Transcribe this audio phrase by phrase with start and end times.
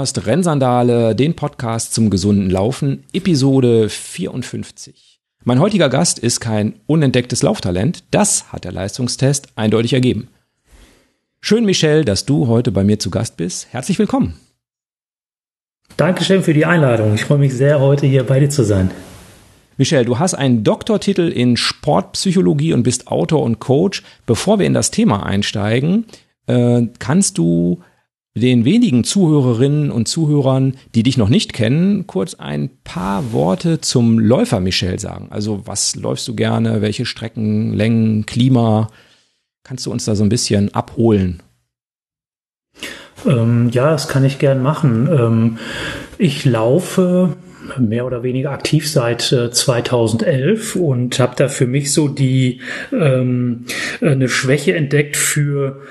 [0.00, 5.20] Hörst Rennsandale, den Podcast zum gesunden Laufen, Episode 54.
[5.44, 10.28] Mein heutiger Gast ist kein unentdecktes Lauftalent, das hat der Leistungstest eindeutig ergeben.
[11.42, 13.74] Schön, Michel, dass du heute bei mir zu Gast bist.
[13.74, 14.40] Herzlich willkommen.
[15.98, 17.12] Dankeschön für die Einladung.
[17.12, 18.90] Ich freue mich sehr, heute hier bei dir zu sein.
[19.76, 24.02] Michel, du hast einen Doktortitel in Sportpsychologie und bist Autor und Coach.
[24.24, 26.06] Bevor wir in das Thema einsteigen,
[26.46, 27.82] äh, kannst du
[28.34, 34.18] den wenigen Zuhörerinnen und Zuhörern, die dich noch nicht kennen, kurz ein paar Worte zum
[34.18, 35.28] Läufer Michel sagen.
[35.30, 38.88] Also was läufst du gerne, welche Strecken, Längen, Klima?
[39.64, 41.42] Kannst du uns da so ein bisschen abholen?
[43.26, 45.08] Ähm, ja, das kann ich gern machen.
[45.10, 45.58] Ähm,
[46.16, 47.36] ich laufe
[47.78, 52.60] mehr oder weniger aktiv seit äh, 2011 und habe da für mich so die
[52.92, 53.66] ähm,
[54.00, 55.82] eine Schwäche entdeckt für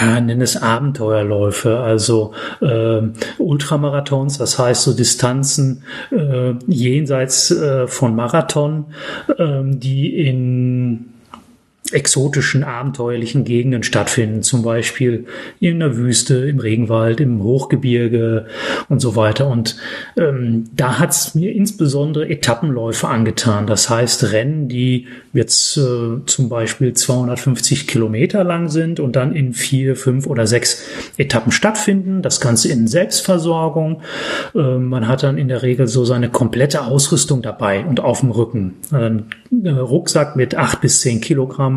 [0.00, 3.02] ja nenn es Abenteuerläufe, also äh,
[3.38, 8.86] Ultramarathons, das heißt so Distanzen äh, jenseits äh, von Marathon,
[9.36, 11.15] äh, die in
[11.92, 15.26] exotischen, abenteuerlichen Gegenden stattfinden, zum Beispiel
[15.60, 18.46] in der Wüste, im Regenwald, im Hochgebirge
[18.88, 19.46] und so weiter.
[19.48, 19.76] Und
[20.16, 23.66] ähm, da hat es mir insbesondere Etappenläufe angetan.
[23.66, 29.52] Das heißt Rennen, die jetzt äh, zum Beispiel 250 Kilometer lang sind und dann in
[29.52, 30.84] vier, fünf oder sechs
[31.18, 32.22] Etappen stattfinden.
[32.22, 34.02] Das Ganze in Selbstversorgung.
[34.54, 38.30] Äh, man hat dann in der Regel so seine komplette Ausrüstung dabei und auf dem
[38.30, 38.74] Rücken.
[38.90, 39.26] Ein
[39.64, 41.75] äh, Rucksack mit acht bis zehn Kilogramm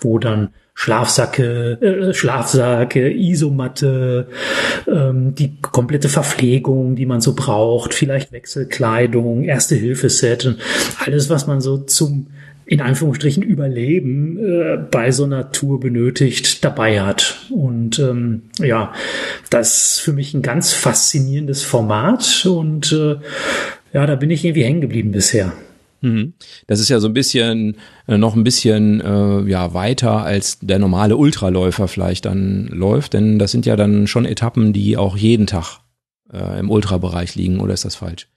[0.00, 4.28] wo dann Schlafsacke, äh, Schlafsacke, Isomatte,
[4.86, 10.56] ähm, die komplette Verpflegung, die man so braucht, vielleicht Wechselkleidung, Erste-Hilfe-Set
[11.04, 12.28] alles, was man so zum
[12.68, 17.38] in Anführungsstrichen Überleben äh, bei so einer Tour benötigt, dabei hat.
[17.50, 18.92] Und ähm, ja,
[19.48, 23.16] das ist für mich ein ganz faszinierendes Format und äh,
[23.94, 25.54] ja, da bin ich irgendwie hängen geblieben bisher.
[26.00, 26.34] Mhm.
[26.66, 27.76] Das ist ja so ein bisschen,
[28.06, 33.38] äh, noch ein bisschen äh, ja, weiter als der normale Ultraläufer vielleicht dann läuft, denn
[33.38, 35.80] das sind ja dann schon Etappen, die auch jeden Tag
[36.32, 38.28] äh, im Ultrabereich liegen, oder ist das falsch?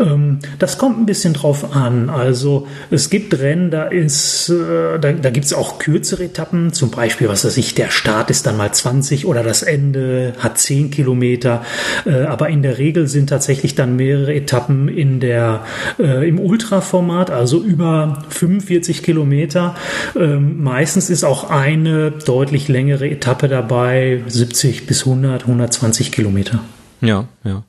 [0.00, 2.08] Ähm, das kommt ein bisschen drauf an.
[2.08, 6.72] Also es gibt Rennen, da ist, äh, da, da gibt es auch kürzere Etappen.
[6.72, 10.58] Zum Beispiel, was weiß ich, der Start ist dann mal 20 oder das Ende hat
[10.58, 11.64] 10 Kilometer.
[12.06, 15.64] Äh, aber in der Regel sind tatsächlich dann mehrere Etappen in der
[15.98, 19.74] äh, im Ultraformat, also über 45 Kilometer.
[20.16, 26.60] Ähm, meistens ist auch eine deutlich längere Etappe dabei, 70 bis 100, 120 Kilometer.
[27.02, 27.64] Ja, ja.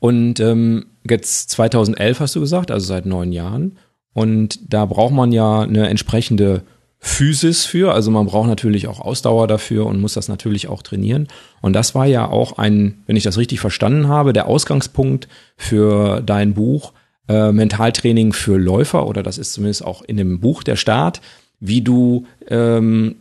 [0.00, 3.78] Und ähm, jetzt 2011 hast du gesagt, also seit neun Jahren.
[4.12, 6.62] Und da braucht man ja eine entsprechende
[6.98, 7.94] Physis für.
[7.94, 11.28] Also man braucht natürlich auch Ausdauer dafür und muss das natürlich auch trainieren.
[11.62, 16.20] Und das war ja auch ein, wenn ich das richtig verstanden habe, der Ausgangspunkt für
[16.20, 16.92] dein Buch
[17.28, 21.20] äh, Mentaltraining für Läufer oder das ist zumindest auch in dem Buch der Start,
[21.58, 23.16] wie du ähm,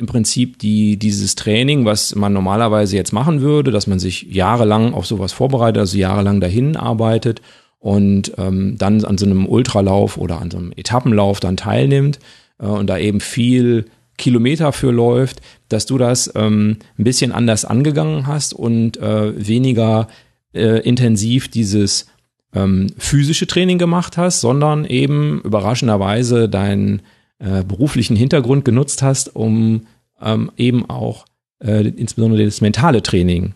[0.00, 4.94] im Prinzip die, dieses Training, was man normalerweise jetzt machen würde, dass man sich jahrelang
[4.94, 7.42] auf sowas vorbereitet, also jahrelang dahin arbeitet
[7.78, 12.18] und ähm, dann an so einem Ultralauf oder an so einem Etappenlauf dann teilnimmt
[12.58, 17.64] äh, und da eben viel Kilometer für läuft, dass du das ähm, ein bisschen anders
[17.64, 20.08] angegangen hast und äh, weniger
[20.52, 22.06] äh, intensiv dieses
[22.54, 27.02] ähm, physische Training gemacht hast, sondern eben überraschenderweise dein
[27.40, 29.86] äh, beruflichen Hintergrund genutzt hast, um
[30.20, 31.24] ähm, eben auch
[31.64, 33.54] äh, insbesondere das mentale Training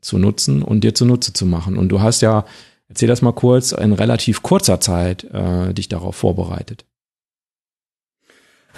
[0.00, 1.76] zu nutzen und dir zunutze zu machen.
[1.76, 2.44] Und du hast ja,
[2.88, 6.84] erzähl das mal kurz, in relativ kurzer Zeit äh, dich darauf vorbereitet.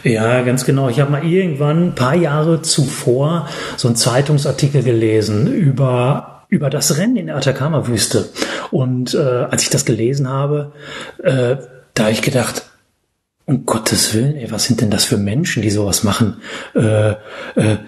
[0.04, 0.88] Ja, ganz genau.
[0.88, 6.98] Ich habe mal irgendwann ein paar Jahre zuvor so einen Zeitungsartikel gelesen über über das
[6.98, 8.28] Rennen in der Atacama-Wüste.
[8.70, 10.72] Und äh, als ich das gelesen habe,
[11.22, 11.56] äh,
[11.94, 12.71] da habe ich gedacht,
[13.44, 16.36] um Gottes Willen, ey, was sind denn das für Menschen, die sowas machen?
[16.76, 17.16] Äh, äh,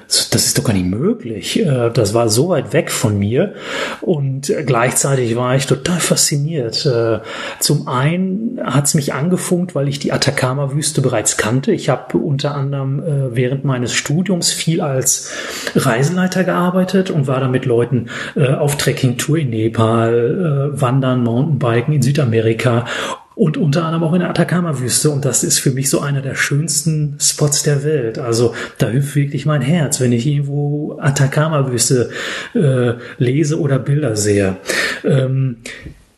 [0.09, 1.65] das ist doch gar nicht möglich.
[1.65, 3.55] Äh, das war so weit weg von mir
[4.01, 6.85] und gleichzeitig war ich total fasziniert.
[6.87, 7.21] Äh,
[7.61, 11.71] zum einen hat es mich angefunkt, weil ich die Atacama-Wüste bereits kannte.
[11.71, 15.31] Ich habe unter anderem äh, während meines Studiums viel als
[15.77, 22.03] Reiseleiter gearbeitet und war da mit Leuten äh, auf Trekkingtour in Nepal, Wandern, Mountainbiken in
[22.03, 22.87] Südamerika
[23.35, 25.11] und unter anderem auch in der Atacama-Wüste.
[25.11, 28.19] Und das ist für mich so einer der schönsten Spots der Welt.
[28.19, 32.11] Also da hüpft wirklich mein Herz, wenn ich irgendwo Atacama-Wüste
[32.55, 34.57] äh, lese oder Bilder sehe.
[35.05, 35.57] Ähm,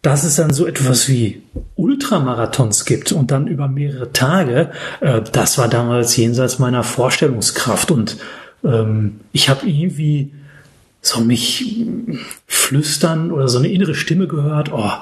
[0.02, 1.42] dass es dann so etwas wie
[1.74, 4.70] Ultramarathons gibt und dann über mehrere Tage,
[5.00, 7.90] äh, das war damals jenseits meiner Vorstellungskraft.
[7.90, 8.18] Und
[8.62, 10.32] ähm, ich habe irgendwie
[11.00, 11.86] so mich
[12.46, 14.92] flüstern oder so eine innere Stimme gehört, oh,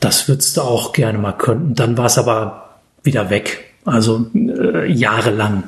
[0.00, 1.74] das würdest du auch gerne mal können.
[1.74, 3.64] Dann war es aber wieder weg.
[3.84, 5.64] Also äh, jahrelang.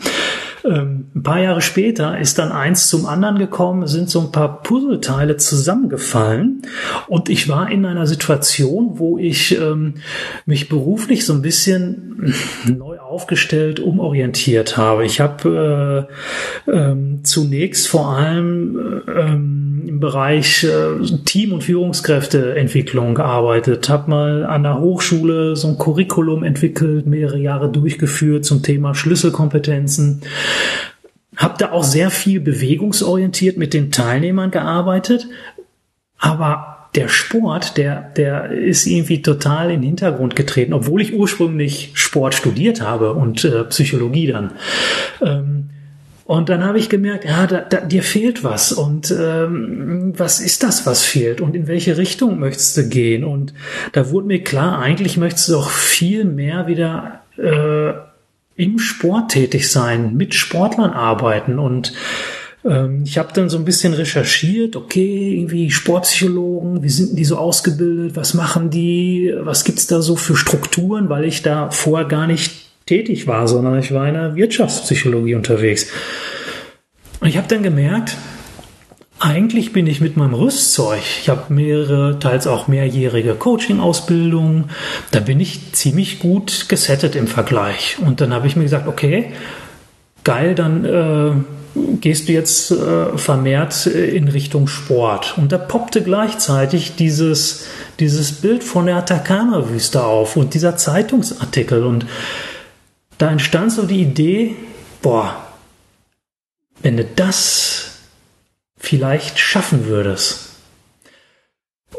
[0.64, 4.62] Ähm, ein paar Jahre später ist dann eins zum anderen gekommen, sind so ein paar
[4.62, 6.62] Puzzleteile zusammengefallen
[7.08, 9.94] und ich war in einer Situation, wo ich ähm,
[10.46, 12.34] mich beruflich so ein bisschen
[12.66, 15.04] neu aufgestellt, umorientiert habe.
[15.04, 16.08] Ich habe
[16.66, 24.46] äh, ähm, zunächst vor allem ähm, im Bereich äh, Team- und Führungskräfteentwicklung gearbeitet, habe mal
[24.46, 30.22] an der Hochschule so ein Curriculum entwickelt, mehrere Jahre durchgeführt zum Thema Schlüsselkompetenzen.
[31.36, 35.26] Habe da auch sehr viel bewegungsorientiert mit den Teilnehmern gearbeitet,
[36.18, 41.92] aber der Sport, der, der ist irgendwie total in den Hintergrund getreten, obwohl ich ursprünglich
[41.94, 44.52] Sport studiert habe und äh, Psychologie dann.
[45.22, 45.70] Ähm,
[46.24, 48.70] und dann habe ich gemerkt, ja, da, da, dir fehlt was.
[48.70, 51.40] Und ähm, was ist das, was fehlt?
[51.40, 53.24] Und in welche Richtung möchtest du gehen?
[53.24, 53.52] Und
[53.92, 57.94] da wurde mir klar, eigentlich möchtest du doch viel mehr wieder äh,
[58.60, 61.58] im Sport tätig sein, mit Sportlern arbeiten.
[61.58, 61.92] Und
[62.64, 67.38] ähm, ich habe dann so ein bisschen recherchiert, okay, irgendwie Sportpsychologen, wie sind die so
[67.38, 72.26] ausgebildet, was machen die, was gibt's da so für Strukturen, weil ich da vorher gar
[72.26, 75.90] nicht tätig war, sondern ich war in der Wirtschaftspsychologie unterwegs.
[77.20, 78.16] Und ich habe dann gemerkt,
[79.20, 84.70] eigentlich bin ich mit meinem Rüstzeug, ich habe mehrere, teils auch mehrjährige Coaching-Ausbildungen,
[85.10, 87.98] da bin ich ziemlich gut gesettet im Vergleich.
[88.00, 89.32] Und dann habe ich mir gesagt, okay,
[90.24, 91.32] geil, dann äh,
[92.00, 95.36] gehst du jetzt äh, vermehrt äh, in Richtung Sport.
[95.36, 97.66] Und da poppte gleichzeitig dieses,
[97.98, 101.84] dieses Bild von der Atacama-Wüste auf und dieser Zeitungsartikel.
[101.84, 102.06] Und
[103.18, 104.56] da entstand so die Idee,
[105.02, 105.36] boah,
[106.82, 107.99] wenn du das
[108.80, 110.50] vielleicht schaffen würdest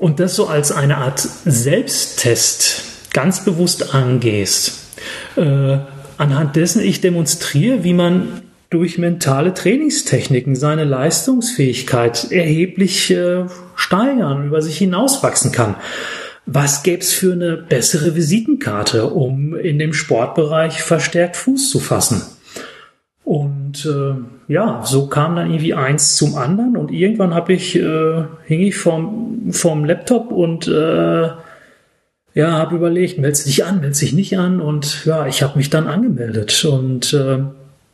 [0.01, 2.83] und das so als eine Art Selbsttest
[3.13, 4.74] ganz bewusst angehst,
[5.36, 5.78] äh,
[6.18, 8.42] anhand dessen ich demonstriere, wie man
[8.72, 13.45] durch mentale Trainingstechniken seine Leistungsfähigkeit erheblich äh,
[13.75, 15.75] steigern, über sich hinauswachsen kann.
[16.48, 22.24] Was gäbe es für eine bessere Visitenkarte, um in dem Sportbereich verstärkt Fuß zu fassen?
[23.23, 28.23] Und äh, ja, so kam dann irgendwie eins zum anderen und irgendwann habe ich äh,
[28.45, 31.29] hing ich vorm, vorm Laptop und äh,
[32.33, 34.62] ja, habe überlegt, meldest dich an, meldest dich nicht an.
[34.62, 36.63] Und ja, ich habe mich dann angemeldet.
[36.65, 37.39] Und äh,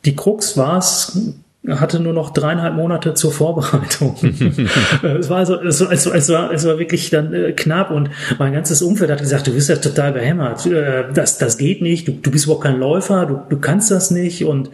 [0.04, 1.34] die Krux war es,
[1.68, 4.16] hatte nur noch dreieinhalb Monate zur Vorbereitung.
[4.22, 8.52] es, war also, es, es, es, war, es war wirklich dann äh, knapp und mein
[8.52, 12.12] ganzes Umfeld hat gesagt, du bist ja total behämmert, äh, das, das geht nicht, du,
[12.12, 14.70] du bist überhaupt kein Läufer, du, du kannst das nicht und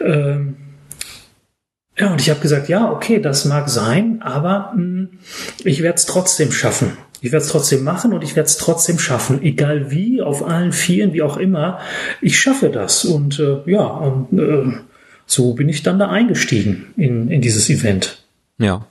[0.00, 0.56] ähm,
[1.98, 5.08] ja, und ich habe gesagt, ja, okay, das mag sein, aber mh, hm,
[5.64, 6.96] ich werde es trotzdem schaffen.
[7.20, 10.72] Ich werde es trotzdem machen und ich werde es trotzdem schaffen, egal wie, auf allen
[10.72, 11.78] Vieren, wie auch immer.
[12.20, 14.72] Ich schaffe das und äh, ja, und äh,
[15.32, 18.22] so bin ich dann da eingestiegen in, in dieses Event.
[18.58, 18.86] Ja,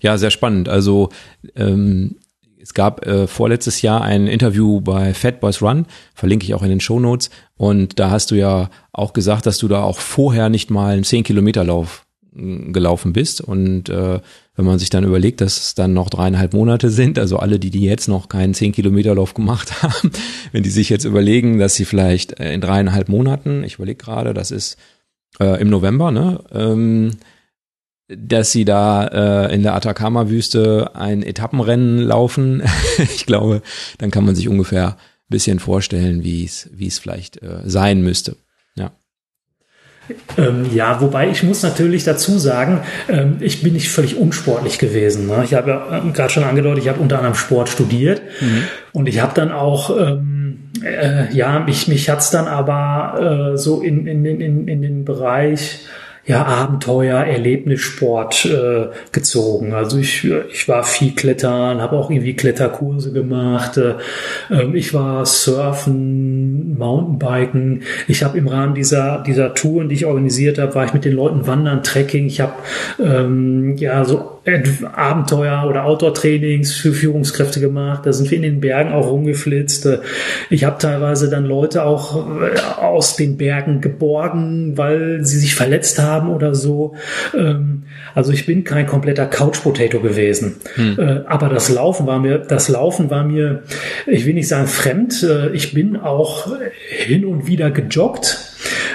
[0.00, 0.68] ja, sehr spannend.
[0.68, 1.08] Also
[1.56, 2.16] ähm,
[2.60, 6.70] es gab äh, vorletztes Jahr ein Interview bei Fat Boys Run, verlinke ich auch in
[6.70, 7.30] den Show Notes.
[7.56, 11.04] Und da hast du ja auch gesagt, dass du da auch vorher nicht mal einen
[11.04, 13.40] 10 Kilometer Lauf gelaufen bist.
[13.40, 14.20] Und äh,
[14.56, 17.70] wenn man sich dann überlegt, dass es dann noch dreieinhalb Monate sind, also alle, die,
[17.70, 20.10] die jetzt noch keinen zehn Kilometer Lauf gemacht haben,
[20.52, 24.34] wenn die sich jetzt überlegen, dass sie vielleicht äh, in dreieinhalb Monaten, ich überlege gerade,
[24.34, 24.76] das ist
[25.40, 27.10] äh, im November, ne, ähm,
[28.08, 32.62] dass sie da äh, in der Atacama-Wüste ein Etappenrennen laufen.
[32.98, 33.62] ich glaube,
[33.98, 34.96] dann kann man sich ungefähr ein
[35.30, 38.36] bisschen vorstellen, wie es wie es vielleicht äh, sein müsste.
[40.36, 45.26] Ähm, ja, wobei ich muss natürlich dazu sagen, ähm, ich bin nicht völlig unsportlich gewesen.
[45.26, 45.42] Ne?
[45.44, 48.64] Ich habe ja ähm, gerade schon angedeutet, ich habe unter anderem Sport studiert mhm.
[48.92, 50.43] und ich habe dann auch, ähm,
[50.82, 55.86] äh, ja, mich, mich hat's dann aber äh, so in, in, in, in den Bereich
[56.26, 59.74] ja, Abenteuer, Erlebnissport äh, gezogen.
[59.74, 63.76] Also ich, ich war viel klettern, habe auch irgendwie Kletterkurse gemacht.
[63.76, 63.96] Äh,
[64.50, 67.82] ähm, ich war surfen, Mountainbiken.
[68.08, 71.12] Ich habe im Rahmen dieser dieser Touren, die ich organisiert habe, war ich mit den
[71.12, 72.26] Leuten wandern, Trekking.
[72.26, 72.54] Ich habe
[72.98, 74.30] ähm, ja so
[74.94, 78.04] Abenteuer oder Outdoor-Trainings für Führungskräfte gemacht.
[78.04, 79.88] Da sind wir in den Bergen auch rumgeflitzt.
[80.50, 85.98] Ich habe teilweise dann Leute auch äh, aus den Bergen geborgen, weil sie sich verletzt
[85.98, 86.94] haben oder so.
[87.36, 90.56] Ähm, also ich bin kein kompletter Couch-Potato gewesen.
[90.74, 90.98] Hm.
[90.98, 93.62] Äh, aber das Laufen war mir, das Laufen war mir,
[94.06, 95.22] ich will nicht sagen fremd.
[95.22, 96.48] Äh, ich bin auch
[96.88, 98.43] hin und wieder gejoggt.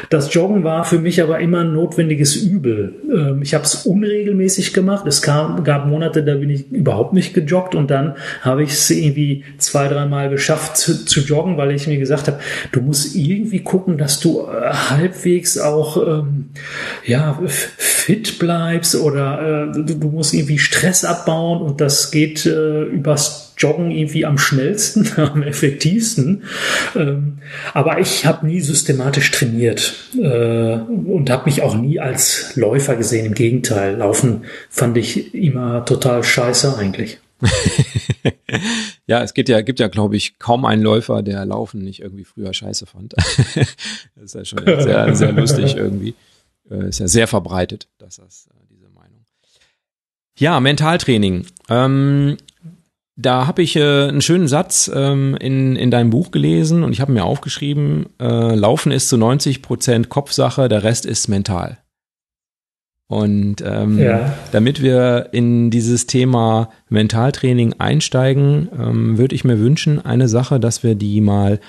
[0.10, 2.96] Das Joggen war für mich aber immer ein notwendiges Übel.
[3.16, 5.06] Ähm, ich habe es unregelmäßig gemacht.
[5.06, 8.89] Es kam, gab Monate, da bin ich überhaupt nicht gejoggt und dann habe ich es
[8.89, 12.39] irgendwie zwei, dreimal geschafft zu, zu, joggen, weil ich mir gesagt habe,
[12.72, 16.50] du musst irgendwie gucken, dass du äh, halbwegs auch ähm,
[17.06, 22.84] ja fit bleibst oder äh, du, du, musst irgendwie Stress abbauen und das geht äh,
[22.84, 26.44] übers Joggen irgendwie am schnellsten, am effektivsten.
[26.96, 27.39] Ähm,
[27.74, 33.25] aber ich habe nie systematisch trainiert äh, und habe mich auch nie als Läufer gesehen.
[33.25, 37.20] Im Gegenteil, Laufen fand ich immer total scheiße eigentlich.
[39.08, 42.25] ja, es geht ja, gibt ja, glaube ich, kaum einen Läufer, der Laufen nicht irgendwie
[42.25, 43.13] früher scheiße fand.
[44.16, 46.16] das ist ja schon sehr, sehr lustig irgendwie.
[46.70, 49.25] Äh, ist ja sehr verbreitet, dass das äh, diese Meinung.
[50.38, 51.46] Ja, Mentaltraining.
[51.70, 52.38] Ähm,
[53.22, 57.02] da habe ich äh, einen schönen Satz ähm, in, in deinem Buch gelesen und ich
[57.02, 61.80] habe mir aufgeschrieben, äh, Laufen ist zu 90 Prozent Kopfsache, der Rest ist mental.
[63.08, 64.34] Und ähm, ja.
[64.54, 70.84] damit wir in dieses Thema Mentaltraining einsteigen, ähm, würde ich mir wünschen, eine Sache, dass
[70.84, 71.60] wir die mal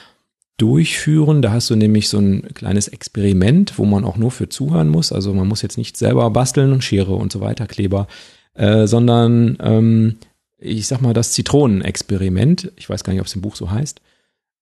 [0.56, 1.42] durchführen.
[1.42, 5.12] Da hast du nämlich so ein kleines Experiment, wo man auch nur für zuhören muss.
[5.12, 8.06] Also man muss jetzt nicht selber basteln und Schere und so weiter, Kleber,
[8.54, 10.16] äh, sondern ähm,
[10.60, 12.72] ich sag mal, das Zitronenexperiment.
[12.76, 14.00] Ich weiß gar nicht, ob es im Buch so heißt.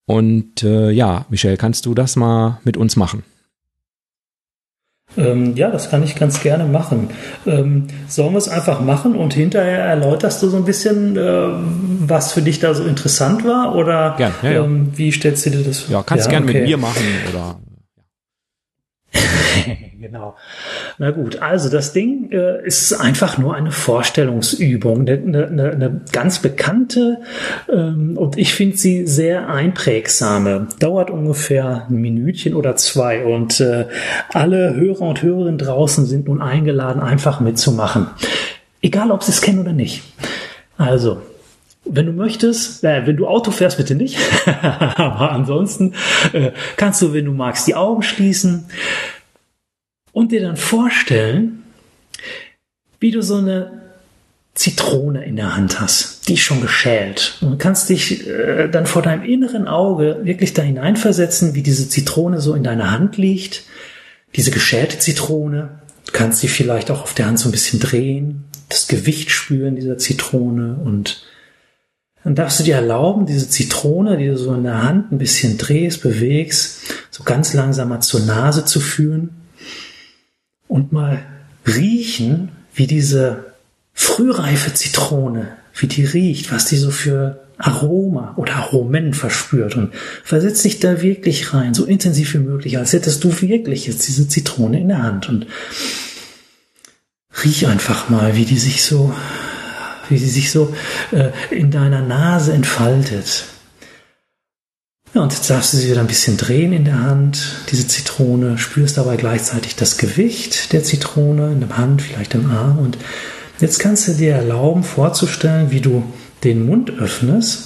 [0.06, 3.24] Und äh, ja, Michelle, kannst du das mal mit uns machen?
[5.16, 7.10] Ähm, ja, das kann ich ganz gerne machen.
[7.46, 11.48] Ähm, sollen wir es einfach machen und hinterher erläuterst du so ein bisschen, äh,
[12.00, 13.74] was für dich da so interessant war?
[13.74, 14.64] Oder Gern, ja, ja.
[14.64, 16.58] Ähm, wie stellst du dir das Ja, kannst ja, gerne okay.
[16.60, 17.60] mit mir machen oder
[20.08, 20.36] genau.
[20.96, 26.38] Na gut, also das Ding äh, ist einfach nur eine Vorstellungsübung, eine, eine, eine ganz
[26.38, 27.18] bekannte
[27.70, 30.68] ähm, und ich finde sie sehr einprägsame.
[30.80, 33.86] Dauert ungefähr ein Minütchen oder zwei und äh,
[34.32, 38.06] alle Hörer und Hörerinnen draußen sind nun eingeladen, einfach mitzumachen.
[38.80, 40.02] Egal, ob sie es kennen oder nicht.
[40.78, 41.18] Also,
[41.84, 44.18] wenn du möchtest, äh, wenn du Auto fährst, bitte nicht.
[44.46, 45.94] Aber ansonsten
[46.32, 48.66] äh, kannst du, wenn du magst, die Augen schließen
[50.12, 51.62] und dir dann vorstellen,
[53.00, 53.78] wie du so eine
[54.54, 57.38] Zitrone in der Hand hast, die ist schon geschält.
[57.40, 62.40] Und kannst dich äh, dann vor deinem inneren Auge wirklich da hineinversetzen, wie diese Zitrone
[62.40, 63.62] so in deiner Hand liegt,
[64.34, 65.78] diese geschälte Zitrone.
[66.06, 69.76] Du kannst sie vielleicht auch auf der Hand so ein bisschen drehen, das Gewicht spüren
[69.76, 71.22] dieser Zitrone und
[72.24, 75.56] dann darfst du dir erlauben, diese Zitrone, die du so in der Hand ein bisschen
[75.56, 79.30] drehst, bewegst, so ganz langsam mal zur Nase zu führen
[80.68, 81.24] und mal
[81.66, 83.52] riechen, wie diese
[83.92, 90.62] frühreife Zitrone, wie die riecht, was die so für Aroma oder Aromen verspürt und versetz
[90.62, 94.80] dich da wirklich rein, so intensiv wie möglich, als hättest du wirklich jetzt diese Zitrone
[94.80, 95.46] in der Hand und
[97.44, 99.12] riech einfach mal, wie die sich so,
[100.08, 100.74] wie sie sich so
[101.10, 103.44] äh, in deiner Nase entfaltet.
[105.18, 108.56] Ja, und jetzt darfst du sie wieder ein bisschen drehen in der Hand, diese Zitrone,
[108.56, 112.78] spürst dabei gleichzeitig das Gewicht der Zitrone in der Hand, vielleicht im Arm.
[112.78, 112.98] Und
[113.58, 116.04] jetzt kannst du dir erlauben, vorzustellen, wie du
[116.44, 117.64] den Mund öffnest,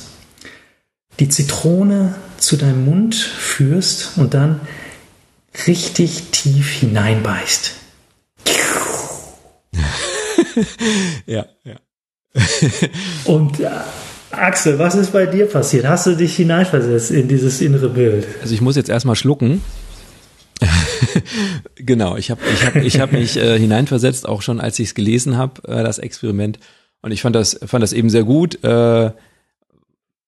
[1.20, 4.62] die Zitrone zu deinem Mund führst und dann
[5.66, 7.72] richtig tief hineinbeißt.
[11.26, 11.76] ja, ja.
[13.26, 13.68] und äh,
[14.32, 15.86] Axel, was ist bei dir passiert?
[15.86, 18.26] Hast du dich hineinversetzt in dieses innere Bild?
[18.40, 19.62] Also ich muss jetzt erstmal schlucken.
[21.76, 24.94] genau, ich habe ich hab, ich hab mich äh, hineinversetzt, auch schon als ich es
[24.94, 26.58] gelesen habe, äh, das Experiment.
[27.02, 28.62] Und ich fand das, fand das eben sehr gut.
[28.64, 29.10] Äh,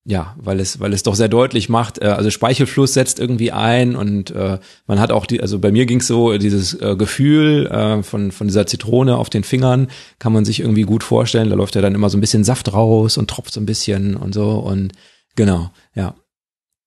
[0.06, 3.96] ja, weil es, weil es doch sehr deutlich macht, äh, also Speichelfluss setzt irgendwie ein
[3.96, 7.66] und äh, man hat auch die, also bei mir ging es so, dieses äh, Gefühl
[7.68, 11.48] äh, von, von dieser Zitrone auf den Fingern kann man sich irgendwie gut vorstellen.
[11.48, 14.14] Da läuft ja dann immer so ein bisschen Saft raus und tropft so ein bisschen
[14.14, 14.92] und so und
[15.36, 16.14] genau, ja.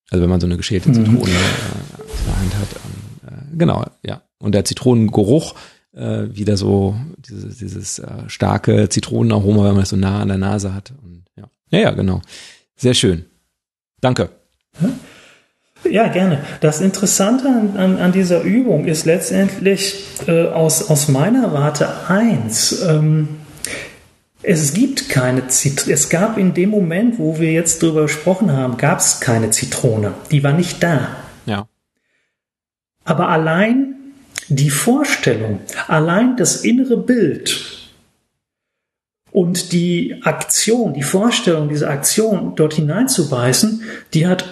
[0.09, 0.93] Also wenn man so eine geschälte mhm.
[0.93, 3.31] Zitrone äh, in der Hand hat.
[3.31, 4.21] äh, genau, ja.
[4.37, 5.55] Und der Zitronengeruch,
[5.93, 10.37] äh, wieder so dieses, dieses äh, starke Zitronenaroma, wenn man das so nah an der
[10.37, 10.93] Nase hat.
[11.01, 11.49] Und, ja.
[11.71, 12.21] ja, ja, genau.
[12.77, 13.25] Sehr schön.
[13.99, 14.29] Danke.
[15.83, 16.43] Ja, gerne.
[16.61, 22.83] Das Interessante an, an, an dieser Übung ist letztendlich äh, aus, aus meiner Warte eins.
[22.83, 23.29] Ähm,
[24.43, 25.93] es gibt keine Zitrone.
[25.93, 30.13] Es gab in dem Moment, wo wir jetzt drüber gesprochen haben, gab es keine Zitrone.
[30.31, 31.17] Die war nicht da.
[31.45, 31.67] Ja.
[33.03, 33.95] Aber allein
[34.49, 37.76] die Vorstellung, allein das innere Bild,
[39.37, 43.83] und die Aktion, die Vorstellung, diese Aktion dort hineinzubeißen,
[44.15, 44.45] die hat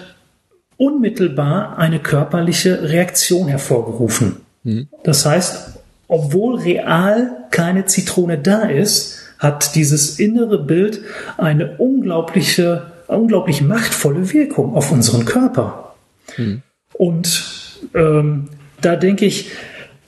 [0.76, 4.42] unmittelbar eine körperliche Reaktion hervorgerufen.
[4.62, 4.86] Mhm.
[5.02, 11.00] Das heißt, obwohl real keine Zitrone da ist, hat dieses innere Bild
[11.36, 15.96] eine unglaubliche, unglaublich machtvolle Wirkung auf unseren Körper.
[16.36, 16.62] Mhm.
[16.92, 18.50] Und ähm,
[18.80, 19.50] da denke ich,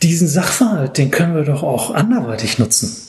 [0.03, 3.08] diesen Sachverhalt, den können wir doch auch anderweitig nutzen.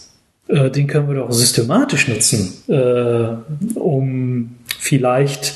[0.50, 5.56] Äh, den können wir doch systematisch nutzen, äh, um vielleicht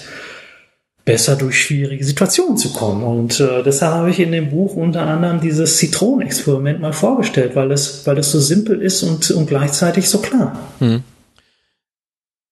[1.04, 3.04] besser durch schwierige Situationen zu kommen.
[3.04, 7.72] Und äh, deshalb habe ich in dem Buch unter anderem dieses Zitronenexperiment mal vorgestellt, weil
[7.72, 10.58] es, weil es so simpel ist und, und gleichzeitig so klar.
[10.80, 11.04] Hm.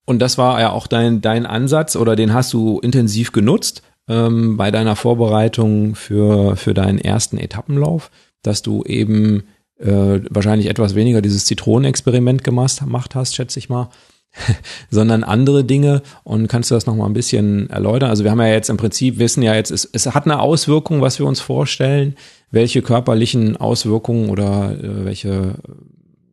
[0.05, 4.57] Und das war ja auch dein, dein Ansatz oder den hast du intensiv genutzt ähm,
[4.57, 8.09] bei deiner Vorbereitung für, für deinen ersten Etappenlauf,
[8.41, 9.43] dass du eben
[9.81, 13.89] äh, wahrscheinlich etwas weniger dieses Zitronenexperiment gemacht, gemacht hast, schätze ich mal,
[14.89, 16.01] sondern andere Dinge.
[16.23, 18.09] Und kannst du das nochmal ein bisschen erläutern?
[18.09, 21.01] Also wir haben ja jetzt im Prinzip, wissen ja jetzt, es, es hat eine Auswirkung,
[21.01, 22.15] was wir uns vorstellen,
[22.51, 25.55] welche körperlichen Auswirkungen oder äh, welche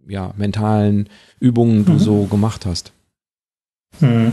[0.08, 1.08] ja, mentalen
[1.40, 1.98] Übungen du mhm.
[1.98, 2.92] so gemacht hast.
[4.00, 4.32] Hm.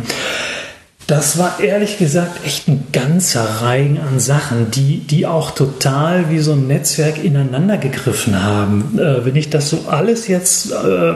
[1.08, 6.40] Das war ehrlich gesagt echt ein ganzer Reigen an Sachen, die, die auch total wie
[6.40, 8.98] so ein Netzwerk ineinander gegriffen haben.
[8.98, 11.14] Äh, wenn ich das so alles jetzt äh,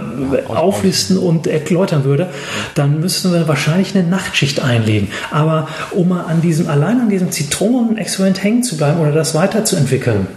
[0.48, 2.30] auflisten und erläutern würde,
[2.76, 5.08] dann müssten wir wahrscheinlich eine Nachtschicht einlegen.
[5.32, 10.28] Aber um mal an diesem, allein an diesem Zitronenexperiment hängen zu bleiben oder das weiterzuentwickeln,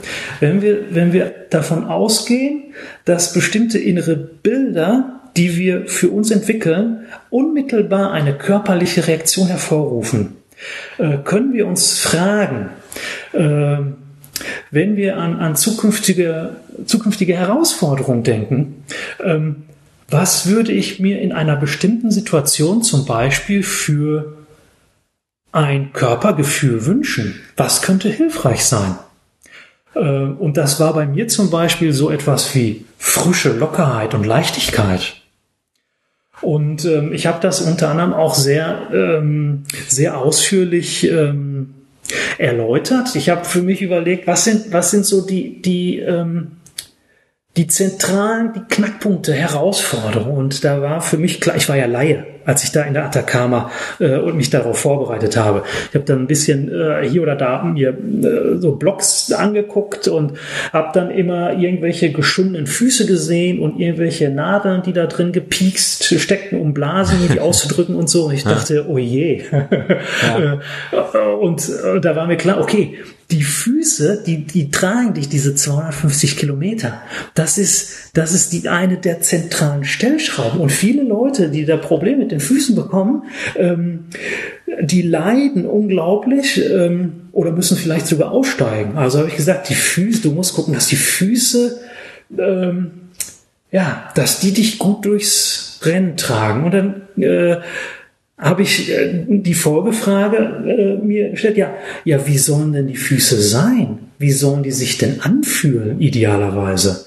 [0.41, 2.73] wenn wir, wenn wir davon ausgehen,
[3.05, 10.37] dass bestimmte innere Bilder die wir für uns entwickeln, unmittelbar eine körperliche Reaktion hervorrufen,
[10.99, 12.71] äh, können wir uns fragen,
[13.33, 13.79] äh,
[14.71, 18.85] wenn wir an, an zukünftige, zukünftige Herausforderungen denken,
[19.23, 19.65] ähm,
[20.09, 24.37] was würde ich mir in einer bestimmten Situation zum Beispiel für
[25.53, 27.41] ein Körpergefühl wünschen?
[27.57, 28.97] Was könnte hilfreich sein?
[29.95, 35.22] Äh, und das war bei mir zum Beispiel so etwas wie frische Lockerheit und Leichtigkeit.
[36.43, 41.75] Und ähm, ich habe das unter anderem auch sehr, ähm, sehr ausführlich ähm,
[42.37, 43.15] erläutert.
[43.15, 46.53] Ich habe für mich überlegt, was sind, was sind so die, die, ähm,
[47.57, 50.37] die zentralen, die Knackpunkte, Herausforderungen.
[50.37, 53.05] Und da war für mich klar, ich war ja Laie als ich da in der
[53.05, 55.63] Atacama äh, und mich darauf vorbereitet habe.
[55.89, 60.35] Ich habe dann ein bisschen äh, hier oder da mir äh, so Blogs angeguckt und
[60.73, 66.61] habe dann immer irgendwelche geschundenen Füße gesehen und irgendwelche Nadeln, die da drin gepiekst steckten,
[66.61, 68.27] um Blasen die auszudrücken und so.
[68.27, 69.43] Und ich dachte, oh je.
[69.53, 70.61] Ja.
[71.41, 72.99] und äh, da war mir klar, okay,
[73.33, 77.01] die Füße, die, die tragen dich diese 250 Kilometer.
[77.35, 80.61] Das ist, das ist die eine der zentralen Stellschrauben.
[80.61, 83.25] Und viele Leute, die da Probleme mit den Füßen bekommen,
[83.57, 84.05] ähm,
[84.81, 88.97] die leiden unglaublich ähm, oder müssen vielleicht sogar aussteigen.
[88.97, 91.81] Also habe ich gesagt, die Füße, du musst gucken, dass die Füße,
[92.39, 92.91] ähm,
[93.71, 96.65] ja, dass die dich gut durchs Rennen tragen.
[96.65, 97.61] Und dann äh,
[98.43, 101.75] habe ich äh, die Folgefrage äh, mir gestellt, ja,
[102.05, 103.99] ja, wie sollen denn die Füße sein?
[104.19, 107.07] Wie sollen die sich denn anfühlen, idealerweise?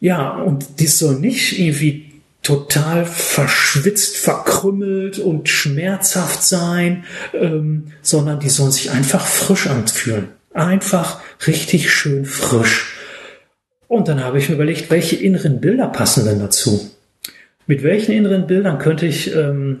[0.00, 8.50] Ja, und die soll nicht irgendwie total verschwitzt, verkrümmelt und schmerzhaft sein, ähm, sondern die
[8.50, 10.28] sollen sich einfach frisch anfühlen.
[10.52, 12.96] Einfach richtig schön frisch.
[13.88, 16.90] Und dann habe ich mir überlegt, welche inneren Bilder passen denn dazu?
[17.66, 19.80] Mit welchen inneren Bildern könnte ich, ähm,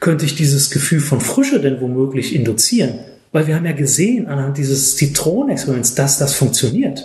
[0.00, 2.98] könnte ich dieses Gefühl von Frische denn womöglich induzieren?
[3.32, 7.04] Weil wir haben ja gesehen anhand dieses Zitronenexperiments, dass das funktioniert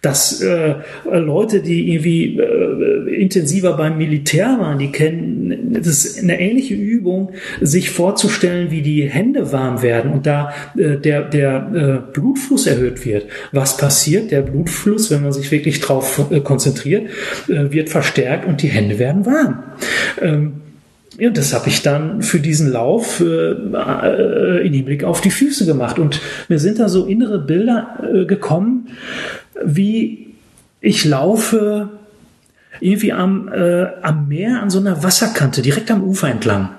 [0.00, 0.76] dass äh,
[1.10, 7.32] Leute, die irgendwie äh, intensiver beim Militär waren, die kennen, das ist eine ähnliche Übung,
[7.60, 13.04] sich vorzustellen, wie die Hände warm werden und da äh, der, der äh, Blutfluss erhöht
[13.04, 13.26] wird.
[13.50, 14.30] Was passiert?
[14.30, 17.08] Der Blutfluss, wenn man sich wirklich drauf äh, konzentriert,
[17.48, 19.64] äh, wird verstärkt und die Hände werden warm.
[20.22, 20.52] Ähm,
[21.18, 25.98] ja, das habe ich dann für diesen Lauf äh, in Hinblick auf die Füße gemacht.
[25.98, 28.88] Und mir sind da so innere Bilder äh, gekommen,
[29.64, 30.34] wie
[30.80, 31.90] ich laufe
[32.80, 36.70] irgendwie am, äh, am Meer an so einer Wasserkante, direkt am Ufer entlang,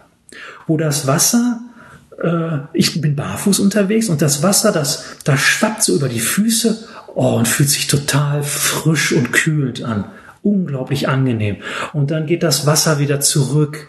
[0.68, 1.60] wo das Wasser,
[2.24, 6.88] äh, ich bin barfuß unterwegs und das Wasser, das, das schwappt so über die Füße
[7.14, 10.06] oh, und fühlt sich total frisch und kühlend an.
[10.42, 11.58] Unglaublich angenehm.
[11.94, 13.88] Und dann geht das Wasser wieder zurück.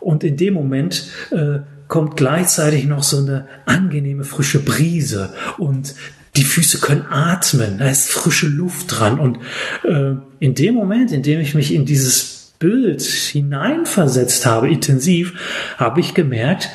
[0.00, 5.94] Und in dem Moment äh, kommt gleichzeitig noch so eine angenehme frische Brise und
[6.36, 9.20] die Füße können atmen, da ist frische Luft dran.
[9.20, 9.38] Und
[9.84, 15.34] äh, in dem Moment, in dem ich mich in dieses Bild hineinversetzt habe, intensiv,
[15.76, 16.70] habe ich gemerkt,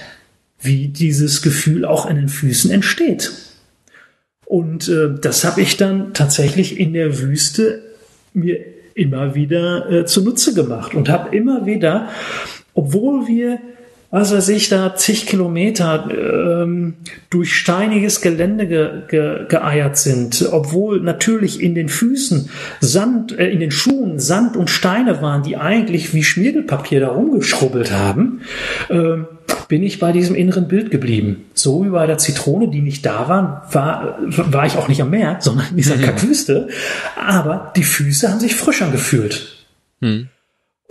[0.59, 3.31] wie dieses Gefühl auch an den Füßen entsteht.
[4.45, 7.81] Und äh, das habe ich dann tatsächlich in der Wüste
[8.33, 8.63] mir
[8.97, 12.09] immer wieder äh, zunutze gemacht und habe immer wieder,
[12.73, 13.59] obwohl wir
[14.09, 16.95] was weiß ich, da zig Kilometer ähm,
[17.29, 23.59] durch steiniges Gelände ge, ge, geeiert sind, obwohl natürlich in den Füßen Sand, äh, in
[23.59, 28.41] den Schuhen Sand und Steine waren, die eigentlich wie Schmiergelpapier da rumgeschrubbelt haben,
[28.89, 29.25] ähm,
[29.67, 31.45] bin ich bei diesem inneren Bild geblieben.
[31.53, 35.09] So wie bei der Zitrone, die nicht da war, war, war ich auch nicht am
[35.09, 36.69] Meer, sondern in dieser Kackwüste.
[37.15, 39.65] Aber die Füße haben sich frisch angefühlt.
[40.01, 40.29] Hm.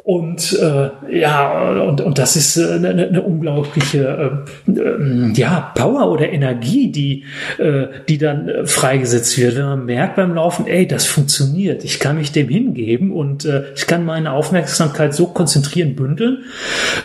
[0.07, 6.12] Und äh, ja, und, und das ist äh, eine, eine unglaubliche äh, äh, ja, Power
[6.12, 7.25] oder Energie, die,
[7.59, 11.99] äh, die dann äh, freigesetzt wird, wenn man merkt beim Laufen, ey, das funktioniert, ich
[11.99, 16.45] kann mich dem hingeben und äh, ich kann meine Aufmerksamkeit so konzentrieren, bündeln,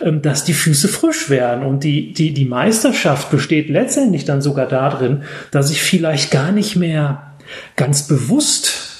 [0.00, 1.64] äh, dass die Füße frisch werden.
[1.64, 6.76] Und die, die, die Meisterschaft besteht letztendlich dann sogar darin, dass ich vielleicht gar nicht
[6.76, 7.32] mehr
[7.74, 8.91] ganz bewusst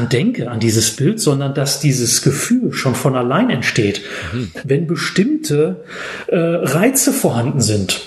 [0.00, 4.50] dran denke, an dieses Bild, sondern dass dieses Gefühl schon von allein entsteht, mhm.
[4.64, 5.84] wenn bestimmte
[6.26, 8.00] äh, Reize vorhanden sind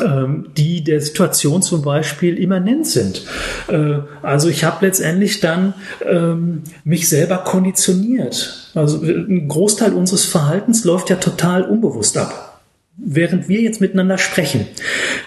[0.00, 3.24] ähm, die der Situation zum Beispiel immanent sind.
[3.66, 5.74] Äh, also ich habe letztendlich dann
[6.08, 8.70] ähm, mich selber konditioniert.
[8.76, 12.49] Also ein Großteil unseres Verhaltens läuft ja total unbewusst ab
[12.96, 14.66] während wir jetzt miteinander sprechen,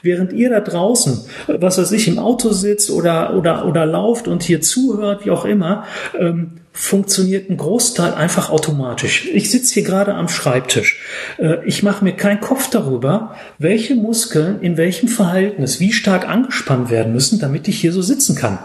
[0.02, 4.43] während ihr da draußen, was weiß ich, im Auto sitzt oder, oder, oder lauft und
[4.43, 5.86] hier zuhört, wie auch immer,
[6.19, 9.30] ähm, funktioniert ein Großteil einfach automatisch.
[9.32, 10.99] Ich sitze hier gerade am Schreibtisch.
[11.38, 16.89] Äh, ich mache mir keinen Kopf darüber, welche Muskeln in welchem Verhältnis wie stark angespannt
[16.89, 18.58] werden müssen, damit ich hier so sitzen kann.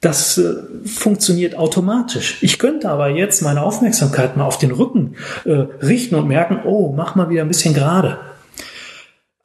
[0.00, 2.38] Das äh, funktioniert automatisch.
[2.40, 6.92] Ich könnte aber jetzt meine Aufmerksamkeit mal auf den Rücken äh, richten und merken, oh,
[6.96, 8.18] mach mal wieder ein bisschen gerade.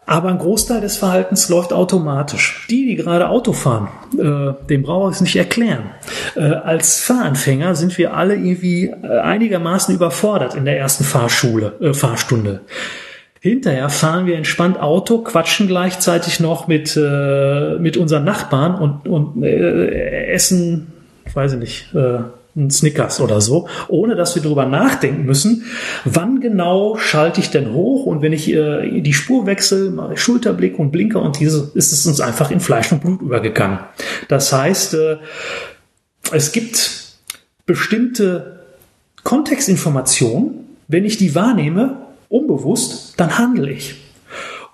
[0.06, 2.68] Aber ein Großteil des Verhaltens läuft automatisch.
[2.70, 5.92] Die, die gerade Auto fahren, äh, dem brauche ich es nicht erklären.
[6.36, 11.94] Äh, als Fahranfänger sind wir alle irgendwie äh, einigermaßen überfordert in der ersten Fahrschule, äh,
[11.94, 12.62] Fahrstunde.
[13.44, 19.44] Hinterher fahren wir entspannt Auto, quatschen gleichzeitig noch mit, äh, mit unseren Nachbarn und, und
[19.44, 20.94] äh, essen,
[21.34, 22.20] weiß ich nicht, äh,
[22.56, 25.66] ein Snickers oder so, ohne dass wir darüber nachdenken müssen,
[26.06, 30.22] wann genau schalte ich denn hoch und wenn ich äh, die Spur wechsle, mache ich
[30.22, 33.80] Schulterblick und Blinker und diese ist es uns einfach in Fleisch und Blut übergegangen.
[34.30, 35.18] Das heißt, äh,
[36.32, 37.18] es gibt
[37.66, 38.62] bestimmte
[39.26, 42.03] Kontextinformationen, wenn ich die wahrnehme,
[42.34, 43.96] unbewusst, dann handle ich.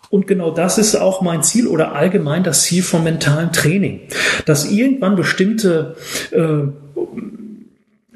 [0.09, 4.01] Und genau das ist auch mein Ziel oder allgemein das Ziel von mentalem Training,
[4.45, 5.95] dass irgendwann bestimmte
[6.31, 6.63] äh,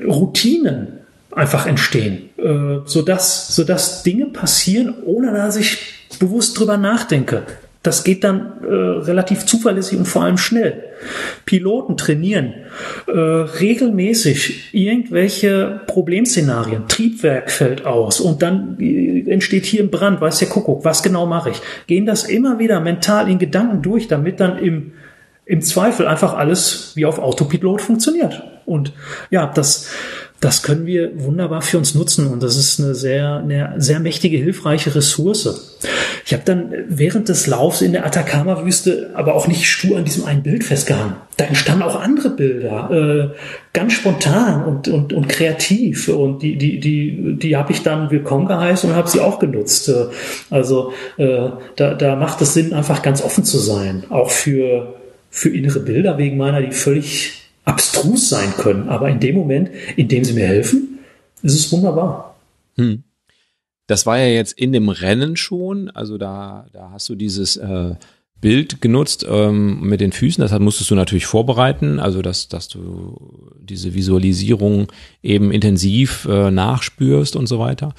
[0.03, 0.99] Routinen
[1.31, 5.77] einfach entstehen, äh, sodass, sodass Dinge passieren, ohne dass ich
[6.19, 7.43] bewusst drüber nachdenke.
[7.83, 10.85] Das geht dann äh, relativ zuverlässig und vor allem schnell.
[11.45, 12.53] Piloten trainieren
[13.07, 16.87] äh, regelmäßig irgendwelche Problemszenarien.
[16.87, 21.25] Triebwerk fällt aus und dann äh, entsteht hier ein Brand, weiß der Kuckuck, was genau
[21.25, 21.61] mache ich?
[21.85, 24.93] Gehen das immer wieder mental in Gedanken durch, damit dann im,
[25.45, 28.43] im Zweifel einfach alles wie auf Autopilot funktioniert.
[28.65, 28.93] Und
[29.29, 29.89] ja, das,
[30.39, 34.37] das können wir wunderbar für uns nutzen und das ist eine sehr, eine sehr mächtige,
[34.37, 35.77] hilfreiche Ressource.
[36.25, 40.25] Ich habe dann während des Laufs in der Atacama-Wüste aber auch nicht stur an diesem
[40.25, 41.15] einen Bild festgehangen.
[41.35, 43.37] Da entstanden auch andere Bilder, äh,
[43.73, 48.45] ganz spontan und, und, und kreativ und die, die, die, die habe ich dann willkommen
[48.45, 49.89] geheißen und habe sie auch genutzt.
[49.89, 50.05] Äh,
[50.49, 54.95] also äh, da, da macht es Sinn, einfach ganz offen zu sein, auch für,
[55.29, 58.87] für innere Bilder wegen meiner, die völlig abstrus sein können.
[58.87, 60.99] Aber in dem Moment, in dem sie mir helfen,
[61.41, 62.35] ist es wunderbar.
[62.77, 63.03] Hm.
[63.87, 65.89] Das war ja jetzt in dem Rennen schon.
[65.89, 67.95] Also da, da hast du dieses äh,
[68.39, 70.41] Bild genutzt ähm, mit den Füßen.
[70.41, 71.99] Das musstest du natürlich vorbereiten.
[71.99, 74.91] Also dass, dass du diese Visualisierung
[75.21, 77.93] eben intensiv äh, nachspürst und so weiter.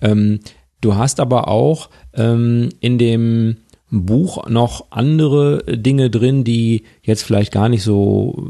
[0.00, 0.40] Ähm,
[0.80, 3.56] du hast aber auch ähm, in dem
[3.90, 8.48] Buch noch andere Dinge drin, die jetzt vielleicht gar nicht so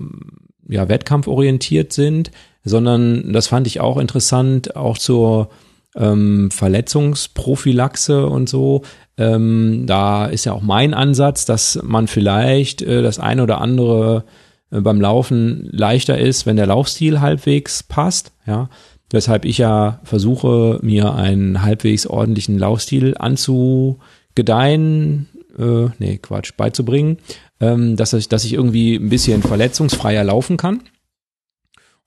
[0.69, 2.31] ja, wettkampforientiert sind,
[2.65, 5.51] sondern das fand ich auch interessant, auch zur
[5.97, 8.83] ähm, Verletzungsprophylaxe und so.
[9.17, 14.25] Ähm, da ist ja auch mein Ansatz, dass man vielleicht äh, das eine oder andere
[14.71, 18.69] äh, beim Laufen leichter ist, wenn der Laufstil halbwegs passt, ja.
[19.11, 27.19] Weshalb ich ja versuche, mir einen halbwegs ordentlichen Laufstil anzugedeihen, äh, nee, Quatsch, beizubringen
[27.61, 30.83] ähm, dass, ich, dass ich irgendwie ein bisschen verletzungsfreier laufen kann.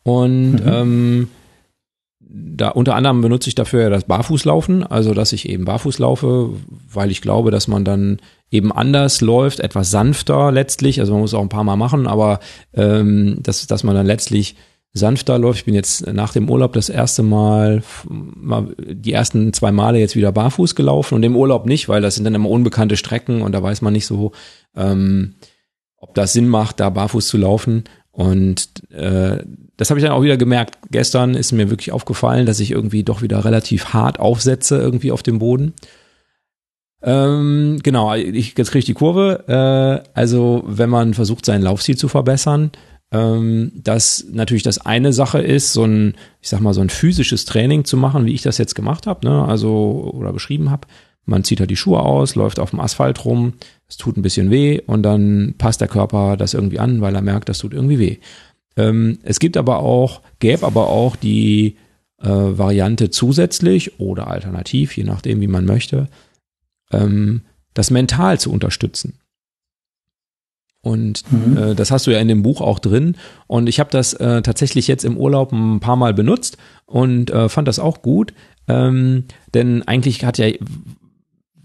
[0.04, 0.64] Und mhm.
[0.66, 1.28] ähm,
[2.32, 6.52] da unter anderem benutze ich dafür das Barfußlaufen, also dass ich eben barfuß laufe,
[6.92, 8.20] weil ich glaube, dass man dann
[8.52, 11.00] eben anders läuft, etwas sanfter letztlich.
[11.00, 12.40] Also man muss auch ein paar Mal machen, aber
[12.74, 14.56] ähm, dass, dass man dann letztlich
[14.94, 15.60] sanfter läuft.
[15.60, 20.16] Ich bin jetzt nach dem Urlaub das erste Mal, mal die ersten zwei Male jetzt
[20.16, 23.54] wieder barfuß gelaufen und im Urlaub nicht, weil das sind dann immer unbekannte Strecken und
[23.54, 24.34] da weiß man nicht so,
[24.76, 25.36] ähm,
[25.98, 27.84] ob das Sinn macht, da barfuß zu laufen.
[28.12, 29.44] Und äh,
[29.80, 30.78] das habe ich dann auch wieder gemerkt.
[30.92, 35.24] Gestern ist mir wirklich aufgefallen, dass ich irgendwie doch wieder relativ hart aufsetze irgendwie auf
[35.24, 35.74] dem Boden.
[37.02, 39.46] Ähm, genau, ich, jetzt kriege ich die Kurve.
[39.48, 42.72] Äh, also wenn man versucht, sein Laufstil zu verbessern,
[43.14, 47.46] ähm, dass natürlich das eine Sache ist, so ein, ich sag mal, so ein physisches
[47.46, 49.46] Training zu machen, wie ich das jetzt gemacht habe, ne?
[49.46, 50.88] also oder beschrieben habe.
[51.24, 53.54] Man zieht halt die Schuhe aus, läuft auf dem Asphalt rum,
[53.88, 57.22] es tut ein bisschen weh und dann passt der Körper das irgendwie an, weil er
[57.22, 58.18] merkt, das tut irgendwie weh.
[58.78, 61.76] Ähm, es gibt aber auch, gäbe aber auch die
[62.22, 66.08] äh, Variante zusätzlich oder alternativ, je nachdem, wie man möchte,
[66.92, 67.42] ähm,
[67.74, 69.20] das mental zu unterstützen.
[70.82, 71.58] Und mhm.
[71.58, 73.16] äh, das hast du ja in dem Buch auch drin.
[73.48, 77.50] Und ich habe das äh, tatsächlich jetzt im Urlaub ein paar Mal benutzt und äh,
[77.50, 78.34] fand das auch gut.
[78.68, 80.48] Ähm, denn eigentlich hat ja,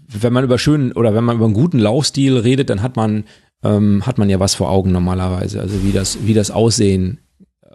[0.07, 3.23] wenn man über schönen oder wenn man über einen guten Laufstil redet, dann hat man,
[3.63, 5.61] ähm, hat man ja was vor Augen normalerweise.
[5.61, 7.19] Also wie das, wie das aussehen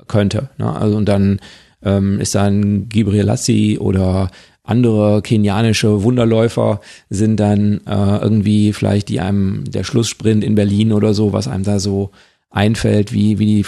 [0.06, 0.50] könnte.
[0.58, 0.74] Ne?
[0.74, 1.40] Also und dann
[1.82, 4.30] ähm, ist dann Gibril Lassi oder
[4.62, 11.14] andere kenianische Wunderläufer sind dann äh, irgendwie vielleicht die einem der Schlusssprint in Berlin oder
[11.14, 12.10] so, was einem da so
[12.50, 13.66] einfällt, wie, wie die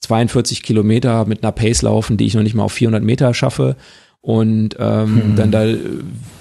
[0.00, 3.76] 42 Kilometer mit einer Pace laufen, die ich noch nicht mal auf 400 Meter schaffe
[4.20, 5.36] und ähm, hm.
[5.36, 5.64] dann da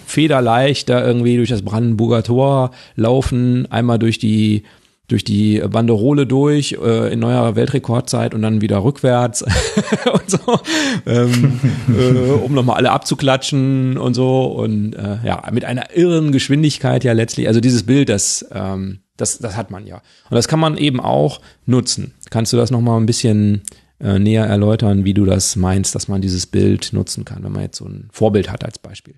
[0.05, 4.63] federleicht da irgendwie durch das Brandenburger Tor laufen, einmal durch die
[5.09, 9.41] durch die Banderole durch äh, in neuer Weltrekordzeit und dann wieder rückwärts
[10.13, 10.59] und so,
[11.07, 17.03] ähm, äh, um nochmal alle abzuklatschen und so und äh, ja, mit einer irren Geschwindigkeit
[17.03, 19.95] ja letztlich, also dieses Bild, das, ähm, das, das hat man ja.
[20.29, 22.13] Und das kann man eben auch nutzen.
[22.29, 26.21] Kannst du das nochmal ein bisschen äh, näher erläutern, wie du das meinst, dass man
[26.21, 29.15] dieses Bild nutzen kann, wenn man jetzt so ein Vorbild hat als Beispiel?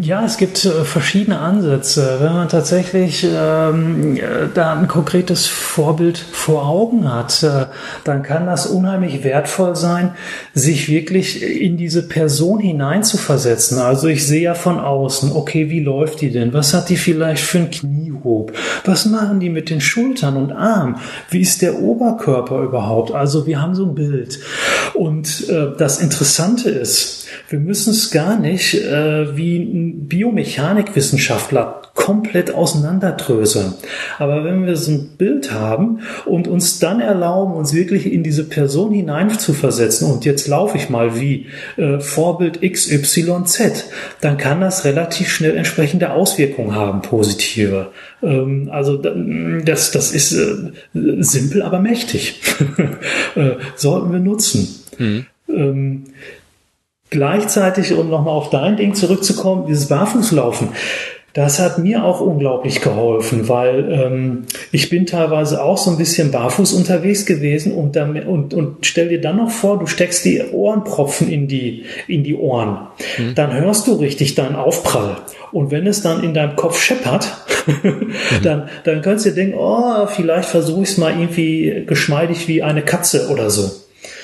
[0.00, 2.16] Ja, es gibt äh, verschiedene Ansätze.
[2.20, 7.66] Wenn man tatsächlich ähm, äh, da ein konkretes Vorbild vor Augen hat, äh,
[8.02, 10.14] dann kann das unheimlich wertvoll sein,
[10.52, 13.78] sich wirklich in diese Person hineinzuversetzen.
[13.78, 16.52] Also ich sehe ja von außen, okay, wie läuft die denn?
[16.52, 18.52] Was hat die vielleicht für ein Kniehob?
[18.84, 20.96] Was machen die mit den Schultern und Armen?
[21.30, 23.12] Wie ist der Oberkörper überhaupt?
[23.12, 24.40] Also wir haben so ein Bild.
[24.92, 32.54] Und äh, das Interessante ist, wir müssen es gar nicht äh, wie ein Biomechanikwissenschaftler komplett
[32.54, 33.74] auseinanderdröseln.
[34.18, 38.44] Aber wenn wir so ein Bild haben und uns dann erlauben, uns wirklich in diese
[38.44, 43.84] Person hinein zu versetzen, und jetzt laufe ich mal wie äh, Vorbild XYZ,
[44.20, 47.88] dann kann das relativ schnell entsprechende Auswirkungen haben, positive.
[48.22, 50.72] Ähm, also das, das ist äh,
[51.20, 52.40] simpel, aber mächtig.
[53.36, 54.68] äh, sollten wir nutzen.
[54.98, 55.26] Mhm.
[55.48, 56.04] Ähm,
[57.12, 60.70] Gleichzeitig, um nochmal auf dein Ding zurückzukommen, dieses Barfußlaufen.
[61.34, 66.30] Das hat mir auch unglaublich geholfen, weil ähm, ich bin teilweise auch so ein bisschen
[66.30, 70.42] barfuß unterwegs gewesen und, dann, und, und stell dir dann noch vor, du steckst die
[70.42, 72.88] Ohrenpropfen in die, in die Ohren.
[73.18, 73.34] Mhm.
[73.34, 75.16] Dann hörst du richtig deinen Aufprall.
[75.52, 77.28] Und wenn es dann in deinem Kopf scheppert,
[77.66, 78.12] mhm.
[78.42, 82.62] dann, dann kannst du dir denken, oh, vielleicht versuche ich es mal irgendwie geschmeidig wie
[82.62, 83.70] eine Katze oder so.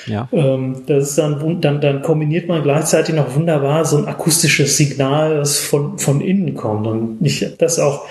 [0.09, 0.27] Ja.
[0.31, 5.37] Ähm, das ist dann, dann, dann kombiniert man gleichzeitig noch wunderbar so ein akustisches Signal,
[5.37, 6.87] das von, von innen kommt.
[6.87, 8.05] Und ich habe das auch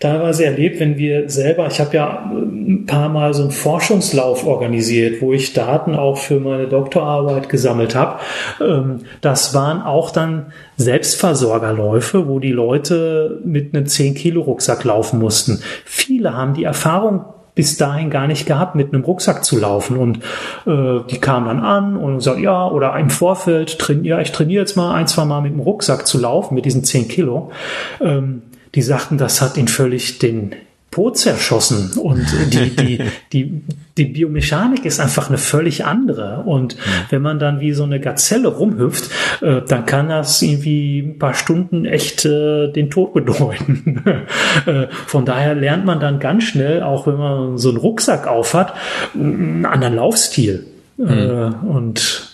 [0.00, 5.20] teilweise erlebt, wenn wir selber, ich habe ja ein paar Mal so einen Forschungslauf organisiert,
[5.20, 8.18] wo ich Daten auch für meine Doktorarbeit gesammelt habe.
[8.60, 15.60] Ähm, das waren auch dann Selbstversorgerläufe, wo die Leute mit einem 10-Kilo-Rucksack laufen mussten.
[15.84, 17.26] Viele haben die Erfahrung
[17.60, 19.98] bis dahin gar nicht gehabt, mit einem Rucksack zu laufen.
[19.98, 20.20] Und
[20.64, 24.62] äh, die kamen dann an und sagten, ja, oder im Vorfeld, train, ja, ich trainiere
[24.62, 27.52] jetzt mal ein, zwei Mal mit dem Rucksack zu laufen, mit diesen zehn Kilo.
[28.00, 28.40] Ähm,
[28.74, 30.54] die sagten, das hat ihn völlig den
[30.90, 33.00] Po zerschossen und die, die,
[33.32, 33.62] die,
[33.96, 36.42] die Biomechanik ist einfach eine völlig andere.
[36.44, 36.76] Und
[37.10, 41.34] wenn man dann wie so eine Gazelle rumhüpft, äh, dann kann das irgendwie ein paar
[41.34, 44.02] Stunden echt äh, den Tod bedeuten.
[44.66, 48.74] äh, von daher lernt man dann ganz schnell, auch wenn man so einen Rucksack aufhat,
[49.14, 50.66] einen anderen Laufstil.
[50.96, 51.54] Mhm.
[51.66, 52.29] und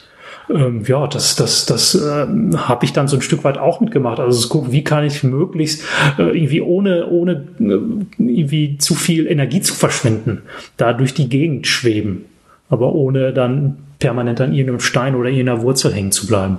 [0.49, 4.21] ähm, ja, das, das, das äh, habe ich dann so ein Stück weit auch mitgemacht.
[4.21, 5.83] Also gucken, wie kann ich möglichst
[6.19, 7.79] äh, irgendwie ohne, ohne äh,
[8.19, 10.43] irgendwie zu viel Energie zu verschwenden,
[10.77, 12.27] da durch die Gegend schweben.
[12.69, 16.59] aber ohne dann permanent an irgendeinem Stein oder irgendeiner Wurzel hängen zu bleiben.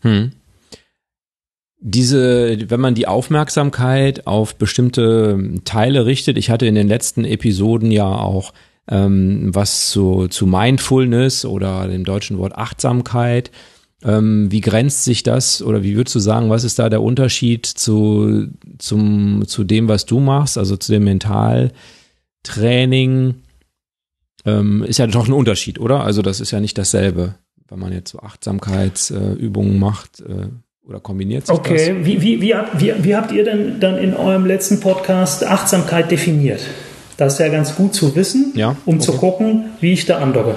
[0.00, 0.32] Hm.
[1.80, 7.90] Diese, wenn man die Aufmerksamkeit auf bestimmte Teile richtet, ich hatte in den letzten Episoden
[7.92, 8.52] ja auch
[8.90, 13.50] ähm, was zu, zu Mindfulness oder dem deutschen Wort Achtsamkeit.
[14.04, 17.66] Ähm, wie grenzt sich das oder wie würdest du sagen, was ist da der Unterschied
[17.66, 18.46] zu,
[18.78, 23.34] zum, zu dem, was du machst, also zu dem Mentaltraining?
[24.46, 26.04] Ähm, ist ja doch ein Unterschied, oder?
[26.04, 27.34] Also das ist ja nicht dasselbe,
[27.68, 30.20] wenn man jetzt so Achtsamkeitsübungen äh, macht.
[30.20, 30.46] Äh,
[30.86, 31.74] oder kombiniert sich okay.
[31.74, 31.82] das?
[31.82, 36.10] Okay, wie, wie, wie, wie, wie habt ihr denn dann in eurem letzten Podcast Achtsamkeit
[36.10, 36.62] definiert?
[37.18, 39.04] Das ist ja ganz gut zu wissen, ja, um okay.
[39.04, 40.54] zu gucken, wie ich da andocke.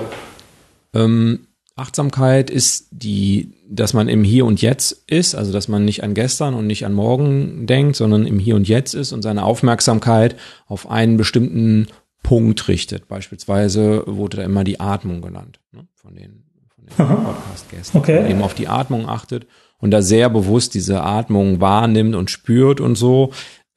[0.93, 6.03] Ähm, Achtsamkeit ist die, dass man im Hier und Jetzt ist, also dass man nicht
[6.03, 9.43] an gestern und nicht an morgen denkt, sondern im Hier und Jetzt ist und seine
[9.43, 10.35] Aufmerksamkeit
[10.67, 11.87] auf einen bestimmten
[12.21, 13.07] Punkt richtet.
[13.07, 16.43] Beispielsweise wurde da immer die Atmung genannt ne, von den,
[16.75, 17.97] von den Podcast-Gästen.
[17.97, 18.29] Okay.
[18.29, 19.47] Eben auf die Atmung achtet
[19.79, 23.31] und da sehr bewusst diese Atmung wahrnimmt und spürt und so,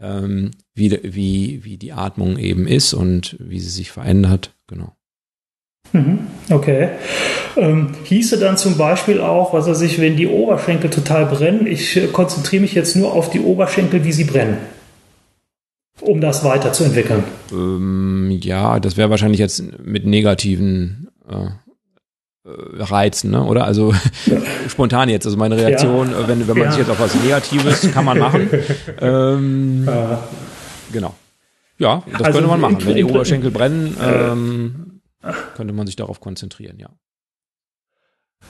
[0.04, 4.54] ähm, wie, wie, wie die Atmung eben ist und wie sie sich verändert.
[4.66, 4.92] Genau.
[5.92, 6.90] Mhm, okay.
[7.56, 11.96] Ähm, hieße dann zum Beispiel auch, was er sich, wenn die Oberschenkel total brennen, ich
[11.96, 14.58] äh, konzentriere mich jetzt nur auf die Oberschenkel, wie sie brennen,
[16.00, 17.22] um das weiterzuentwickeln.
[17.52, 21.50] Ähm, ja, das wäre wahrscheinlich jetzt mit negativen äh, äh,
[22.44, 23.42] reizen, ne?
[23.42, 23.64] oder?
[23.64, 23.92] Also
[24.26, 24.36] ja.
[24.68, 26.28] spontan jetzt, also meine Reaktion, ja.
[26.28, 26.70] wenn, wenn man ja.
[26.70, 28.50] sich jetzt auf was Negatives, kann man machen.
[29.00, 29.88] ähm,
[30.92, 31.14] genau.
[31.78, 32.86] Ja, das also könnte man machen.
[32.86, 35.00] Wenn die Oberschenkel brennen, ähm,
[35.56, 36.90] könnte man sich darauf konzentrieren, ja.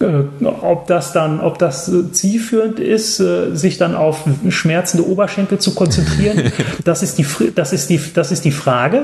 [0.01, 5.73] Äh, ob das dann, ob das zielführend ist, äh, sich dann auf schmerzende Oberschenkel zu
[5.75, 6.53] konzentrieren,
[6.85, 9.03] das ist die, das ist die, das ist die Frage.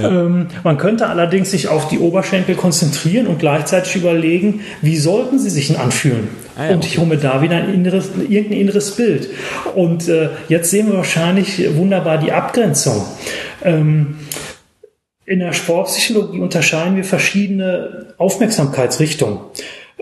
[0.00, 0.08] Ja.
[0.08, 5.50] Ähm, man könnte allerdings sich auf die Oberschenkel konzentrieren und gleichzeitig überlegen, wie sollten sie
[5.50, 6.28] sich denn anfühlen?
[6.56, 9.28] Ah ja, und ich hole mir da wieder ein inneres, irgendein inneres Bild.
[9.76, 13.04] Und äh, jetzt sehen wir wahrscheinlich wunderbar die Abgrenzung.
[13.62, 14.16] Ähm,
[15.24, 19.38] in der Sportpsychologie unterscheiden wir verschiedene Aufmerksamkeitsrichtungen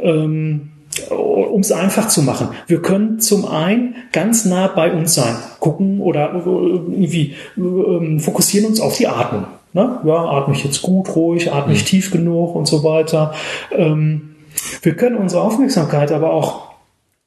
[0.03, 0.71] ähm,
[1.09, 2.49] um es einfach zu machen.
[2.67, 8.81] Wir können zum einen ganz nah bei uns sein, gucken oder irgendwie äh, fokussieren uns
[8.81, 9.47] auf die Atmung.
[9.73, 10.01] Ne?
[10.05, 11.87] Ja, atme ich jetzt gut, ruhig, atme ich mhm.
[11.87, 13.35] tief genug und so weiter.
[13.77, 14.35] Ähm,
[14.83, 16.71] wir können unsere Aufmerksamkeit aber auch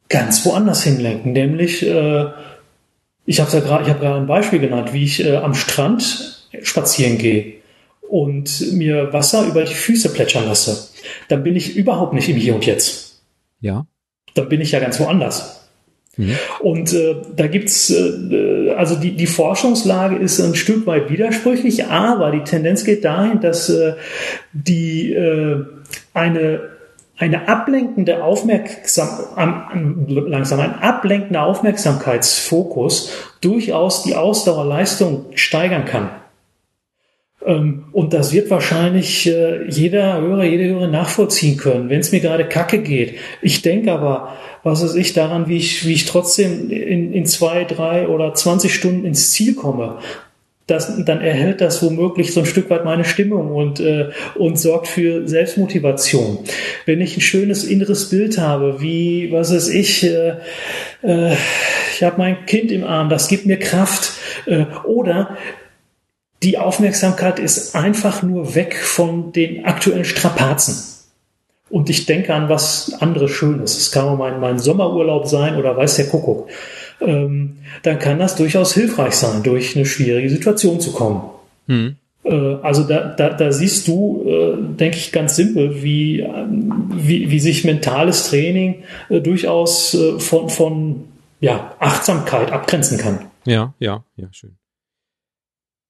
[0.10, 2.26] ganz woanders hinlenken, nämlich äh,
[3.26, 6.50] ich habe ja gerade, ich habe gerade ein Beispiel genannt, wie ich äh, am Strand
[6.62, 7.63] spazieren gehe
[8.14, 10.94] und mir Wasser über die Füße plätschern lasse
[11.28, 13.22] dann bin ich überhaupt nicht im Hier und Jetzt.
[13.60, 13.86] Ja.
[14.36, 15.68] Dann bin ich ja ganz woanders.
[16.18, 16.36] Mhm.
[16.60, 22.32] Und äh, da gibt's äh, also die, die Forschungslage ist ein Stück weit widersprüchlich, aber
[22.32, 23.94] die Tendenz geht dahin, dass äh,
[24.54, 25.66] die äh,
[26.14, 26.74] eine
[27.16, 29.08] eine ablenkende Aufmerksam
[30.08, 36.10] langsam ein ablenkender Aufmerksamkeitsfokus durchaus die Ausdauerleistung steigern kann.
[37.46, 42.20] Ähm, und das wird wahrscheinlich äh, jeder Hörer, jede Hörer nachvollziehen können, wenn es mir
[42.20, 43.16] gerade kacke geht.
[43.42, 47.66] Ich denke aber, was weiß ich, daran, wie ich, wie ich trotzdem in, in zwei,
[47.66, 49.98] drei oder zwanzig Stunden ins Ziel komme.
[50.66, 54.88] Das, dann erhält das womöglich so ein Stück weit meine Stimmung und, äh, und sorgt
[54.88, 56.40] für Selbstmotivation.
[56.86, 60.36] Wenn ich ein schönes inneres Bild habe, wie, was weiß ich, äh,
[61.02, 61.34] äh,
[61.94, 64.14] ich habe mein Kind im Arm, das gibt mir Kraft.
[64.46, 65.36] Äh, oder
[66.44, 70.94] die Aufmerksamkeit ist einfach nur weg von den aktuellen Strapazen.
[71.70, 73.78] Und ich denke an was anderes Schönes.
[73.78, 76.50] Es kann auch mein, mein Sommerurlaub sein oder weiß der Kuckuck.
[77.02, 81.24] Ähm, dann kann das durchaus hilfreich sein, durch eine schwierige Situation zu kommen.
[81.68, 81.96] Hm.
[82.24, 86.28] Äh, also da, da, da siehst du, äh, denke ich, ganz simpel, wie,
[86.92, 91.06] wie, wie sich mentales Training äh, durchaus äh, von, von
[91.40, 93.20] ja, Achtsamkeit abgrenzen kann.
[93.46, 94.56] Ja, ja, ja, schön.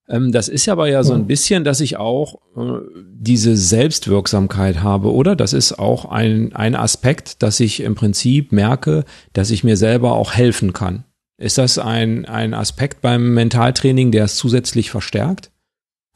[0.10, 5.14] Ähm, das ist aber ja so ein bisschen, dass ich auch äh, diese Selbstwirksamkeit habe,
[5.14, 5.36] oder?
[5.36, 10.14] Das ist auch ein, ein Aspekt, dass ich im Prinzip merke, dass ich mir selber
[10.14, 11.06] auch helfen kann.
[11.38, 15.52] Ist das ein, ein Aspekt beim Mentaltraining, der es zusätzlich verstärkt?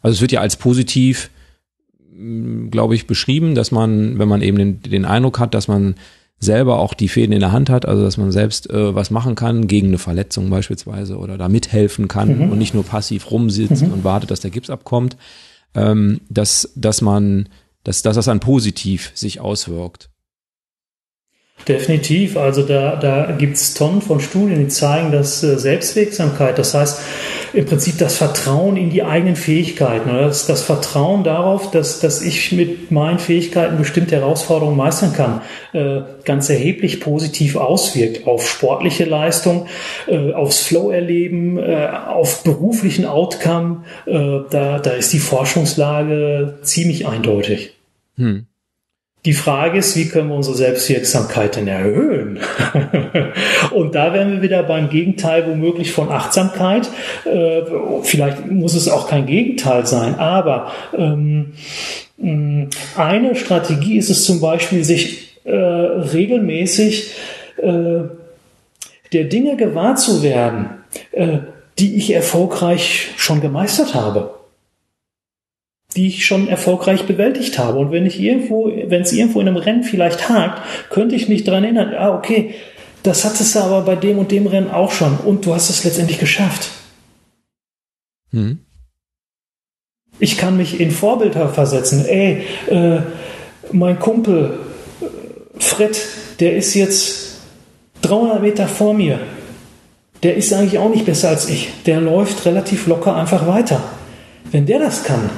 [0.01, 1.31] Also es wird ja als positiv,
[2.11, 5.95] mm, glaube ich, beschrieben, dass man, wenn man eben den, den Eindruck hat, dass man
[6.39, 9.35] selber auch die Fäden in der Hand hat, also dass man selbst äh, was machen
[9.35, 12.51] kann, gegen eine Verletzung beispielsweise oder da mithelfen kann mhm.
[12.51, 13.93] und nicht nur passiv rumsitzt mhm.
[13.93, 15.17] und wartet, dass der Gips abkommt,
[15.73, 17.49] ähm, dass, dass man,
[17.83, 20.09] dass, dass das dann positiv sich auswirkt.
[21.67, 22.37] Definitiv.
[22.37, 27.01] Also da, da gibt es Tonnen von Studien, die zeigen, dass äh, Selbstwirksamkeit, das heißt,
[27.53, 32.21] im Prinzip das Vertrauen in die eigenen Fähigkeiten oder das, das Vertrauen darauf, dass, dass
[32.21, 35.41] ich mit meinen Fähigkeiten bestimmte Herausforderungen meistern kann,
[35.73, 39.67] äh, ganz erheblich positiv auswirkt auf sportliche Leistung,
[40.07, 43.83] äh, aufs Flow-Erleben, äh, auf beruflichen Outcome.
[44.05, 44.13] Äh,
[44.49, 47.73] da, da ist die Forschungslage ziemlich eindeutig.
[48.17, 48.46] Hm.
[49.27, 52.39] Die Frage ist, wie können wir unsere Selbstwirksamkeit denn erhöhen?
[53.71, 56.87] und da wären wir wieder beim Gegenteil womöglich von Achtsamkeit.
[57.25, 57.63] Äh,
[58.03, 61.51] vielleicht muss es auch kein Gegenteil sein, aber ähm,
[62.95, 67.11] eine Strategie ist es zum Beispiel, sich äh, regelmäßig
[67.57, 68.03] äh,
[69.11, 70.69] der Dinge gewahr zu werden,
[71.79, 74.36] die ich erfolgreich schon gemeistert habe
[75.95, 77.79] die ich schon erfolgreich bewältigt habe.
[77.79, 81.43] Und wenn ich irgendwo, wenn es irgendwo in einem Rennen vielleicht hakt, könnte ich mich
[81.43, 82.53] daran erinnern, ah, okay,
[83.03, 85.83] das hattest du aber bei dem und dem Rennen auch schon und du hast es
[85.83, 86.71] letztendlich geschafft.
[88.31, 88.59] Hm.
[90.19, 92.05] Ich kann mich in Vorbilder versetzen.
[92.05, 93.01] Ey, äh,
[93.71, 94.59] mein Kumpel
[94.99, 95.05] äh,
[95.59, 95.97] Fred,
[96.39, 97.39] der ist jetzt
[98.01, 99.19] 300 Meter vor mir.
[100.23, 101.69] Der ist eigentlich auch nicht besser als ich.
[101.85, 103.81] Der läuft relativ locker einfach weiter.
[104.51, 105.29] Wenn der das kann,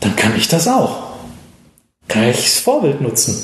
[0.00, 1.08] dann kann ich das auch.
[2.08, 3.36] Kann ich das Vorbild nutzen.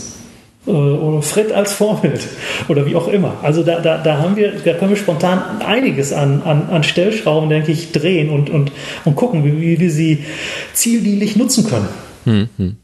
[0.67, 2.21] Äh, oder Fred als Vorbild.
[2.69, 3.37] Oder wie auch immer.
[3.43, 7.51] Also da, da, da haben wir, da können wir spontan einiges an, an, an Stellschrauben,
[7.51, 8.73] denke ich, drehen und, und,
[9.05, 10.25] und gucken, wie, wie wir sie
[10.73, 11.89] zieldienlich nutzen können.
[12.25, 12.77] Hm, hm.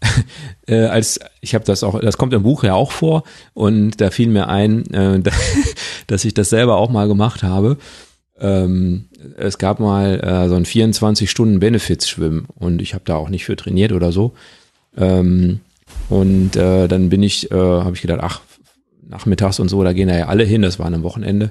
[0.68, 4.10] äh, als ich habe das auch, das kommt im Buch ja auch vor und da
[4.10, 5.20] fiel mir ein, äh,
[6.06, 7.78] dass ich das selber auch mal gemacht habe.
[8.40, 13.56] Ähm, es gab mal äh, so ein 24-Stunden-Benefits-Schwimmen und ich habe da auch nicht für
[13.56, 14.32] trainiert oder so.
[14.96, 15.60] Ähm,
[16.08, 18.40] und äh, dann bin ich, äh, habe ich gedacht, ach,
[19.08, 21.50] nachmittags und so, da gehen da ja alle hin, das war am Wochenende.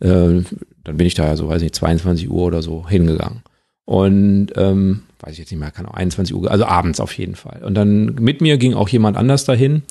[0.00, 0.42] Äh,
[0.84, 3.42] dann bin ich da ja so, weiß nicht, 22 Uhr oder so hingegangen.
[3.84, 7.34] Und ähm, weiß ich jetzt nicht mehr, kann auch 21 Uhr, also abends auf jeden
[7.34, 7.62] Fall.
[7.64, 9.82] Und dann mit mir ging auch jemand anders dahin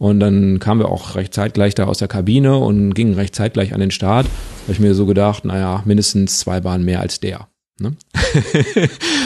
[0.00, 3.74] und dann kamen wir auch recht zeitgleich da aus der Kabine und gingen recht zeitgleich
[3.74, 4.24] an den Start.
[4.24, 7.48] Da habe ich mir so gedacht, naja, mindestens zwei Bahnen mehr als der.
[7.78, 7.92] Ne?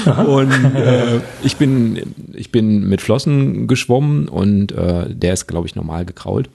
[0.27, 5.77] und äh, ich bin ich bin mit Flossen geschwommen und äh, der ist glaube ich
[5.77, 6.51] normal gekrault.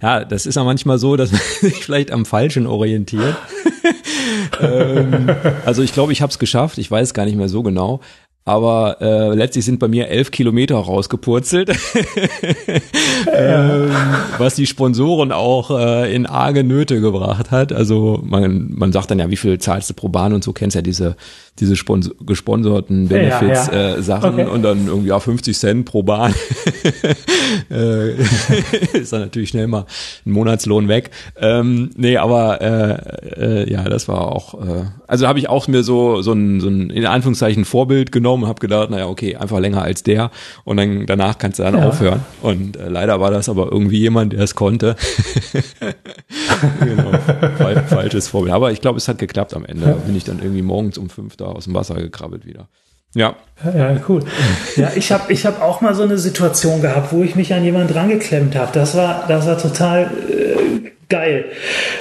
[0.00, 3.36] Ja, das ist ja manchmal so, dass man sich vielleicht am falschen orientiert.
[4.60, 5.34] ähm,
[5.64, 6.78] also ich glaube, ich habe es geschafft.
[6.78, 8.00] Ich weiß gar nicht mehr so genau.
[8.46, 11.70] Aber äh, letztlich sind bei mir elf Kilometer rausgepurzelt,
[13.34, 13.90] ähm,
[14.36, 17.72] was die Sponsoren auch äh, in arge Nöte gebracht hat.
[17.72, 20.76] Also man, man sagt dann ja, wie viel zahlst du pro Bahn und so, kennst
[20.76, 21.16] ja diese
[21.60, 23.94] diese Spons gesponserten Benefits ja, ja.
[23.94, 24.46] Äh, Sachen okay.
[24.46, 26.34] und dann irgendwie auch 50 Cent pro Bahn.
[27.70, 28.14] äh,
[28.92, 29.86] ist dann natürlich schnell mal
[30.26, 31.10] ein Monatslohn weg.
[31.40, 35.84] Ähm, nee, aber äh, äh, ja, das war auch, äh, also habe ich auch mir
[35.84, 39.82] so so ein, so ein in Anführungszeichen Vorbild genommen, habe gedacht, naja, okay, einfach länger
[39.82, 40.30] als der
[40.64, 41.88] und dann danach kannst du dann ja.
[41.88, 42.20] aufhören.
[42.42, 44.96] Und äh, leider war das aber irgendwie jemand, der es konnte.
[46.80, 47.12] genau,
[47.88, 48.54] falsches Vorbild.
[48.54, 49.86] Aber ich glaube, es hat geklappt am Ende.
[49.86, 52.68] Da bin ich dann irgendwie morgens um fünf da aus dem Wasser gekrabbelt wieder.
[53.14, 53.36] Ja.
[53.64, 54.22] Ja, cool.
[54.76, 57.64] Ja, ich habe ich hab auch mal so eine Situation gehabt, wo ich mich an
[57.64, 58.72] jemanden drangeklemmt habe.
[58.72, 61.44] Das war, das war total äh, geil.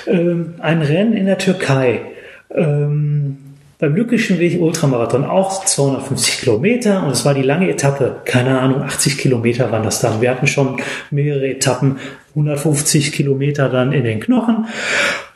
[0.08, 2.02] Ähm, ein Rennen in der Türkei.
[2.50, 3.38] Ähm,
[3.84, 8.22] beim Lückischen Weg Ultramarathon auch 250 Kilometer und es war die lange Etappe.
[8.24, 10.22] Keine Ahnung, 80 Kilometer waren das dann.
[10.22, 10.82] Wir hatten schon
[11.12, 14.68] mehrere Etappen, 150 Kilometer dann in den Knochen.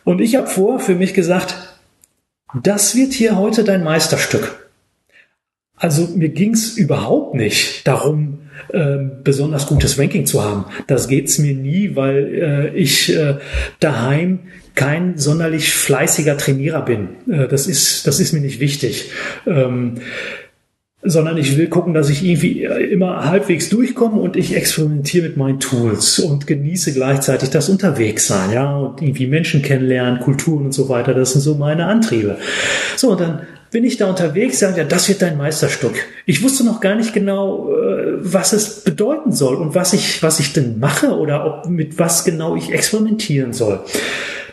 [0.06, 1.78] Und ich habe vor für mich gesagt,
[2.64, 4.67] das wird hier heute dein Meisterstück.
[5.78, 10.66] Also mir ging es überhaupt nicht darum, äh, besonders gutes Ranking zu haben.
[10.88, 13.36] Das geht's mir nie, weil äh, ich äh,
[13.80, 14.40] daheim
[14.74, 17.10] kein sonderlich fleißiger Trainierer bin.
[17.32, 19.12] Äh, das ist das ist mir nicht wichtig.
[19.46, 19.96] Ähm,
[21.04, 25.60] sondern ich will gucken, dass ich irgendwie immer halbwegs durchkomme und ich experimentiere mit meinen
[25.60, 31.14] Tools und genieße gleichzeitig das Unterwegssein, ja, und irgendwie Menschen kennenlernen, Kulturen und so weiter.
[31.14, 32.38] Das sind so meine Antriebe.
[32.96, 33.42] So, und dann
[33.78, 35.94] bin ich da unterwegs, sagen, ja, das wird dein Meisterstück.
[36.26, 40.40] Ich wusste noch gar nicht genau, äh, was es bedeuten soll und was ich, was
[40.40, 43.82] ich denn mache oder ob, mit was genau ich experimentieren soll.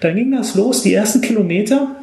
[0.02, 1.96] Dann ging das los, die ersten Kilometer,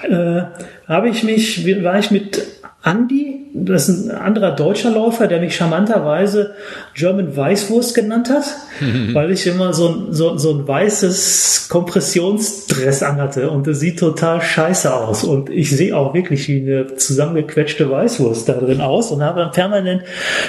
[0.00, 0.42] äh,
[0.86, 2.40] habe ich mich, war ich mit
[2.84, 6.54] Andy, das ist ein anderer deutscher Läufer, der mich charmanterweise
[6.92, 8.44] German Weißwurst genannt hat,
[9.14, 14.42] weil ich immer so ein, so, so ein weißes Kompressionsdress anhatte und das sieht total
[14.42, 19.22] scheiße aus und ich sehe auch wirklich wie eine zusammengequetschte Weißwurst da drin aus und
[19.22, 20.02] habe dann permanent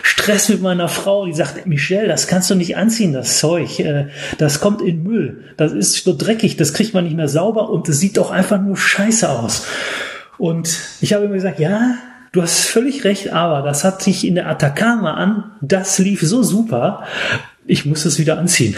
[0.04, 4.08] Stress mit meiner Frau, die sagt, Michelle, das kannst du nicht anziehen, das Zeug, äh,
[4.40, 7.88] das kommt in Müll, das ist so dreckig, das kriegt man nicht mehr sauber und
[7.88, 9.66] das sieht doch einfach nur scheiße aus.
[10.38, 11.96] Und ich habe immer gesagt, ja,
[12.36, 16.44] Du hast völlig recht, aber das hat sich in der Atacama an, das lief so
[16.44, 17.06] super.
[17.66, 18.76] Ich muss es wieder anziehen.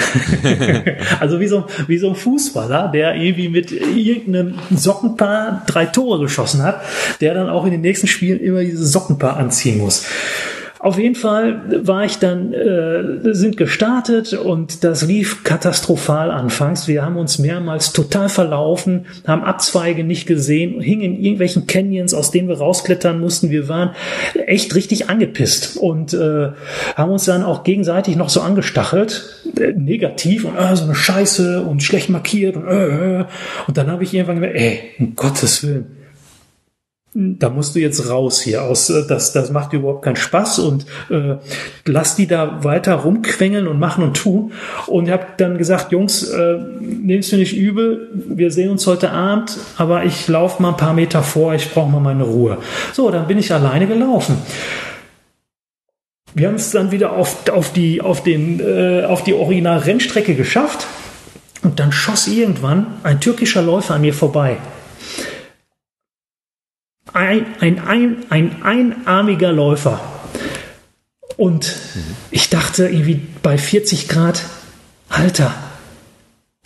[1.20, 6.62] also wie so, wie so ein Fußballer, der irgendwie mit irgendeinem Sockenpaar drei Tore geschossen
[6.62, 6.82] hat,
[7.20, 10.05] der dann auch in den nächsten Spielen immer dieses Sockenpaar anziehen muss.
[10.80, 16.88] Auf jeden Fall war ich dann, äh, sind gestartet und das lief katastrophal anfangs.
[16.88, 22.32] Wir haben uns mehrmals total verlaufen, haben Abzweige nicht gesehen, hingen in irgendwelchen Canyons, aus
[22.32, 23.49] denen wir rausklettern mussten.
[23.49, 23.91] Wir waren
[24.45, 26.49] echt richtig angepisst und äh,
[26.95, 31.61] haben uns dann auch gegenseitig noch so angestachelt, äh, negativ und äh, so eine Scheiße
[31.63, 32.88] und schlecht markiert und äh,
[33.21, 33.25] äh.
[33.67, 35.97] und dann habe ich irgendwann gemerkt, ey, um Gottes Willen,
[37.18, 40.86] da musst du jetzt raus hier aus, äh, das, das macht überhaupt keinen Spaß und
[41.09, 41.38] äh,
[41.86, 44.51] lass die da weiter rumquengeln und machen und tun.
[44.86, 49.11] Und ich habe dann gesagt, Jungs, äh, nehm's mir nicht übel, wir sehen uns heute
[49.11, 52.59] Abend, aber ich laufe mal ein paar Meter vor, ich brauche mal meine Ruhe.
[52.93, 54.38] So, dann bin ich alleine gelaufen.
[56.36, 60.86] Wir haben es dann wieder auf, auf, die, auf, den, äh, auf die Original-Rennstrecke geschafft
[61.63, 64.57] und dann schoss irgendwann ein türkischer Läufer an mir vorbei
[67.18, 69.99] ein, ein, ein, ein einarmiger Läufer.
[71.36, 71.76] Und
[72.32, 74.43] ich dachte irgendwie bei 40 Grad,
[75.09, 75.53] Alter,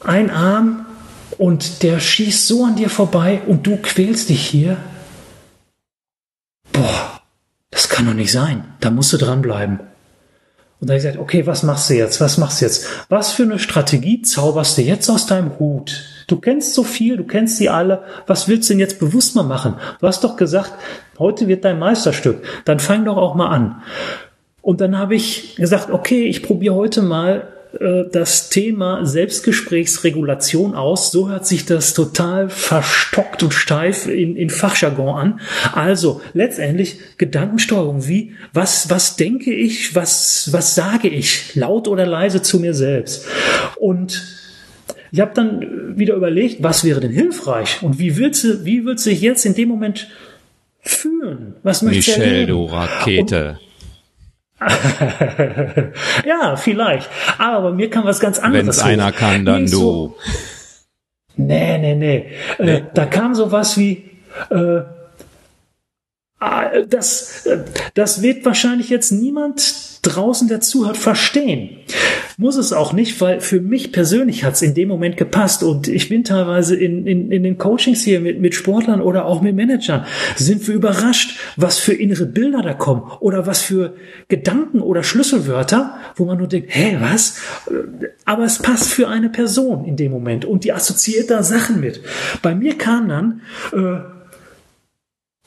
[0.01, 0.85] ein Arm
[1.37, 4.77] und der schießt so an dir vorbei und du quälst dich hier.
[6.71, 7.21] Boah,
[7.69, 8.63] das kann doch nicht sein.
[8.79, 9.79] Da musst du dranbleiben.
[10.81, 12.19] Und da habe ich gesagt, okay, was machst du jetzt?
[12.21, 12.87] Was machst du jetzt?
[13.07, 16.05] Was für eine Strategie zauberst du jetzt aus deinem Hut?
[16.25, 18.01] Du kennst so viel, du kennst sie alle.
[18.25, 19.75] Was willst du denn jetzt bewusst mal machen?
[19.99, 20.73] Du hast doch gesagt,
[21.19, 22.43] heute wird dein Meisterstück.
[22.65, 23.83] Dann fang doch auch mal an.
[24.63, 27.47] Und dann habe ich gesagt, okay, ich probiere heute mal
[27.79, 31.11] äh, das Thema Selbstgesprächsregulation aus.
[31.11, 35.39] So hört sich das total verstockt und steif in, in Fachjargon an.
[35.73, 38.07] Also letztendlich Gedankensteuerung.
[38.07, 43.25] Wie, was, was denke ich, was, was sage ich, laut oder leise zu mir selbst?
[43.77, 44.21] Und
[45.11, 49.05] ich habe dann wieder überlegt, was wäre denn hilfreich und wie willst du, wie willst
[49.05, 50.07] du dich jetzt in dem Moment
[50.79, 51.55] fühlen?
[51.63, 53.59] Was möchtest du Michel, du Rakete.
[56.25, 57.09] ja, vielleicht.
[57.37, 58.65] Aber bei mir kann was ganz anderes.
[58.65, 59.69] Wenn es einer kann, dann du.
[59.69, 60.17] So,
[61.35, 62.31] nee, nee, nee.
[62.59, 62.83] Äh, nee.
[62.93, 64.11] Da kam sowas wie,
[64.49, 64.81] äh,
[66.89, 67.59] das, äh,
[67.93, 71.77] das wird wahrscheinlich jetzt niemand draußen, der zuhört, verstehen.
[72.37, 75.87] Muss es auch nicht, weil für mich persönlich hat es in dem Moment gepasst und
[75.87, 79.55] ich bin teilweise in, in, in den Coachings hier mit, mit Sportlern oder auch mit
[79.55, 83.93] Managern, sind wir überrascht, was für innere Bilder da kommen oder was für
[84.27, 87.35] Gedanken oder Schlüsselwörter, wo man nur denkt, hä, was?
[88.25, 92.01] Aber es passt für eine Person in dem Moment und die assoziiert da Sachen mit.
[92.41, 93.41] Bei mir kam dann,
[93.73, 94.20] äh,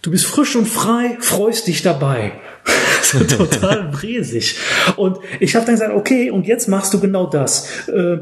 [0.04, 2.32] du bist frisch und frei, freust dich dabei.
[3.02, 4.56] so total bresig.
[4.96, 7.88] Und ich habe dann gesagt, okay, und jetzt machst du genau das.
[7.88, 8.18] Äh,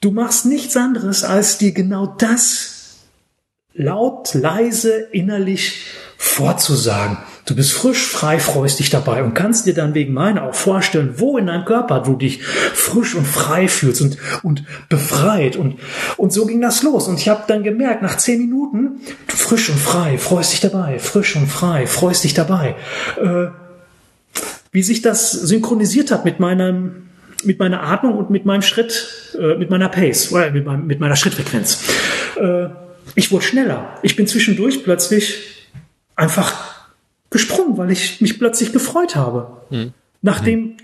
[0.00, 3.00] du machst nichts anderes, als dir genau das
[3.74, 5.86] laut, leise, innerlich
[6.16, 7.18] vorzusagen.
[7.44, 11.14] Du bist frisch, frei, freust dich dabei und kannst dir dann wegen meiner auch vorstellen,
[11.16, 15.56] wo in deinem Körper du dich frisch und frei fühlst und, und befreit.
[15.56, 15.80] Und,
[16.16, 17.08] und so ging das los.
[17.08, 21.00] Und ich habe dann gemerkt, nach zehn Minuten, du frisch und frei, freust dich dabei,
[21.00, 22.76] frisch und frei, freust dich dabei.
[23.20, 23.48] Äh,
[24.70, 27.08] wie sich das synchronisiert hat mit meinem
[27.44, 31.00] mit meiner Atmung und mit meinem Schritt, äh, mit meiner Pace, oder mit, meinem, mit
[31.00, 31.82] meiner Schrittfrequenz.
[32.40, 32.68] Äh,
[33.16, 33.98] ich wurde schneller.
[34.02, 35.68] Ich bin zwischendurch plötzlich
[36.14, 36.71] einfach
[37.32, 39.48] gesprungen, weil ich mich plötzlich gefreut habe.
[39.70, 39.92] Hm.
[40.20, 40.76] Nachdem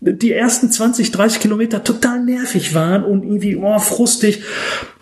[0.00, 0.18] hm.
[0.18, 4.42] die ersten 20, 30 Kilometer total nervig waren und irgendwie oh, frustig,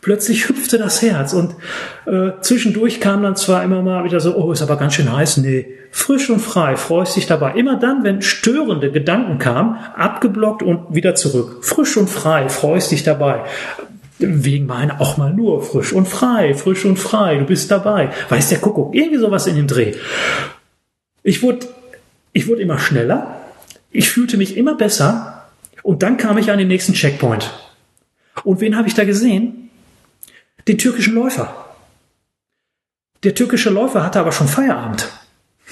[0.00, 1.54] plötzlich hüpfte das Herz und
[2.06, 5.38] äh, zwischendurch kam dann zwar immer mal wieder so, oh, ist aber ganz schön heiß,
[5.38, 7.52] nee, frisch und frei, freust dich dabei.
[7.52, 11.64] Immer dann, wenn störende Gedanken kamen, abgeblockt und wieder zurück.
[11.64, 13.44] Frisch und frei, freust dich dabei.
[14.18, 18.10] Wegen meiner auch mal nur frisch und frei, frisch und frei, du bist dabei.
[18.28, 19.92] Weiß der Kuckuck, irgendwie sowas in dem Dreh.
[21.24, 21.66] Ich wurde,
[22.32, 23.40] ich wurde immer schneller,
[23.90, 25.48] ich fühlte mich immer besser
[25.82, 27.50] und dann kam ich an den nächsten Checkpoint.
[28.44, 29.70] Und wen habe ich da gesehen?
[30.68, 31.64] Den türkischen Läufer.
[33.22, 35.08] Der türkische Läufer hatte aber schon Feierabend.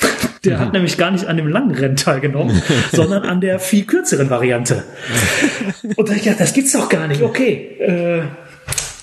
[0.44, 4.30] Der hat nämlich gar nicht an dem langen Rennen teilgenommen, sondern an der viel kürzeren
[4.30, 4.82] Variante.
[5.96, 7.22] Und da ich gedacht, das gibt's doch gar nicht.
[7.22, 8.22] Okay, äh,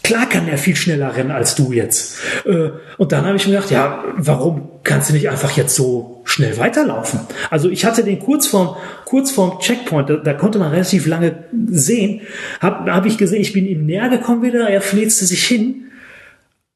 [0.10, 2.18] klar kann er viel schneller rennen als du jetzt.
[2.44, 6.22] Äh, und dann habe ich mir gedacht, ja, warum kannst du nicht einfach jetzt so
[6.24, 7.20] schnell weiterlaufen?
[7.52, 11.44] Also ich hatte den kurz vorm, kurz vorm Checkpoint, da, da konnte man relativ lange
[11.68, 12.22] sehen,
[12.60, 15.92] habe hab ich gesehen, ich bin ihm näher gekommen wieder, er flitzte sich hin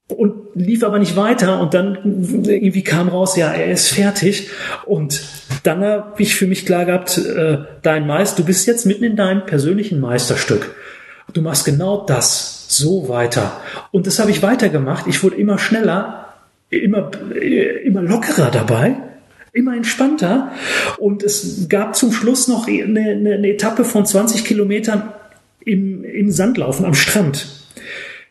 [0.09, 4.51] und lief aber nicht weiter und dann irgendwie kam raus, ja, er ist fertig
[4.85, 5.23] und
[5.63, 9.15] dann habe ich für mich klar gehabt, äh, dein Meister, du bist jetzt mitten in
[9.15, 10.75] deinem persönlichen Meisterstück.
[11.31, 13.61] Du machst genau das, so weiter.
[13.91, 15.07] Und das habe ich weitergemacht.
[15.07, 16.33] Ich wurde immer schneller,
[16.69, 17.11] immer,
[17.83, 18.97] immer lockerer dabei,
[19.53, 20.51] immer entspannter.
[20.97, 25.13] Und es gab zum Schluss noch eine, eine, eine Etappe von 20 Kilometern
[25.63, 27.47] im, im Sandlaufen am Strand.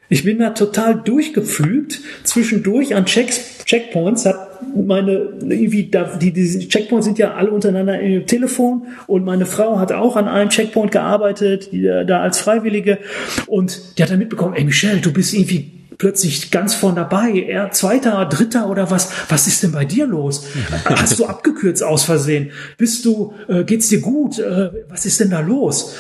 [0.09, 2.01] Ich bin da total durchgepflügt.
[2.25, 8.01] Zwischendurch an Checks, Checkpoints hat meine, irgendwie, da, die, die Checkpoints sind ja alle untereinander
[8.01, 12.99] im Telefon und meine Frau hat auch an einem Checkpoint gearbeitet, die, da als Freiwillige
[13.47, 17.71] und die hat dann mitbekommen, ey Michelle, du bist irgendwie plötzlich ganz vorn dabei, er
[17.71, 19.13] zweiter, dritter oder was?
[19.29, 20.47] Was ist denn bei dir los?
[20.85, 22.51] Hast du abgekürzt aus Versehen?
[22.77, 24.41] Bist du, äh, geht's dir gut?
[24.41, 25.95] Äh, was ist denn da los?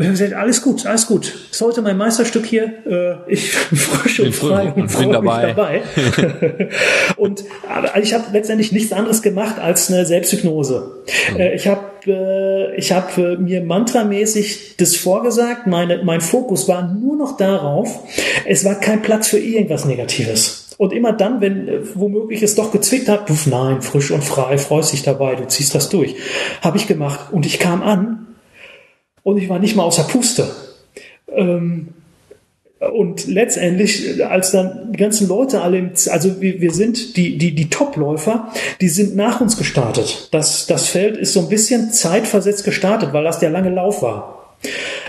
[0.00, 1.34] Und ich habe gesagt, alles gut, alles gut.
[1.50, 2.72] Ist heute mein Meisterstück hier.
[2.86, 5.52] Äh, ich bin frisch und frei und, bin dabei.
[5.52, 5.82] dabei.
[7.18, 11.02] und aber ich habe letztendlich nichts anderes gemacht als eine Selbsthypnose.
[11.34, 11.40] Mhm.
[11.54, 15.66] Ich habe äh, ich hab, äh, mir mantramäßig das vorgesagt.
[15.66, 18.00] Meine, mein Fokus war nur noch darauf.
[18.46, 20.68] Es war kein Platz für irgendwas Negatives.
[20.78, 24.94] Und immer dann, wenn womöglich es doch gezwickt hat, puff, nein, frisch und frei, freust
[24.94, 26.16] dich dabei, du ziehst das durch.
[26.62, 27.32] Habe ich gemacht.
[27.32, 28.19] Und ich kam an
[29.22, 30.48] und ich war nicht mal außer Puste.
[31.28, 31.88] Ähm,
[32.80, 37.54] und letztendlich, als dann die ganzen Leute alle, im, also wir, wir sind die, die,
[37.54, 38.48] die Topläufer,
[38.80, 40.28] die sind nach uns gestartet.
[40.32, 44.56] Das, das Feld ist so ein bisschen zeitversetzt gestartet, weil das der lange Lauf war.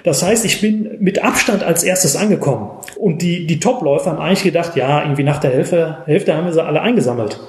[0.04, 2.72] Das heißt, ich bin mit Abstand als erstes angekommen.
[2.98, 6.54] Und die, die Topläufer haben eigentlich gedacht, ja, irgendwie nach der Hälfte, Hälfte haben wir
[6.54, 7.40] sie alle eingesammelt.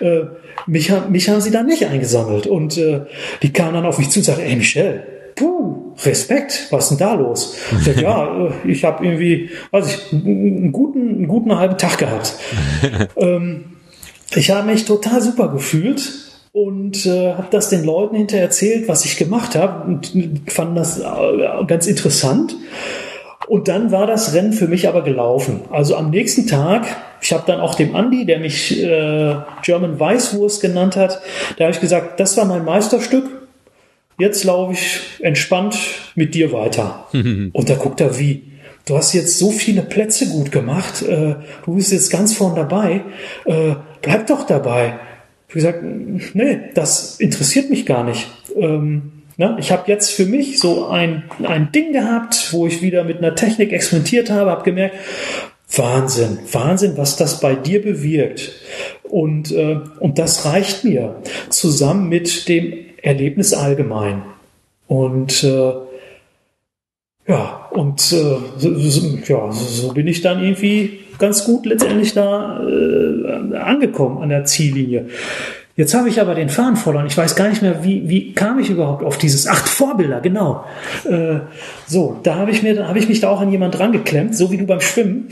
[0.00, 0.06] Mhm.
[0.06, 0.20] Äh,
[0.66, 2.48] mich, mich haben sie dann nicht eingesammelt.
[2.48, 3.02] Und äh,
[3.42, 5.02] die kamen dann auf mich zu und sagten, ey Michelle,
[5.40, 7.56] puh, Respekt, was ist denn da los?
[7.78, 11.98] Ich sag, ja, äh, ich habe irgendwie, weiß ich, einen guten, einen guten halben Tag
[11.98, 12.34] gehabt.
[13.16, 13.76] ähm,
[14.34, 16.12] ich habe mich total super gefühlt
[16.52, 20.12] und äh, habe das den Leuten hinterher erzählt, was ich gemacht habe und
[20.48, 22.54] fanden das äh, ganz interessant.
[23.48, 25.62] Und dann war das Rennen für mich aber gelaufen.
[25.70, 26.86] Also am nächsten Tag,
[27.20, 31.20] ich habe dann auch dem Andi, der mich äh, German Weißwurst genannt hat,
[31.56, 33.39] da habe ich gesagt, das war mein Meisterstück
[34.20, 35.76] jetzt laufe ich entspannt
[36.14, 37.06] mit dir weiter.
[37.12, 38.44] und da guckt er wie.
[38.86, 43.02] Du hast jetzt so viele Plätze gut gemacht, äh, du bist jetzt ganz vorn dabei,
[43.44, 44.98] äh, bleib doch dabei.
[45.48, 48.28] Ich habe gesagt, nee, das interessiert mich gar nicht.
[48.56, 49.56] Ähm, ne?
[49.60, 53.34] Ich habe jetzt für mich so ein, ein Ding gehabt, wo ich wieder mit einer
[53.34, 54.96] Technik experimentiert habe, habe gemerkt,
[55.76, 58.52] Wahnsinn, Wahnsinn, was das bei dir bewirkt.
[59.04, 64.22] Und, äh, und das reicht mir zusammen mit dem Erlebnis allgemein.
[64.86, 65.72] Und äh,
[67.26, 73.56] ja, und äh, so, ja, so bin ich dann irgendwie ganz gut letztendlich da äh,
[73.56, 75.08] angekommen an der Ziellinie.
[75.76, 77.06] Jetzt habe ich aber den Faden verloren.
[77.06, 80.64] Ich weiß gar nicht mehr, wie, wie kam ich überhaupt auf dieses acht Vorbilder, genau.
[81.08, 81.40] Äh,
[81.86, 84.36] so, da habe ich mir, da habe ich mich da auch an jemand dran geklemmt,
[84.36, 85.28] so wie du beim Schwimmen.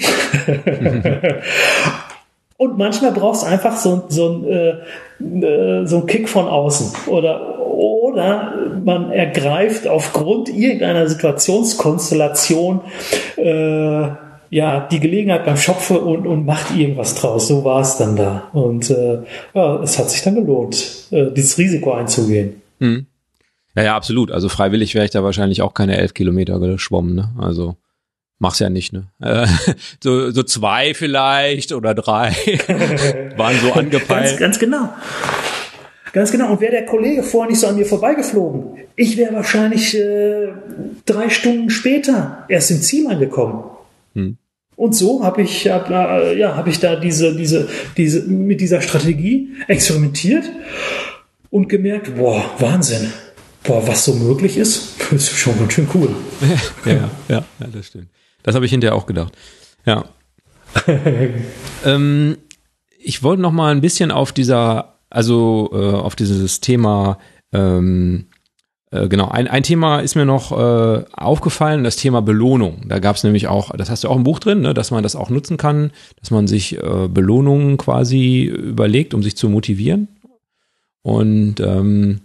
[2.56, 4.74] Und manchmal brauchst du einfach so, so, äh,
[5.20, 7.08] äh, so einen Kick von außen.
[7.08, 8.54] Oder, oder
[8.84, 12.80] man ergreift aufgrund irgendeiner Situationskonstellation
[13.36, 14.08] äh,
[14.50, 17.46] ja, die Gelegenheit beim Schopfe und, und macht irgendwas draus.
[17.46, 18.48] So war es dann da.
[18.52, 19.20] Und äh,
[19.54, 22.60] ja, es hat sich dann gelohnt, äh, dieses Risiko einzugehen.
[22.80, 23.06] Hm.
[23.76, 24.32] Ja, ja, absolut.
[24.32, 27.14] Also freiwillig wäre ich da wahrscheinlich auch keine elf Kilometer geschwommen.
[27.14, 27.30] Ne?
[27.38, 27.76] Also
[28.40, 29.08] Mach's ja nicht, ne?
[29.20, 29.46] Äh,
[30.02, 32.30] so, so zwei vielleicht oder drei
[33.36, 34.38] waren so angepeilt.
[34.38, 34.92] Ganz, ganz genau.
[36.12, 36.52] Ganz genau.
[36.52, 40.48] Und wäre der Kollege vorher nicht so an mir vorbeigeflogen, ich wäre wahrscheinlich äh,
[41.06, 43.64] drei Stunden später erst im Ziel angekommen.
[44.14, 44.36] Hm.
[44.76, 48.80] Und so habe ich, hab, äh, ja, habe ich da diese, diese, diese, mit dieser
[48.80, 50.44] Strategie experimentiert
[51.50, 53.12] und gemerkt, boah, Wahnsinn.
[53.64, 56.14] Boah, was so möglich ist, ist schon ganz schön cool.
[56.84, 58.08] ja, ja, ja, das stimmt.
[58.42, 59.36] Das habe ich hinterher auch gedacht.
[59.84, 60.04] Ja.
[61.84, 62.36] ähm,
[63.00, 67.18] ich wollte noch mal ein bisschen auf dieser, also äh, auf dieses Thema,
[67.52, 68.26] ähm,
[68.90, 72.88] äh, genau, ein, ein Thema ist mir noch äh, aufgefallen, das Thema Belohnung.
[72.88, 75.02] Da gab es nämlich auch, das hast du auch im Buch drin, ne, dass man
[75.02, 80.08] das auch nutzen kann, dass man sich äh, Belohnungen quasi überlegt, um sich zu motivieren.
[81.02, 82.20] Und ähm,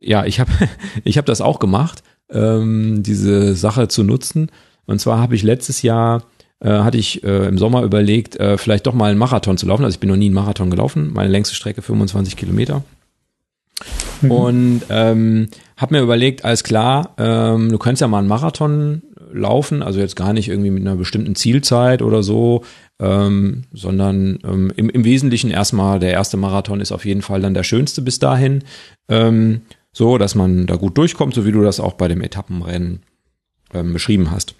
[0.00, 0.50] ja, ich habe
[1.04, 4.50] ich hab das auch gemacht, ähm, diese Sache zu nutzen.
[4.86, 6.24] Und zwar habe ich letztes Jahr
[6.60, 9.84] äh, hatte ich äh, im Sommer überlegt, äh, vielleicht doch mal einen Marathon zu laufen.
[9.84, 12.82] Also ich bin noch nie einen Marathon gelaufen, meine längste Strecke 25 Kilometer.
[14.20, 14.30] Mhm.
[14.30, 19.02] Und ähm, habe mir überlegt, alles klar, ähm, du kannst ja mal einen Marathon
[19.32, 22.64] laufen, also jetzt gar nicht irgendwie mit einer bestimmten Zielzeit oder so,
[22.98, 27.54] ähm, sondern ähm, im, im Wesentlichen erstmal der erste Marathon ist auf jeden Fall dann
[27.54, 28.64] der schönste bis dahin,
[29.08, 33.02] ähm, so dass man da gut durchkommt, so wie du das auch bei dem Etappenrennen
[33.72, 34.54] ähm, beschrieben hast.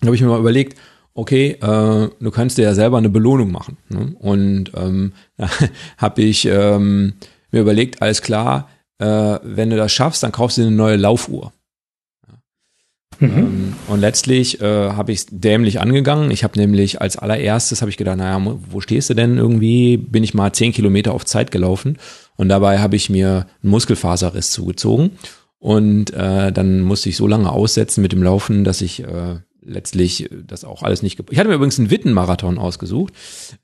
[0.00, 0.78] Da habe ich mir mal überlegt,
[1.14, 3.76] okay, äh, du kannst dir ja selber eine Belohnung machen.
[3.88, 4.14] Ne?
[4.18, 5.48] Und ähm, da
[5.96, 7.14] habe ich ähm,
[7.50, 10.96] mir überlegt, alles klar, äh, wenn du das schaffst, dann kaufst du dir eine neue
[10.96, 11.52] Laufuhr.
[13.20, 13.30] Mhm.
[13.30, 16.30] Ähm, und letztlich äh, habe ich es dämlich angegangen.
[16.30, 18.40] Ich habe nämlich als allererstes habe ich gedacht, naja,
[18.70, 19.96] wo stehst du denn irgendwie?
[19.96, 21.98] Bin ich mal zehn Kilometer auf Zeit gelaufen
[22.36, 25.12] und dabei habe ich mir einen Muskelfaserriss zugezogen
[25.58, 30.28] und äh, dann musste ich so lange aussetzen mit dem Laufen, dass ich äh, letztlich
[30.46, 31.20] das auch alles nicht.
[31.30, 33.12] Ich hatte mir übrigens einen Witten-Marathon ausgesucht.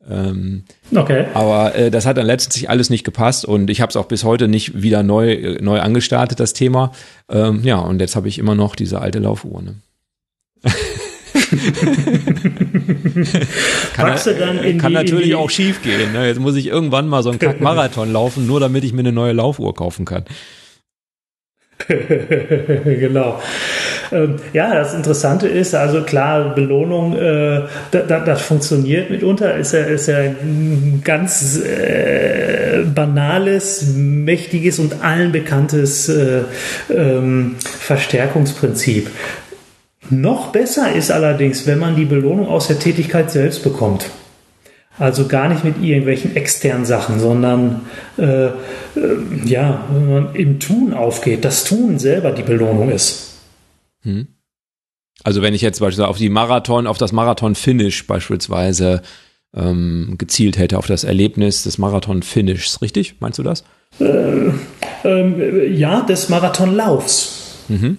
[0.08, 1.26] Ähm, okay.
[1.34, 4.24] Aber äh, das hat dann letztlich alles nicht gepasst und ich habe es auch bis
[4.24, 6.92] heute nicht wieder neu äh, neu angestartet das Thema.
[7.28, 9.62] Ähm, ja und jetzt habe ich immer noch diese alte Laufuhr.
[9.62, 9.76] Ne?
[13.94, 14.16] kann,
[14.78, 16.12] kann natürlich die, auch schief gehen.
[16.12, 16.26] Ne?
[16.26, 19.32] Jetzt muss ich irgendwann mal so einen Kack-Marathon laufen, nur damit ich mir eine neue
[19.32, 20.24] Laufuhr kaufen kann.
[22.84, 23.40] genau.
[24.12, 29.80] Ähm, ja, das Interessante ist, also klar, Belohnung, äh, das, das funktioniert mitunter, ist ja,
[29.80, 36.42] ist ja ein ganz äh, banales, mächtiges und allen bekanntes äh,
[36.90, 39.10] ähm, Verstärkungsprinzip.
[40.10, 44.10] Noch besser ist allerdings, wenn man die Belohnung aus der Tätigkeit selbst bekommt.
[44.98, 47.82] Also gar nicht mit irgendwelchen externen Sachen, sondern
[48.16, 48.52] äh, äh,
[49.44, 53.38] ja, wenn man im Tun aufgeht, das Tun selber die Belohnung ist.
[54.02, 54.28] Hm.
[55.24, 59.02] Also wenn ich jetzt beispielsweise auf die Marathon, auf das Marathon-Finish beispielsweise
[59.54, 63.16] ähm, gezielt hätte, auf das Erlebnis des Marathon-Finishs, richtig?
[63.20, 63.64] Meinst du das?
[64.00, 64.50] Äh,
[65.04, 67.64] ähm, ja, des Marathonlaufs.
[67.68, 67.98] Mhm.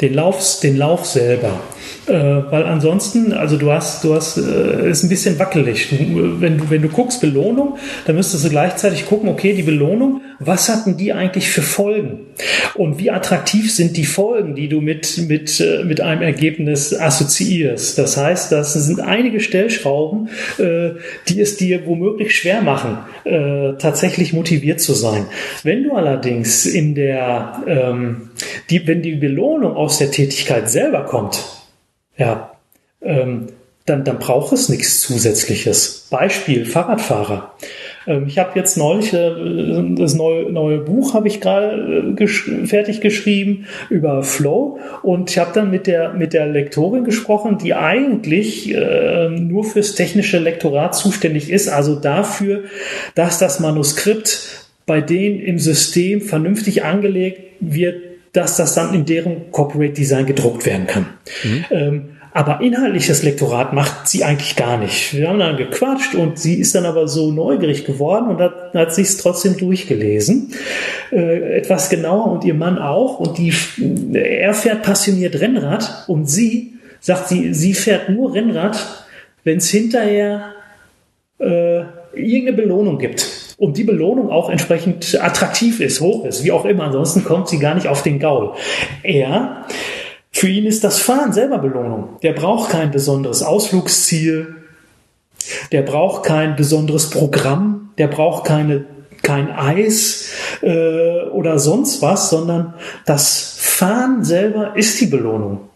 [0.00, 1.60] Den Lauf, den Lauf selber.
[2.06, 5.88] Äh, weil ansonsten, also du hast, du hast, äh, ist ein bisschen wackelig.
[5.90, 7.76] Wenn du, wenn du guckst Belohnung,
[8.06, 12.26] dann müsstest du gleichzeitig gucken, okay, die Belohnung, was hatten die eigentlich für Folgen?
[12.74, 17.98] Und wie attraktiv sind die Folgen, die du mit, mit, äh, mit einem Ergebnis assoziierst?
[17.98, 20.28] Das heißt, das sind einige Stellschrauben,
[20.58, 20.90] äh,
[21.28, 25.26] die es dir womöglich schwer machen, äh, tatsächlich motiviert zu sein.
[25.64, 28.30] Wenn du allerdings in der, ähm,
[28.70, 31.44] die, wenn die Belohnung aus der Tätigkeit selber kommt,
[32.16, 32.52] ja,
[33.02, 33.48] ähm,
[33.86, 36.06] dann, dann braucht es nichts Zusätzliches.
[36.10, 37.54] Beispiel Fahrradfahrer.
[38.08, 39.30] Ähm, ich habe jetzt neulich äh,
[39.94, 45.38] das neue, neue Buch habe ich gerade äh, gesch fertig geschrieben über Flow und ich
[45.38, 50.96] habe dann mit der mit der Lektorin gesprochen, die eigentlich äh, nur fürs technische Lektorat
[50.96, 52.64] zuständig ist, also dafür,
[53.14, 57.96] dass das Manuskript bei denen im System vernünftig angelegt wird,
[58.32, 61.06] dass das dann in deren Corporate Design gedruckt werden kann.
[61.44, 61.64] Mhm.
[61.70, 62.04] Ähm,
[62.38, 65.12] aber inhaltliches Lektorat macht sie eigentlich gar nicht.
[65.12, 68.94] Wir haben dann gequatscht und sie ist dann aber so neugierig geworden und hat, hat
[68.94, 70.54] sich trotzdem durchgelesen.
[71.10, 73.18] Äh, etwas genauer und ihr Mann auch.
[73.18, 73.52] Und die,
[74.14, 79.04] er fährt passioniert Rennrad und sie sagt, sie, sie fährt nur Rennrad,
[79.42, 80.52] wenn es hinterher
[81.40, 81.80] äh,
[82.14, 86.84] irgendeine Belohnung gibt und die Belohnung auch entsprechend attraktiv ist, hoch ist, wie auch immer.
[86.84, 88.52] Ansonsten kommt sie gar nicht auf den Gaul.
[89.02, 89.66] Er,
[90.38, 92.20] für ihn ist das Fahren selber Belohnung.
[92.22, 94.54] Der braucht kein besonderes Ausflugsziel.
[95.72, 97.90] Der braucht kein besonderes Programm.
[97.98, 98.84] Der braucht keine
[99.20, 100.32] kein Eis
[100.62, 102.74] äh, oder sonst was, sondern
[103.04, 105.68] das Fahren selber ist die Belohnung.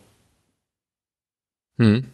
[1.78, 2.04] Hm.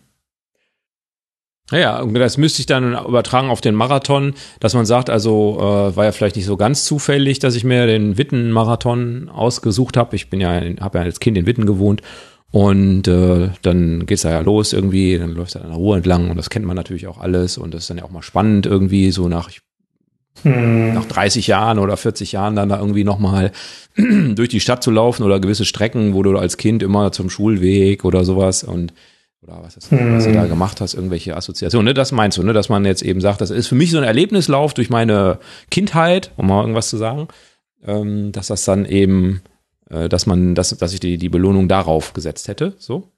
[1.70, 6.06] Ja, das müsste ich dann übertragen auf den Marathon, dass man sagt, also äh, war
[6.06, 10.16] ja vielleicht nicht so ganz zufällig, dass ich mir den Witten-Marathon ausgesucht habe.
[10.16, 12.00] Ich bin ja, habe ja als Kind in Witten gewohnt
[12.50, 16.30] und äh, dann geht's da ja los irgendwie, dann läuft er an der Ruhe entlang
[16.30, 18.66] und das kennt man natürlich auch alles und das ist dann ja auch mal spannend
[18.66, 19.50] irgendwie so nach
[20.42, 20.94] hm.
[20.94, 23.52] nach 30 Jahren oder 40 Jahren dann da irgendwie nochmal
[23.96, 28.04] durch die Stadt zu laufen oder gewisse Strecken, wo du als Kind immer zum Schulweg
[28.04, 28.92] oder sowas und
[29.42, 30.16] oder was, das, hm.
[30.16, 31.86] was du da gemacht hast, irgendwelche Assoziationen.
[31.86, 31.94] Ne?
[31.94, 32.52] Das meinst du, ne?
[32.52, 35.38] dass man jetzt eben sagt, das ist für mich so ein Erlebnislauf durch meine
[35.70, 37.28] Kindheit, um mal irgendwas zu sagen,
[37.86, 39.42] ähm, dass das dann eben,
[39.90, 43.08] äh, dass man, dass, dass ich die, die Belohnung darauf gesetzt hätte, so?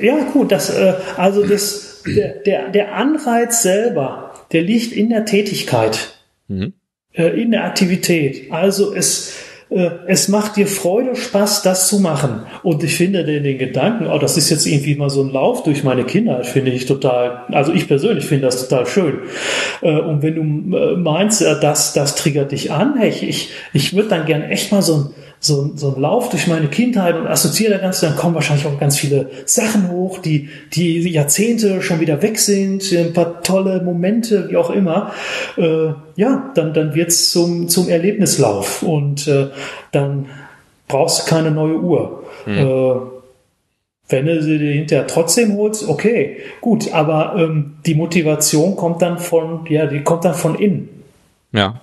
[0.00, 5.24] Ja, gut, das, äh, also das, der, der, der Anreiz selber, der liegt in der
[5.24, 6.18] Tätigkeit.
[6.48, 6.74] Mhm.
[7.14, 8.52] äh, in der Aktivität.
[8.52, 9.34] Also es,
[9.70, 12.42] äh, es macht dir Freude, Spaß, das zu machen.
[12.62, 15.62] Und ich finde den, den Gedanken, oh, das ist jetzt irgendwie mal so ein Lauf
[15.62, 19.18] durch meine Kindheit, finde ich total, also ich persönlich finde das total schön.
[19.80, 23.94] Äh, und wenn du äh, meinst, äh, das, das triggert dich an, ich, ich, ich
[23.94, 25.06] würde dann gerne echt mal so ein
[25.40, 28.78] so, so ein Lauf durch meine Kindheit und assoziiere da ganz, dann kommen wahrscheinlich auch
[28.78, 34.48] ganz viele Sachen hoch, die, die Jahrzehnte schon wieder weg sind, ein paar tolle Momente,
[34.50, 35.12] wie auch immer.
[35.56, 39.48] Äh, ja, dann, dann wird's zum, zum Erlebnislauf und äh,
[39.92, 40.26] dann
[40.88, 42.24] brauchst du keine neue Uhr.
[42.44, 42.58] Hm.
[42.58, 42.94] Äh,
[44.08, 49.66] wenn du sie hinterher trotzdem holst, okay, gut, aber ähm, die Motivation kommt dann von,
[49.68, 50.88] ja, die kommt dann von innen.
[51.52, 51.80] Ja.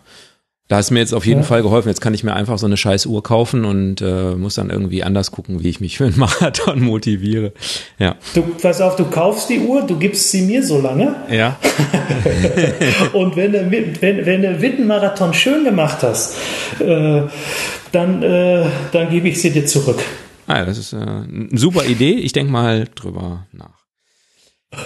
[0.71, 1.45] Da hast du mir jetzt auf jeden ja.
[1.45, 1.89] Fall geholfen.
[1.89, 5.03] Jetzt kann ich mir einfach so eine scheiß Uhr kaufen und äh, muss dann irgendwie
[5.03, 7.51] anders gucken, wie ich mich für einen Marathon motiviere.
[7.99, 8.15] Ja.
[8.33, 11.13] Du, pass auf, du kaufst die Uhr, du gibst sie mir so lange.
[11.29, 11.59] Ja.
[13.11, 16.37] und wenn du, wenn, wenn du Wittenmarathon schön gemacht hast,
[16.79, 17.23] äh,
[17.91, 19.99] dann, äh, dann gebe ich sie dir zurück.
[20.47, 22.13] Ah, das ist äh, eine super Idee.
[22.13, 24.85] Ich denke mal drüber nach.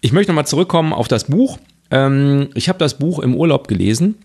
[0.00, 1.60] ich möchte nochmal zurückkommen auf das Buch.
[1.90, 4.16] Ähm, ich habe das Buch im Urlaub gelesen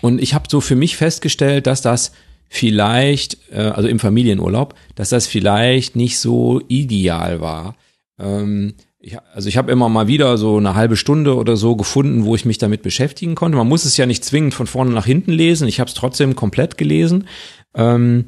[0.00, 2.12] und ich habe so für mich festgestellt, dass das
[2.48, 7.76] vielleicht, äh, also im Familienurlaub, dass das vielleicht nicht so ideal war.
[8.18, 12.24] Ähm, ich, also ich habe immer mal wieder so eine halbe Stunde oder so gefunden,
[12.24, 13.58] wo ich mich damit beschäftigen konnte.
[13.58, 15.68] Man muss es ja nicht zwingend von vorne nach hinten lesen.
[15.68, 17.26] Ich habe es trotzdem komplett gelesen.
[17.74, 18.26] Ähm,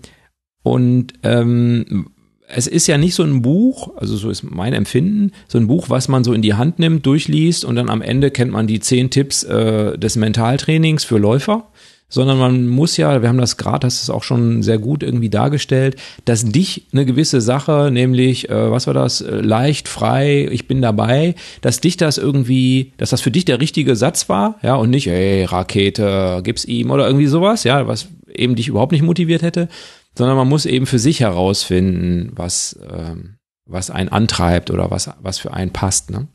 [0.63, 2.11] und ähm,
[2.49, 5.90] es ist ja nicht so ein Buch, also so ist mein Empfinden, so ein Buch,
[5.90, 8.80] was man so in die Hand nimmt, durchliest und dann am Ende kennt man die
[8.80, 11.68] zehn Tipps äh, des Mentaltrainings für Läufer,
[12.09, 15.28] sondern man muss ja, wir haben das gerade, hast es auch schon sehr gut irgendwie
[15.28, 20.68] dargestellt, dass dich eine gewisse Sache, nämlich, äh, was war das, äh, leicht, frei, ich
[20.68, 24.76] bin dabei, dass dich das irgendwie, dass das für dich der richtige Satz war, ja,
[24.76, 29.03] und nicht, ey, Rakete, gib's ihm oder irgendwie sowas, ja, was eben dich überhaupt nicht
[29.03, 29.68] motiviert hätte,
[30.17, 33.37] sondern man muss eben für sich herausfinden, was, ähm,
[33.67, 36.11] was einen antreibt oder was, was für einen passt.
[36.11, 36.29] Ne?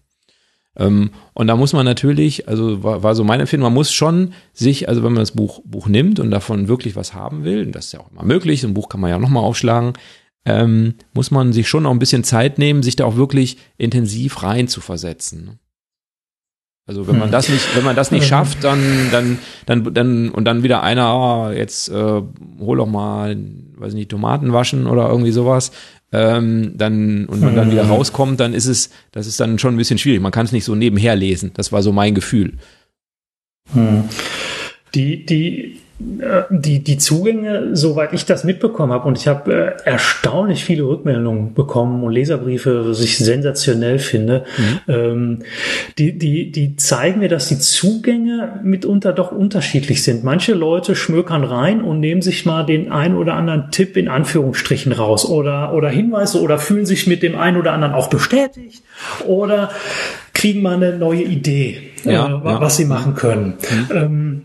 [0.77, 4.33] Ähm, und da muss man natürlich, also war, war so mein Empfinden, man muss schon
[4.53, 7.73] sich, also wenn man das Buch, Buch nimmt und davon wirklich was haben will, und
[7.73, 9.93] das ist ja auch immer möglich, so ein Buch kann man ja nochmal aufschlagen,
[10.45, 14.43] ähm, muss man sich schon noch ein bisschen Zeit nehmen, sich da auch wirklich intensiv
[14.43, 15.59] rein zu versetzen.
[16.87, 17.31] Also wenn man hm.
[17.31, 21.05] das nicht, wenn man das nicht schafft, dann, dann, dann, dann und dann wieder einer,
[21.05, 22.21] ah, jetzt äh,
[22.59, 23.37] hol doch mal,
[23.77, 25.71] weiß nicht, Tomaten waschen oder irgendwie sowas,
[26.11, 27.91] ähm, dann und man dann wieder hm.
[27.91, 30.21] rauskommt, dann ist es, das ist dann schon ein bisschen schwierig.
[30.21, 31.51] Man kann es nicht so nebenher lesen.
[31.53, 32.57] Das war so mein Gefühl.
[33.73, 34.03] Hm.
[34.93, 35.79] Die, die
[36.49, 41.53] die, die Zugänge, soweit ich das mitbekommen habe, und ich habe äh, erstaunlich viele Rückmeldungen
[41.53, 44.93] bekommen und Leserbriefe, was ich sensationell finde, mhm.
[44.93, 45.39] ähm,
[45.97, 50.23] die, die, die zeigen mir, dass die Zugänge mitunter doch unterschiedlich sind.
[50.23, 54.91] Manche Leute schmökern rein und nehmen sich mal den ein oder anderen Tipp in Anführungsstrichen
[54.91, 58.83] raus oder, oder Hinweise oder fühlen sich mit dem einen oder anderen auch bestätigt
[59.25, 59.71] oder
[60.33, 62.83] kriegen mal eine neue Idee, ja, äh, was ja.
[62.83, 63.53] sie machen können.
[63.69, 63.95] Mhm.
[63.95, 64.41] Ähm,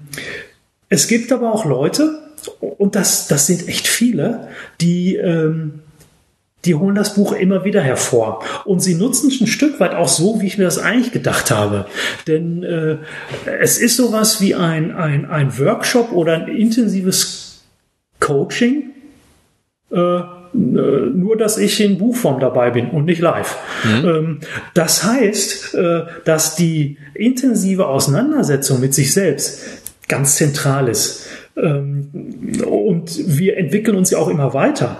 [0.88, 2.22] es gibt aber auch Leute,
[2.60, 4.48] und das, das sind echt viele,
[4.80, 5.80] die, ähm,
[6.64, 8.42] die holen das Buch immer wieder hervor.
[8.64, 11.50] Und sie nutzen es ein Stück weit auch so, wie ich mir das eigentlich gedacht
[11.50, 11.86] habe.
[12.26, 12.98] Denn äh,
[13.60, 17.62] es ist sowas wie ein, ein, ein Workshop oder ein intensives
[18.20, 18.90] Coaching.
[19.90, 20.20] Äh,
[20.52, 23.56] nur, dass ich in Buchform dabei bin und nicht live.
[23.84, 24.08] Mhm.
[24.08, 24.40] Ähm,
[24.74, 29.60] das heißt, äh, dass die intensive Auseinandersetzung mit sich selbst
[30.08, 31.26] ganz zentral ist.
[31.56, 32.10] Ähm,
[32.64, 34.98] und wir entwickeln uns ja auch immer weiter.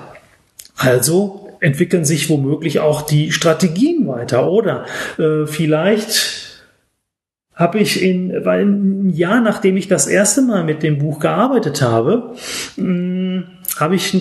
[0.77, 4.51] Also entwickeln sich womöglich auch die Strategien weiter.
[4.51, 4.87] Oder
[5.19, 6.47] äh, vielleicht
[7.55, 11.81] habe ich in, weil ein Jahr nachdem ich das erste Mal mit dem Buch gearbeitet
[11.81, 12.35] habe,
[12.77, 13.45] hm,
[13.79, 14.13] habe ich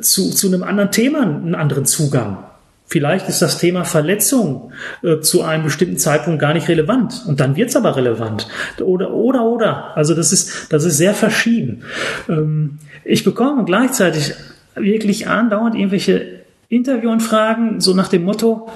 [0.00, 2.38] zu, zu einem anderen Thema einen anderen Zugang.
[2.86, 4.72] Vielleicht ist das Thema Verletzung
[5.02, 8.46] äh, zu einem bestimmten Zeitpunkt gar nicht relevant und dann wird es aber relevant.
[8.80, 9.96] Oder, oder, oder.
[9.96, 11.82] Also das ist, das ist sehr verschieden.
[12.28, 14.34] Ähm, ich bekomme gleichzeitig
[14.74, 18.68] wirklich andauernd irgendwelche Interviewanfragen, so nach dem Motto,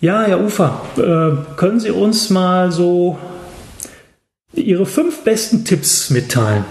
[0.00, 3.18] ja, Herr Ufer, äh, können Sie uns mal so
[4.54, 6.64] Ihre fünf besten Tipps mitteilen?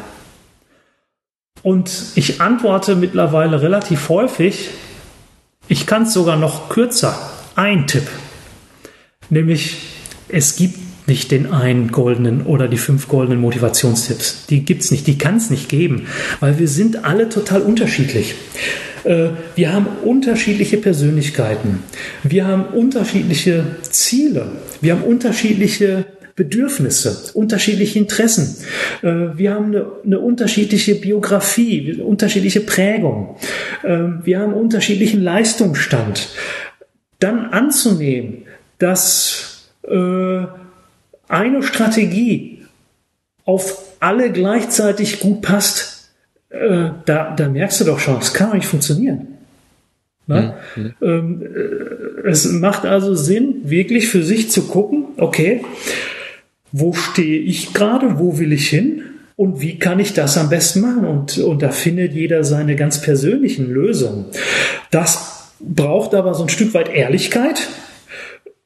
[1.61, 4.71] Und ich antworte mittlerweile relativ häufig,
[5.69, 7.17] ich kann es sogar noch kürzer.
[7.55, 8.07] Ein Tipp.
[9.29, 9.77] Nämlich,
[10.27, 14.47] es gibt nicht den einen goldenen oder die fünf goldenen Motivationstipps.
[14.47, 16.07] Die gibt es nicht, die kann es nicht geben,
[16.39, 18.35] weil wir sind alle total unterschiedlich.
[19.03, 21.83] Äh, wir haben unterschiedliche Persönlichkeiten.
[22.23, 24.51] Wir haben unterschiedliche Ziele.
[24.81, 26.05] Wir haben unterschiedliche
[26.39, 28.55] Bedürfnisse, unterschiedliche Interessen.
[29.01, 33.35] Äh, wir haben eine, eine unterschiedliche Biografie, unterschiedliche Prägung.
[33.83, 36.29] Äh, wir haben unterschiedlichen Leistungsstand.
[37.19, 38.45] Dann anzunehmen,
[38.77, 40.45] dass äh,
[41.27, 42.59] eine Strategie
[43.43, 45.97] auf alle gleichzeitig gut passt,
[46.49, 49.27] da, da merkst du doch schon, es kann doch nicht funktionieren.
[50.25, 50.55] Ne?
[50.75, 50.93] Mhm.
[51.01, 51.43] Ähm,
[52.25, 55.61] es macht also Sinn, wirklich für sich zu gucken, okay,
[56.71, 59.03] wo stehe ich gerade, wo will ich hin
[59.35, 61.05] und wie kann ich das am besten machen?
[61.05, 64.25] Und, und da findet jeder seine ganz persönlichen Lösungen.
[64.91, 67.67] Das braucht aber so ein Stück weit Ehrlichkeit,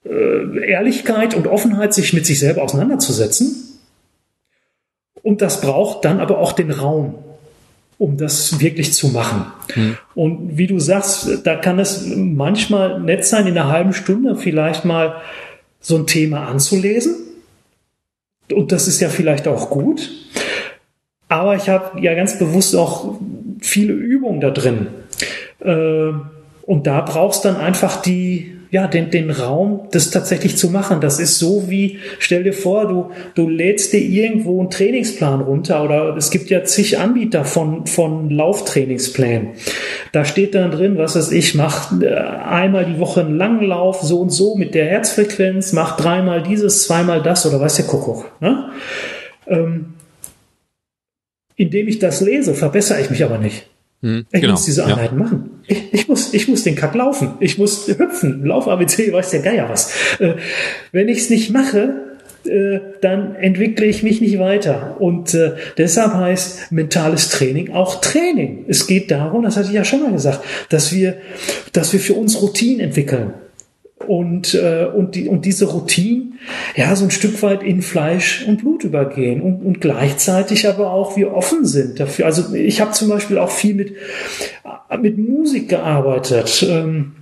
[0.06, 3.80] äh, Ehrlichkeit und Offenheit, sich mit sich selber auseinanderzusetzen.
[5.22, 7.16] Und das braucht dann aber auch den Raum,
[7.98, 9.46] um das wirklich zu machen.
[9.74, 9.98] Hm.
[10.16, 14.84] Und wie du sagst, da kann es manchmal nett sein, in einer halben Stunde vielleicht
[14.84, 15.22] mal
[15.80, 17.16] so ein Thema anzulesen
[18.54, 20.10] und das ist ja vielleicht auch gut.
[21.28, 23.16] Aber ich habe ja ganz bewusst auch
[23.60, 24.88] viele Übungen da drin.
[25.60, 26.12] Äh,
[26.62, 31.00] und da brauchst dann einfach die, ja, den, den Raum, das tatsächlich zu machen.
[31.00, 35.84] Das ist so wie, stell dir vor, du, du lädst dir irgendwo einen Trainingsplan runter
[35.84, 39.50] oder es gibt ja zig Anbieter von, von Lauftrainingsplänen.
[40.12, 44.02] Da steht dann drin, was weiß ich, mach äh, einmal die Woche einen langen Lauf,
[44.02, 48.32] so und so mit der Herzfrequenz, mach dreimal dieses, zweimal das oder weiß der Kuckuck.
[48.42, 48.72] Ne?
[49.46, 49.94] Ähm,
[51.56, 53.68] indem ich das lese, verbessere ich mich aber nicht.
[54.02, 54.54] Hm, ich genau.
[54.54, 55.24] muss diese Einheiten ja.
[55.26, 55.53] machen.
[55.68, 57.34] Ich, ich, muss, ich muss den Kack laufen.
[57.40, 58.46] Ich muss hüpfen.
[58.46, 59.92] Lauf ABC, weiß der Geier was.
[60.20, 60.36] Äh,
[60.92, 62.14] wenn ich es nicht mache,
[62.46, 64.98] äh, dann entwickle ich mich nicht weiter.
[65.00, 68.66] Und äh, deshalb heißt mentales Training auch Training.
[68.68, 71.16] Es geht darum, das hatte ich ja schon mal gesagt, dass wir,
[71.72, 73.34] dass wir für uns Routinen entwickeln
[74.08, 76.40] und, äh, und, die, und diese Routinen
[76.76, 81.16] ja so ein Stück weit in Fleisch und Blut übergehen und, und gleichzeitig aber auch
[81.16, 82.26] wir offen sind dafür.
[82.26, 83.94] Also ich habe zum Beispiel auch viel mit,
[84.98, 86.66] mit Musik gearbeitet.
[86.68, 87.14] Ähm,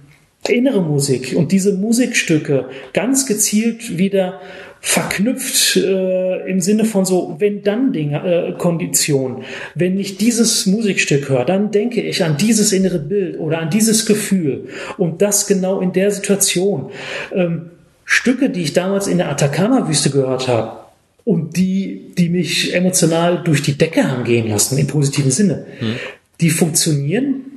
[0.48, 4.42] innere Musik und diese Musikstücke ganz gezielt wieder
[4.80, 9.44] verknüpft äh, im Sinne von so wenn dann Dinge äh, Kondition
[9.76, 14.08] wenn ich dieses Musikstück höre dann denke ich an dieses innere Bild oder an dieses
[14.08, 16.90] Gefühl und das genau in der Situation
[17.32, 17.70] ähm,
[18.06, 20.80] Stücke die ich damals in der Atacama Wüste gehört habe
[21.24, 25.94] und die die mich emotional durch die Decke haben gehen lassen im positiven Sinne hm.
[26.42, 27.51] die funktionieren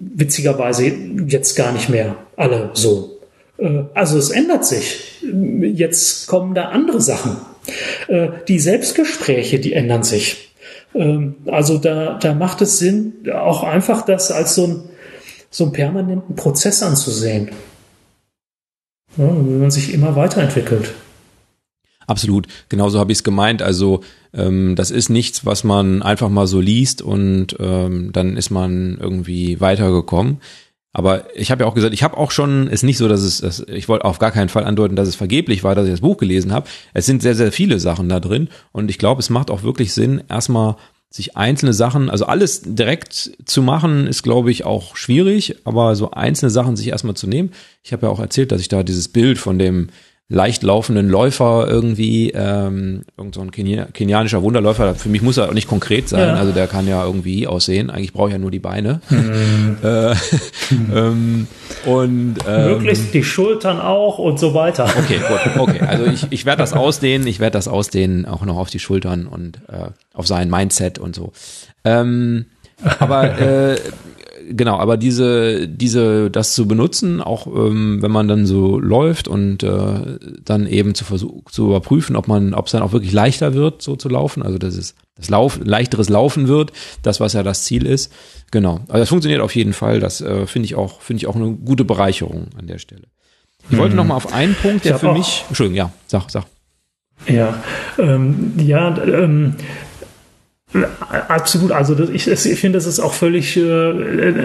[0.00, 0.86] witzigerweise
[1.26, 3.18] jetzt gar nicht mehr alle so
[3.58, 5.20] äh, also es ändert sich.
[5.22, 7.36] Jetzt kommen da andere Sachen.
[8.08, 10.54] Äh, die Selbstgespräche, die ändern sich.
[10.94, 14.82] Ähm, also da, da macht es Sinn, auch einfach das als so, ein,
[15.50, 17.50] so einen permanenten Prozess anzusehen.
[19.16, 20.92] Wenn man sich immer weiterentwickelt.
[22.08, 23.60] Absolut, genauso habe ich es gemeint.
[23.60, 24.00] Also
[24.32, 28.96] ähm, das ist nichts, was man einfach mal so liest und ähm, dann ist man
[28.98, 30.38] irgendwie weitergekommen.
[30.94, 33.42] Aber ich habe ja auch gesagt, ich habe auch schon, ist nicht so, dass es,
[33.42, 36.00] dass, ich wollte auf gar keinen Fall andeuten, dass es vergeblich war, dass ich das
[36.00, 36.66] Buch gelesen habe.
[36.94, 39.92] Es sind sehr, sehr viele Sachen da drin und ich glaube, es macht auch wirklich
[39.92, 40.76] Sinn, erstmal
[41.10, 46.10] sich einzelne Sachen, also alles direkt zu machen, ist, glaube ich, auch schwierig, aber so
[46.10, 47.52] einzelne Sachen sich erstmal zu nehmen.
[47.82, 49.88] Ich habe ja auch erzählt, dass ich da dieses Bild von dem
[50.30, 55.48] leicht laufenden Läufer irgendwie, ähm, irgend so ein Kenia kenianischer Wunderläufer, für mich muss er
[55.48, 56.34] auch nicht konkret sein, ja.
[56.34, 59.00] also der kann ja irgendwie aussehen, eigentlich brauche ich ja nur die Beine.
[59.08, 59.78] Mhm.
[59.82, 60.14] äh,
[60.94, 61.46] ähm,
[61.86, 64.84] und ähm, möglichst die Schultern auch und so weiter.
[64.98, 68.58] Okay, gut, okay, also ich, ich werde das ausdehnen, ich werde das ausdehnen, auch noch
[68.58, 71.32] auf die Schultern und äh, auf sein Mindset und so.
[71.84, 72.46] Ähm,
[72.98, 73.76] aber äh,
[74.50, 79.62] genau, aber diese, diese, das zu benutzen, auch ähm, wenn man dann so läuft und
[79.62, 83.54] äh, dann eben zu versuchen, zu überprüfen, ob man, ob es dann auch wirklich leichter
[83.54, 86.72] wird, so zu laufen, also dass es das Lauf, leichteres Laufen wird,
[87.02, 88.12] das, was ja das Ziel ist.
[88.50, 88.80] Genau.
[88.88, 90.00] Also das funktioniert auf jeden Fall.
[90.00, 93.02] Das äh, finde ich auch, finde ich auch eine gute Bereicherung an der Stelle.
[93.70, 93.96] Ich wollte mhm.
[93.96, 96.44] noch mal auf einen Punkt, der für mich, Entschuldigung, ja, sag, sag.
[97.26, 97.62] Ja,
[97.98, 99.56] ähm, ja, ähm,
[101.28, 103.62] Absolut, also ich, ich finde, das ist auch völlig äh,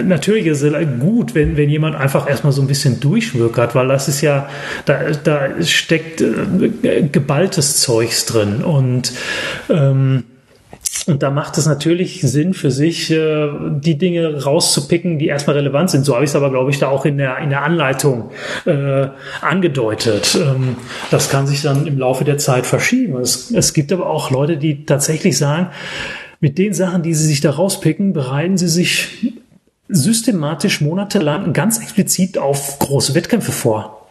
[0.02, 0.64] natürlich ist
[0.98, 4.48] gut, wenn, wenn jemand einfach erstmal so ein bisschen durchwirkert, weil das ist ja,
[4.86, 8.64] da, da steckt äh, geballtes Zeugs drin.
[8.64, 9.12] Und
[9.68, 10.24] ähm,
[11.06, 15.90] und da macht es natürlich Sinn für sich, äh, die Dinge rauszupicken, die erstmal relevant
[15.90, 16.04] sind.
[16.04, 18.30] So habe ich es aber, glaube ich, da auch in der, in der Anleitung
[18.64, 19.08] äh,
[19.42, 20.38] angedeutet.
[20.40, 20.76] Ähm,
[21.10, 23.18] das kann sich dann im Laufe der Zeit verschieben.
[23.20, 25.68] Es, es gibt aber auch Leute, die tatsächlich sagen,
[26.40, 29.34] mit den Sachen, die sie sich da rauspicken, bereiten sie sich
[29.88, 34.03] systematisch monatelang ganz explizit auf große Wettkämpfe vor.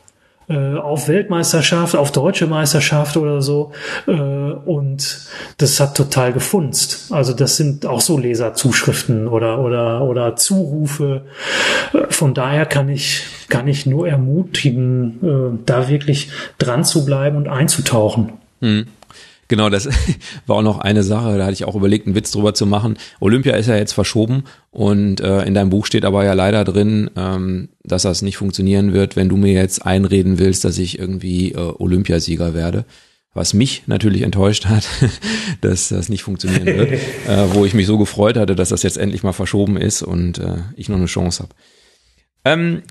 [0.50, 3.72] Äh, auf Weltmeisterschaft, auf deutsche Meisterschaft oder so.
[4.08, 5.20] Äh, und
[5.58, 7.12] das hat total gefunzt.
[7.12, 11.24] Also das sind auch so Leserzuschriften oder, oder, oder Zurufe.
[11.94, 17.48] Äh, von daher kann ich, kann ich nur ermutigen, da wirklich dran zu bleiben und
[17.48, 18.34] einzutauchen.
[18.62, 18.88] Hm.
[19.48, 19.88] Genau, das
[20.48, 22.98] war auch noch eine Sache, da hatte ich auch überlegt, einen Witz drüber zu machen.
[23.20, 27.10] Olympia ist ja jetzt verschoben und äh, in deinem Buch steht aber ja leider drin,
[27.16, 31.52] ähm, dass das nicht funktionieren wird, wenn du mir jetzt einreden willst, dass ich irgendwie
[31.52, 32.86] äh, Olympiasieger werde.
[33.36, 34.88] Was mich natürlich enttäuscht hat,
[35.62, 36.91] dass das nicht funktionieren wird,
[37.28, 40.38] äh, wo ich mich so gefreut hatte, dass das jetzt endlich mal verschoben ist und
[40.38, 41.56] äh, ich noch eine Chance habe.
[42.46, 42.82] Ähm,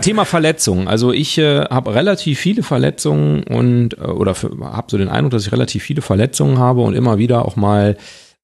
[0.00, 0.86] Thema Verletzungen.
[0.86, 5.46] Also ich äh, habe relativ viele Verletzungen und äh, oder habe so den Eindruck, dass
[5.46, 7.96] ich relativ viele Verletzungen habe und immer wieder auch mal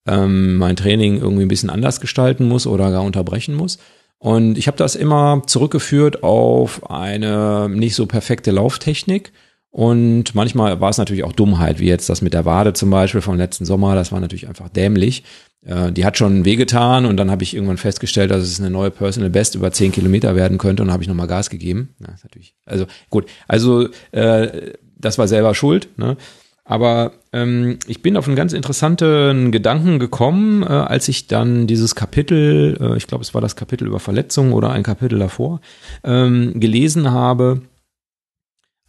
[0.07, 3.79] ähm, mein Training irgendwie ein bisschen anders gestalten muss oder gar unterbrechen muss.
[4.19, 9.33] Und ich habe das immer zurückgeführt auf eine nicht so perfekte Lauftechnik.
[9.71, 13.21] Und manchmal war es natürlich auch Dummheit, wie jetzt das mit der Wade zum Beispiel
[13.21, 13.95] vom letzten Sommer.
[13.95, 15.25] Das war natürlich einfach dämlich.
[15.64, 18.91] Äh, die hat schon wehgetan und dann habe ich irgendwann festgestellt, dass es eine neue
[18.91, 21.95] Personal Best über 10 Kilometer werden könnte und habe ich nochmal Gas gegeben.
[22.01, 25.89] Ja, natürlich, also gut, also äh, das war selber schuld.
[25.97, 26.16] Ne?
[26.64, 31.95] Aber ähm, ich bin auf einen ganz interessanten Gedanken gekommen, äh, als ich dann dieses
[31.95, 35.61] Kapitel, äh, ich glaube, es war das Kapitel über Verletzungen oder ein Kapitel davor,
[36.05, 37.62] ähm, gelesen habe,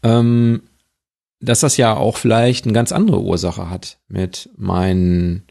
[0.03, 0.61] ähm,
[1.39, 5.43] dass das ja auch vielleicht eine ganz andere Ursache hat mit meinen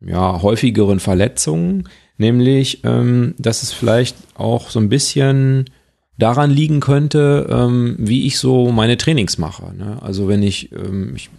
[0.00, 5.70] ja, häufigeren Verletzungen, nämlich, ähm, dass es vielleicht auch so ein bisschen
[6.18, 9.74] daran liegen könnte, ähm, wie ich so meine Trainings mache.
[9.74, 9.98] Ne?
[10.02, 11.30] Also wenn ich, ähm, ich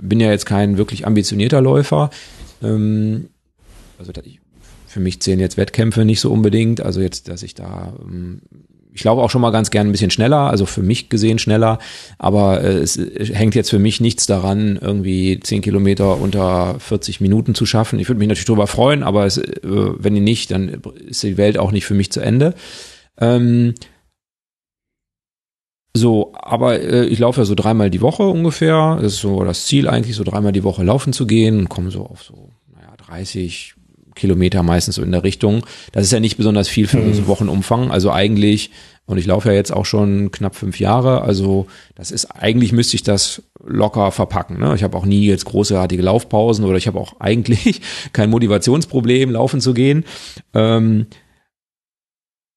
[0.00, 2.10] bin ja jetzt kein wirklich ambitionierter Läufer,
[2.62, 3.28] ähm,
[3.98, 4.40] also ich,
[4.86, 8.42] für mich zählen jetzt Wettkämpfe nicht so unbedingt, also jetzt, dass ich da ähm,
[8.94, 11.78] ich laufe auch schon mal ganz gern ein bisschen schneller, also für mich gesehen schneller,
[12.18, 17.54] aber äh, es hängt jetzt für mich nichts daran, irgendwie zehn Kilometer unter 40 Minuten
[17.54, 17.98] zu schaffen.
[17.98, 21.58] Ich würde mich natürlich darüber freuen, aber es, äh, wenn nicht, dann ist die Welt
[21.58, 22.54] auch nicht für mich zu Ende.
[23.18, 23.74] Ähm,
[25.94, 28.98] so, aber äh, ich laufe ja so dreimal die Woche ungefähr.
[29.00, 31.90] Das ist so das Ziel eigentlich, so dreimal die Woche laufen zu gehen und komme
[31.90, 33.74] so auf so, naja, 30,
[34.14, 35.64] Kilometer meistens so in der Richtung.
[35.92, 37.14] Das ist ja nicht besonders viel für mhm.
[37.14, 37.90] so Wochenumfang.
[37.90, 38.70] Also eigentlich,
[39.06, 42.96] und ich laufe ja jetzt auch schon knapp fünf Jahre, also das ist, eigentlich müsste
[42.96, 44.58] ich das locker verpacken.
[44.58, 44.74] Ne?
[44.74, 47.80] Ich habe auch nie jetzt großartige Laufpausen oder ich habe auch eigentlich
[48.12, 50.04] kein Motivationsproblem, laufen zu gehen.
[50.54, 51.06] Ähm,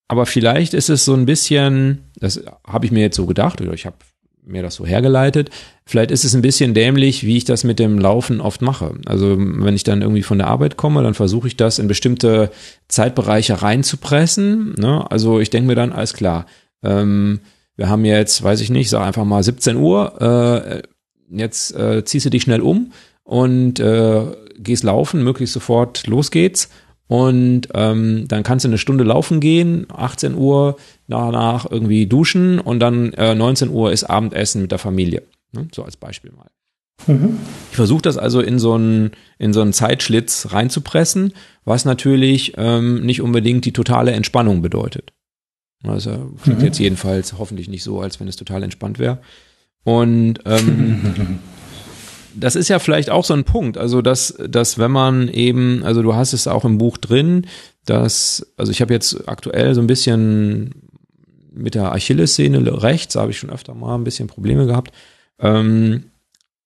[0.07, 3.73] aber vielleicht ist es so ein bisschen, das habe ich mir jetzt so gedacht, oder
[3.73, 3.97] ich habe
[4.45, 5.49] mir das so hergeleitet.
[5.85, 8.93] Vielleicht ist es ein bisschen dämlich, wie ich das mit dem Laufen oft mache.
[9.05, 12.51] Also wenn ich dann irgendwie von der Arbeit komme, dann versuche ich das in bestimmte
[12.87, 14.75] Zeitbereiche reinzupressen.
[14.77, 15.09] Ne?
[15.09, 16.45] Also ich denke mir dann, alles klar,
[16.83, 17.39] ähm,
[17.75, 20.81] wir haben jetzt, weiß ich nicht, sag einfach mal 17 Uhr, äh,
[21.29, 22.93] jetzt äh, ziehst du dich schnell um
[23.23, 24.21] und äh,
[24.57, 26.69] gehst laufen, möglichst sofort los geht's
[27.07, 30.77] und ähm, dann kannst du eine Stunde laufen gehen, 18 Uhr
[31.07, 35.23] danach irgendwie duschen und dann äh, 19 Uhr ist Abendessen mit der Familie.
[35.51, 35.67] Ne?
[35.73, 36.49] So als Beispiel mal.
[37.07, 37.37] Mhm.
[37.71, 41.33] Ich versuche das also in so einen in so einen Zeitschlitz reinzupressen,
[41.63, 45.11] was natürlich ähm, nicht unbedingt die totale Entspannung bedeutet.
[45.83, 46.65] Also klingt mhm.
[46.65, 49.19] jetzt jedenfalls hoffentlich nicht so, als wenn es total entspannt wäre.
[49.83, 51.39] Und ähm,
[52.35, 56.01] das ist ja vielleicht auch so ein Punkt, also dass, dass wenn man eben, also
[56.01, 57.47] du hast es auch im Buch drin,
[57.85, 60.71] dass, also ich habe jetzt aktuell so ein bisschen
[61.53, 64.91] mit der Achillessehne rechts, habe ich schon öfter mal ein bisschen Probleme gehabt.
[65.39, 66.05] Ähm,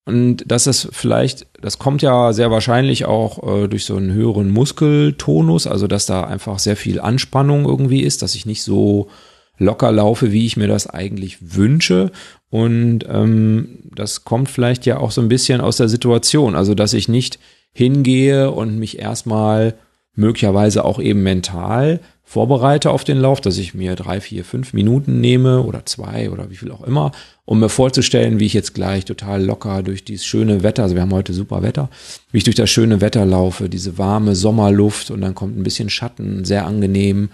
[0.05, 4.49] und dass das vielleicht, das kommt ja sehr wahrscheinlich auch äh, durch so einen höheren
[4.49, 9.09] Muskeltonus, also dass da einfach sehr viel Anspannung irgendwie ist, dass ich nicht so
[9.59, 12.11] locker laufe, wie ich mir das eigentlich wünsche.
[12.49, 16.93] Und ähm, das kommt vielleicht ja auch so ein bisschen aus der Situation, also dass
[16.93, 17.39] ich nicht
[17.71, 19.75] hingehe und mich erstmal
[20.15, 25.19] möglicherweise auch eben mental vorbereite auf den Lauf, dass ich mir drei, vier, fünf Minuten
[25.19, 27.11] nehme oder zwei oder wie viel auch immer,
[27.45, 31.01] um mir vorzustellen, wie ich jetzt gleich total locker durch dieses schöne Wetter, also wir
[31.01, 31.89] haben heute super Wetter,
[32.31, 35.89] wie ich durch das schöne Wetter laufe, diese warme Sommerluft und dann kommt ein bisschen
[35.89, 37.29] Schatten, sehr angenehm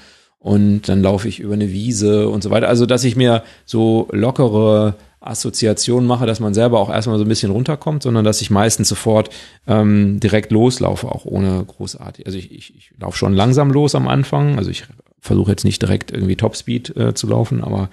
[0.46, 2.68] und dann laufe ich über eine Wiese und so weiter.
[2.68, 7.28] Also, dass ich mir so lockere Assoziationen mache, dass man selber auch erstmal so ein
[7.28, 9.32] bisschen runterkommt, sondern dass ich meistens sofort
[9.66, 12.28] ähm, direkt loslaufe, auch ohne großartig.
[12.28, 14.60] Also ich, ich, ich laufe schon langsam los am Anfang.
[14.60, 14.84] Also ich
[15.20, 17.90] versuche jetzt nicht direkt irgendwie Topspeed äh, zu laufen, aber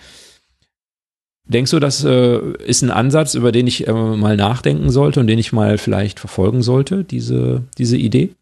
[1.46, 5.26] denkst du, das äh, ist ein Ansatz, über den ich äh, mal nachdenken sollte und
[5.26, 8.34] den ich mal vielleicht verfolgen sollte, diese, diese Idee?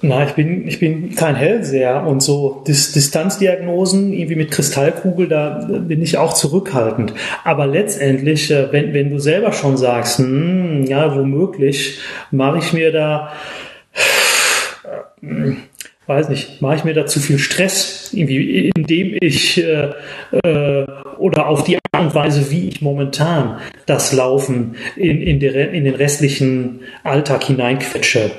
[0.00, 5.66] Na, ich bin, ich bin kein Hellseher und so Dis Distanzdiagnosen irgendwie mit Kristallkugel, da
[5.68, 7.14] bin ich auch zurückhaltend.
[7.42, 11.98] Aber letztendlich, äh, wenn, wenn du selber schon sagst, hm, ja, womöglich,
[12.30, 13.32] mache ich mir da,
[15.20, 15.54] äh,
[16.06, 19.90] weiß nicht, mache ich mir da zu viel Stress, irgendwie, indem ich äh,
[20.42, 20.86] äh,
[21.18, 25.84] oder auf die Art und Weise, wie ich momentan das Laufen in, in, der, in
[25.84, 28.30] den restlichen Alltag hineinquetsche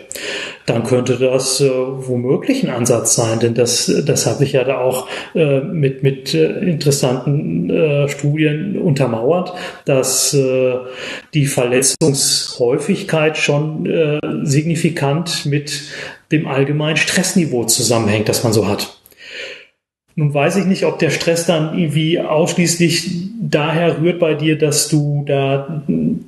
[0.69, 4.77] dann könnte das äh, womöglich ein Ansatz sein, denn das, das habe ich ja da
[4.79, 9.53] auch äh, mit, mit äh, interessanten äh, Studien untermauert,
[9.85, 10.75] dass äh,
[11.33, 15.81] die Verletzungshäufigkeit schon äh, signifikant mit
[16.31, 18.98] dem allgemeinen Stressniveau zusammenhängt, das man so hat.
[20.19, 23.09] Nun weiß ich nicht, ob der Stress dann irgendwie ausschließlich
[23.39, 25.81] daher rührt bei dir, dass du da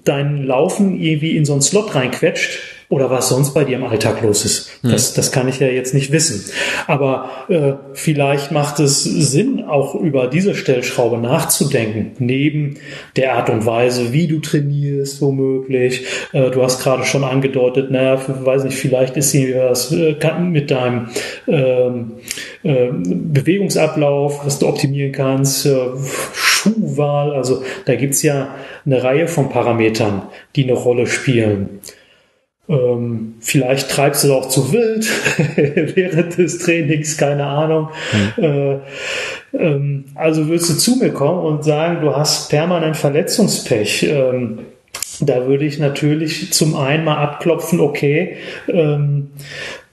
[0.05, 2.57] dein Laufen irgendwie in so einen Slot reinquetscht
[2.91, 4.69] oder was sonst bei dir im Alltag los ist.
[4.83, 4.91] Hm.
[4.91, 6.43] Das, das kann ich ja jetzt nicht wissen.
[6.87, 12.75] Aber äh, vielleicht macht es Sinn, auch über diese Stellschraube nachzudenken, neben
[13.15, 16.05] der Art und Weise, wie du trainierst, womöglich.
[16.33, 20.69] Äh, du hast gerade schon angedeutet, naja, weiß nicht, vielleicht ist sie was äh, mit
[20.69, 21.07] deinem
[21.47, 22.11] ähm,
[22.63, 25.77] äh, Bewegungsablauf, was du optimieren kannst, äh,
[26.33, 28.53] Schuhwahl, also da gibt's ja
[28.85, 30.23] eine Reihe von Parametern,
[30.57, 31.79] die eine Rolle spielen.
[32.69, 35.05] Ähm, vielleicht treibst du auch zu wild
[35.95, 37.89] während des Trainings, keine Ahnung.
[38.37, 38.43] Mhm.
[38.43, 38.77] Äh,
[39.53, 44.03] ähm, also würdest du zu mir kommen und sagen, du hast permanent Verletzungspech.
[44.03, 44.59] Ähm,
[45.19, 49.31] da würde ich natürlich zum einen mal abklopfen, okay, ähm,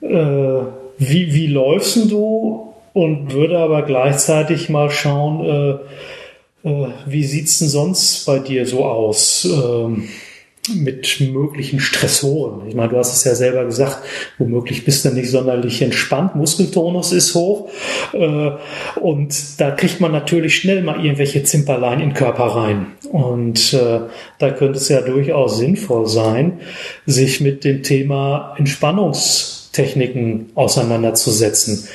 [0.01, 0.61] äh,
[0.99, 2.65] wie, wie läufst du?
[2.95, 5.45] Und würde aber gleichzeitig mal schauen,
[6.65, 9.45] äh, äh, wie sieht's denn sonst bei dir so aus?
[9.45, 10.09] Ähm,
[10.75, 12.69] mit möglichen Stressoren.
[12.69, 13.99] Ich meine, du hast es ja selber gesagt,
[14.39, 17.71] womöglich bist du nicht sonderlich entspannt, Muskeltonus ist hoch
[18.13, 18.51] äh,
[19.01, 22.87] und da kriegt man natürlich schnell mal irgendwelche Zimperlein in den Körper rein.
[23.11, 24.01] Und äh,
[24.39, 26.61] da könnte es ja durchaus sinnvoll sein,
[27.07, 31.89] sich mit dem Thema Entspannungstechniken auseinanderzusetzen.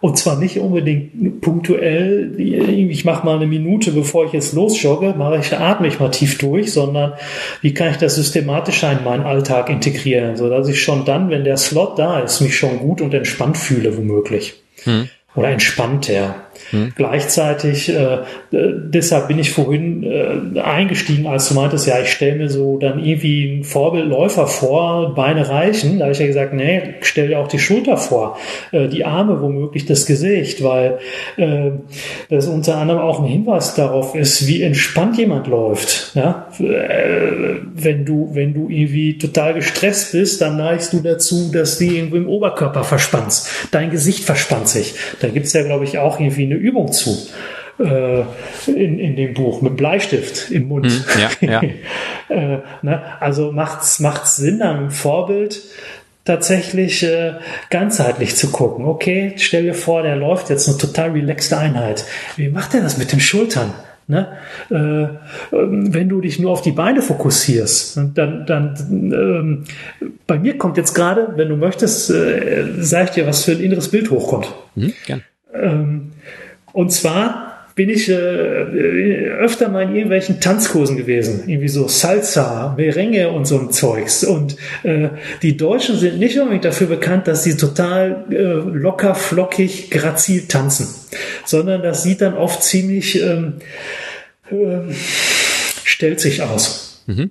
[0.00, 5.38] Und zwar nicht unbedingt punktuell, ich mache mal eine Minute, bevor ich jetzt losjogge, mache
[5.38, 7.12] ich, atme ich mal tief durch, sondern
[7.60, 11.58] wie kann ich das systematischer in meinen Alltag integrieren, sodass ich schon dann, wenn der
[11.58, 14.54] Slot da ist, mich schon gut und entspannt fühle, womöglich.
[14.84, 15.10] Hm.
[15.34, 16.34] Oder entspannter.
[16.70, 16.92] Hm.
[16.94, 18.18] Gleichzeitig, äh,
[18.52, 23.04] deshalb bin ich vorhin äh, eingestiegen, als du meintest, ja, ich stelle mir so dann
[23.04, 25.98] irgendwie einen Vorbildläufer vor, Beine reichen.
[25.98, 28.38] Da habe ich ja gesagt, nee, stell dir auch die Schulter vor,
[28.72, 30.98] äh, die Arme womöglich, das Gesicht, weil
[31.36, 31.70] äh,
[32.28, 36.12] das unter anderem auch ein Hinweis darauf ist, wie entspannt jemand läuft.
[36.14, 36.48] Ja?
[36.58, 41.84] Äh, wenn du, wenn du irgendwie total gestresst bist, dann neigst du dazu, dass du
[41.84, 43.48] irgendwo im Oberkörper verspannst.
[43.70, 44.94] Dein Gesicht verspannt sich.
[45.20, 47.16] Da gibt's ja, glaube ich, auch irgendwie eine Übung zu
[47.78, 48.22] äh,
[48.66, 50.86] in, in dem Buch mit Bleistift im Mund.
[50.86, 51.62] Hm, ja, ja.
[52.28, 53.02] äh, ne?
[53.20, 55.62] Also macht's macht's Sinn, am Vorbild
[56.24, 57.34] tatsächlich äh,
[57.70, 58.84] ganzheitlich zu gucken.
[58.84, 62.04] Okay, stell dir vor, der läuft jetzt eine total relaxte Einheit.
[62.36, 63.72] Wie macht er das mit den Schultern?
[64.06, 64.26] Ne?
[64.70, 64.74] Äh,
[65.56, 69.64] ähm, wenn du dich nur auf die Beine fokussierst, dann, dann ähm,
[70.26, 73.60] bei mir kommt jetzt gerade, wenn du möchtest, äh, sag ich dir, was für ein
[73.60, 74.52] inneres Bild hochkommt.
[74.74, 75.22] Mhm, gern.
[75.54, 76.09] Ähm,
[76.72, 83.30] und zwar bin ich äh, öfter mal in irgendwelchen Tanzkursen gewesen, irgendwie so Salsa, Merengue
[83.30, 84.22] und so ein Zeugs.
[84.22, 85.08] Und äh,
[85.40, 90.88] die Deutschen sind nicht unbedingt dafür bekannt, dass sie total äh, locker, flockig, grazil tanzen,
[91.46, 93.54] sondern das sieht dann oft ziemlich ähm,
[94.50, 94.92] äh,
[95.84, 97.02] stellt sich aus.
[97.06, 97.30] Mhm.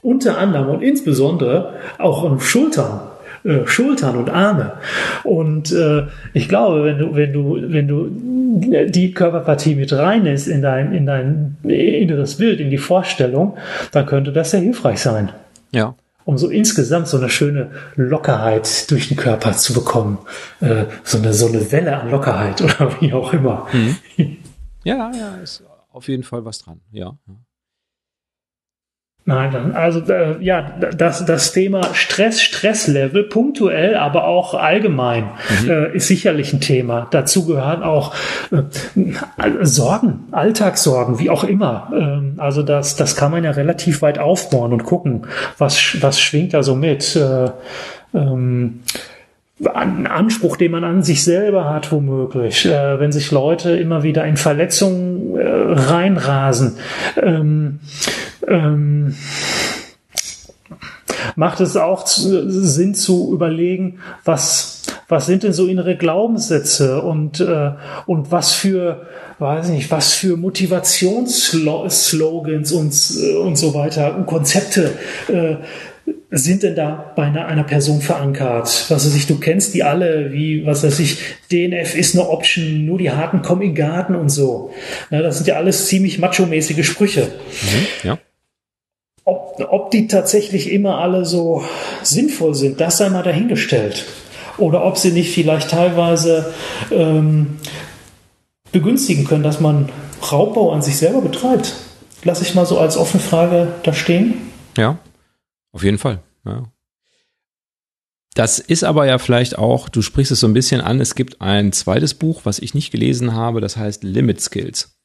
[0.00, 3.11] Unter anderem und insbesondere auch an Schultern
[3.44, 4.74] äh, Schultern und Arme.
[5.24, 10.62] Und äh, ich glaube, wenn du, wenn du, wenn du die Körperpartie mit reinnimmst in
[10.62, 13.56] dein, in dein inneres Bild, in die Vorstellung,
[13.90, 15.32] dann könnte das sehr hilfreich sein.
[15.72, 15.94] Ja.
[16.24, 20.18] Um so insgesamt so eine schöne Lockerheit durch den Körper zu bekommen.
[20.60, 23.66] Äh, so eine, so eine Welle an Lockerheit oder wie auch immer.
[23.72, 23.96] Mhm.
[24.84, 26.80] Ja, ja, ist auf jeden Fall was dran.
[26.90, 27.16] Ja.
[29.24, 35.30] Nein, also äh, ja, das, das Thema Stress, Stresslevel, punktuell, aber auch allgemein,
[35.62, 35.70] mhm.
[35.70, 37.06] äh, ist sicherlich ein Thema.
[37.12, 38.14] Dazu gehören auch
[38.50, 38.62] äh,
[39.62, 41.92] Sorgen, Alltagssorgen, wie auch immer.
[41.96, 46.52] Ähm, also das, das kann man ja relativ weit aufbauen und gucken, was, was schwingt
[46.52, 47.14] da so mit.
[47.14, 47.50] Äh,
[48.14, 48.80] ähm,
[49.72, 54.24] ein Anspruch, den man an sich selber hat, womöglich, äh, wenn sich Leute immer wieder
[54.24, 56.76] in Verletzungen äh, reinrasen.
[57.22, 57.80] Ähm,
[58.48, 59.14] ähm,
[61.36, 67.72] macht es auch Sinn zu überlegen, was, was sind denn so innere Glaubenssätze und, äh,
[68.06, 69.06] und was für,
[69.38, 74.92] weiß nicht, was für Motivationsslogans und, äh, und so weiter und Konzepte
[75.28, 75.56] äh,
[76.30, 78.86] sind denn da bei einer, einer Person verankert?
[78.88, 81.18] Was weiß ich, du kennst die alle, wie, was weiß ich,
[81.50, 84.72] DNF ist eine Option, nur die Harten kommen in Garten und so.
[85.10, 87.22] Ja, das sind ja alles ziemlich macho-mäßige Sprüche.
[87.22, 88.18] Mhm, ja.
[89.24, 91.62] Ob, ob die tatsächlich immer alle so
[92.02, 94.04] sinnvoll sind, das sei mal dahingestellt.
[94.58, 96.52] Oder ob sie nicht vielleicht teilweise
[96.90, 97.58] ähm,
[98.72, 99.90] begünstigen können, dass man
[100.30, 101.74] Raubbau an sich selber betreibt.
[102.24, 104.34] Lass ich mal so als offene Frage da stehen.
[104.76, 104.98] Ja,
[105.72, 106.20] auf jeden Fall.
[106.44, 106.64] Ja.
[108.34, 111.40] Das ist aber ja vielleicht auch, du sprichst es so ein bisschen an, es gibt
[111.40, 114.96] ein zweites Buch, was ich nicht gelesen habe, das heißt Limit Skills.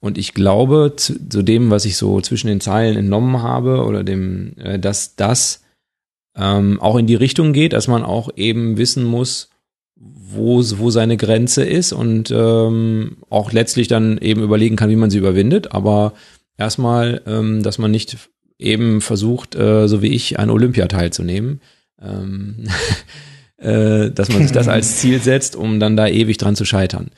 [0.00, 4.04] Und ich glaube, zu, zu dem, was ich so zwischen den Zeilen entnommen habe, oder
[4.04, 5.62] dem, äh, dass das
[6.36, 9.50] ähm, auch in die Richtung geht, dass man auch eben wissen muss,
[9.96, 15.10] wo, wo seine Grenze ist und ähm, auch letztlich dann eben überlegen kann, wie man
[15.10, 15.72] sie überwindet.
[15.72, 16.14] Aber
[16.58, 18.16] erstmal, ähm, dass man nicht
[18.58, 21.60] eben versucht, äh, so wie ich, an Olympia teilzunehmen.
[22.02, 22.66] Ähm,
[23.56, 27.10] äh, dass man sich das als Ziel setzt, um dann da ewig dran zu scheitern.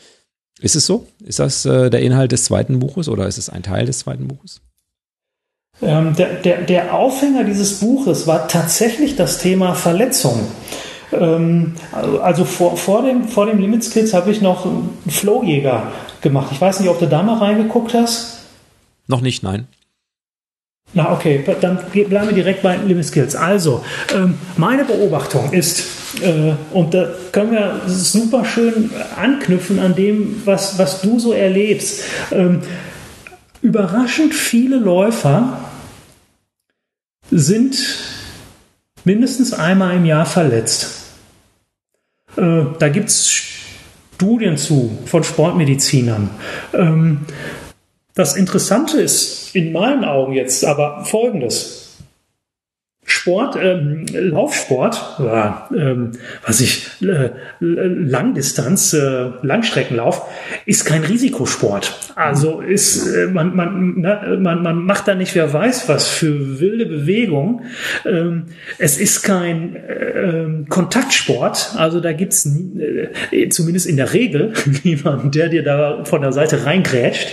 [0.61, 1.07] Ist es so?
[1.25, 4.27] Ist das äh, der Inhalt des zweiten Buches oder ist es ein Teil des zweiten
[4.27, 4.61] Buches?
[5.83, 10.41] Ähm, der, der, der Aufhänger dieses Buches war tatsächlich das Thema Verletzung.
[11.13, 15.93] Ähm, also vor, vor, dem, vor dem Limit Skills habe ich noch einen Flowjäger
[16.23, 16.49] gemacht.
[16.53, 18.39] Ich weiß nicht, ob du da mal reingeguckt hast.
[19.07, 19.69] Noch nicht, nein.
[20.95, 23.37] Na okay, dann bleiben wir direkt bei Limit Skills.
[23.37, 23.85] Also,
[24.15, 25.85] ähm, meine Beobachtung ist,
[26.73, 32.03] und da können wir super schön anknüpfen an dem, was, was du so erlebst.
[32.31, 32.63] Ähm,
[33.63, 35.59] überraschend viele Läufer
[37.31, 37.77] sind
[39.05, 41.07] mindestens einmal im Jahr verletzt.
[42.37, 43.31] Äh, da gibt es
[44.15, 46.31] Studien zu von Sportmedizinern.
[46.73, 47.21] Ähm,
[48.15, 51.86] das Interessante ist in meinen Augen jetzt aber Folgendes.
[53.17, 56.13] Sport, ähm, Laufsport, äh, ähm,
[56.45, 57.31] was ich, äh,
[57.61, 60.29] Langdistanz, äh, Langstreckenlauf,
[60.67, 62.13] ist kein Risikosport.
[62.15, 66.61] Also ist, äh, man, man, ne, man, man macht da nicht wer weiß was für
[66.61, 67.63] wilde Bewegung.
[68.05, 68.45] Ähm,
[68.79, 74.53] es ist kein äh, Kontaktsport, also da gibt's äh, zumindest in der Regel
[74.85, 77.29] niemanden, der dir da von der Seite reingrätscht.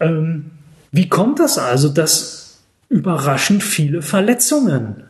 [0.00, 0.50] Ähm,
[0.92, 2.45] wie kommt das also, dass
[2.88, 5.04] überraschend viele Verletzungen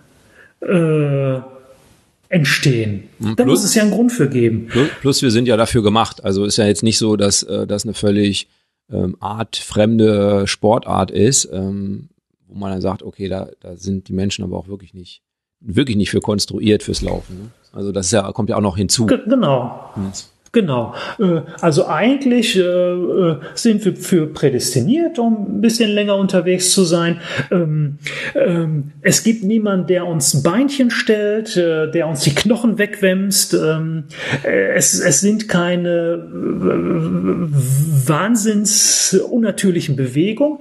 [0.61, 1.41] äh,
[2.29, 3.05] entstehen?
[3.19, 4.67] Plus, da muss es ja einen Grund für geben.
[4.67, 6.25] Plus, plus, wir sind ja dafür gemacht.
[6.25, 8.49] Also ist ja jetzt nicht so, dass äh, das eine völlig
[8.91, 12.09] ähm, artfremde Sportart ist, ähm,
[12.47, 15.23] wo man dann sagt, okay, da, da sind die Menschen aber auch wirklich nicht
[15.61, 17.39] wirklich nicht für konstruiert fürs Laufen.
[17.39, 17.51] Ne?
[17.73, 19.07] Also das ist ja, kommt ja auch noch hinzu.
[19.07, 19.91] G genau.
[19.95, 20.13] Hm.
[20.53, 20.95] Genau.
[21.19, 26.85] Äh, also eigentlich äh, äh, sind wir für prädestiniert, um ein bisschen länger unterwegs zu
[26.85, 27.21] sein.
[27.51, 27.99] Ähm,
[28.35, 33.55] ähm, es gibt niemanden, der uns ein Beinchen stellt, der uns die Knochen wegwämst.
[33.55, 34.05] Ähm,
[34.43, 36.27] es, es sind keine
[38.07, 40.61] wahnsinns unnatürlichen Bewegungen.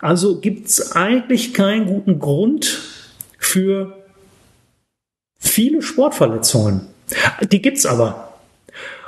[0.00, 2.80] Also gibt es eigentlich keinen guten Grund
[3.38, 3.96] für
[5.38, 6.82] viele Sportverletzungen.
[7.50, 8.25] Die gibt's aber.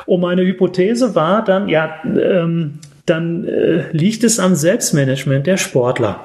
[0.09, 6.21] Und meine Hypothese war dann, ja, ähm, dann äh, liegt es am Selbstmanagement der Sportler.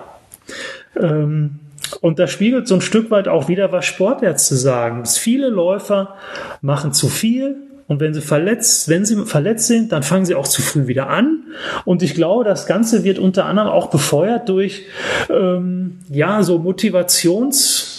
[1.00, 1.60] Ähm,
[2.00, 5.06] und das spiegelt so ein Stück weit auch wieder, was Sportärzte sagen.
[5.06, 6.16] Viele Läufer
[6.62, 10.48] machen zu viel, und wenn sie verletzt, wenn sie verletzt sind, dann fangen sie auch
[10.48, 11.44] zu früh wieder an.
[11.84, 14.84] Und ich glaube, das Ganze wird unter anderem auch befeuert durch
[15.30, 17.94] ähm, ja so Motivations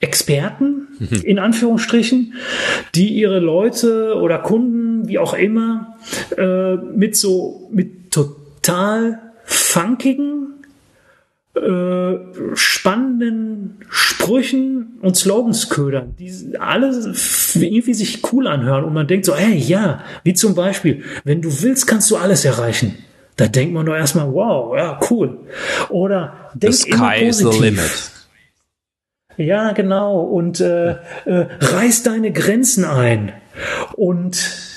[0.00, 1.20] Experten, mhm.
[1.22, 2.34] in Anführungsstrichen,
[2.94, 5.96] die ihre Leute oder Kunden, wie auch immer,
[6.36, 10.54] äh, mit so, mit total funkigen,
[11.54, 12.16] äh,
[12.54, 16.88] spannenden Sprüchen und Slogans ködern, die alle
[17.54, 21.62] irgendwie sich cool anhören und man denkt so, hey, ja, wie zum Beispiel, wenn du
[21.62, 22.96] willst, kannst du alles erreichen.
[23.36, 25.38] Da denkt man doch erstmal, wow, ja, cool.
[25.90, 27.28] Oder denk The immer positiv.
[27.28, 28.10] Is the limit.
[29.36, 30.20] Ja, genau.
[30.20, 30.92] Und äh,
[31.24, 33.32] äh, reiß deine Grenzen ein.
[33.94, 34.73] Und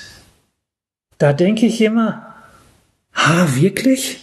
[1.18, 2.36] da denke ich immer,
[3.14, 4.20] ha, wirklich?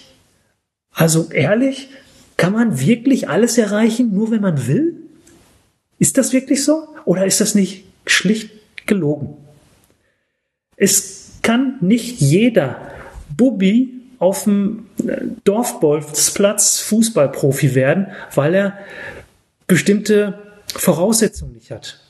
[0.93, 1.89] Also ehrlich,
[2.37, 4.97] kann man wirklich alles erreichen, nur wenn man will?
[5.99, 6.89] Ist das wirklich so?
[7.05, 8.51] Oder ist das nicht schlicht
[8.87, 9.37] gelogen?
[10.77, 12.81] Es kann nicht jeder
[13.37, 18.79] Bubi auf dem äh, Dorfbolzplatz Fußballprofi werden, weil er
[19.67, 20.39] bestimmte
[20.75, 22.01] Voraussetzungen nicht hat.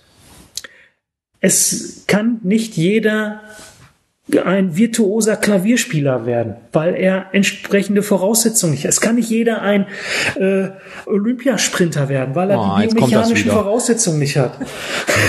[1.40, 3.42] Es kann nicht jeder
[4.42, 8.90] ein virtuoser Klavierspieler werden, weil er entsprechende Voraussetzungen nicht hat.
[8.90, 9.86] Es kann nicht jeder ein
[10.36, 10.68] äh,
[11.04, 13.50] Olympiasprinter werden, weil er Oh, die biomechanischen.
[13.50, 14.58] Voraussetzungen nicht hat.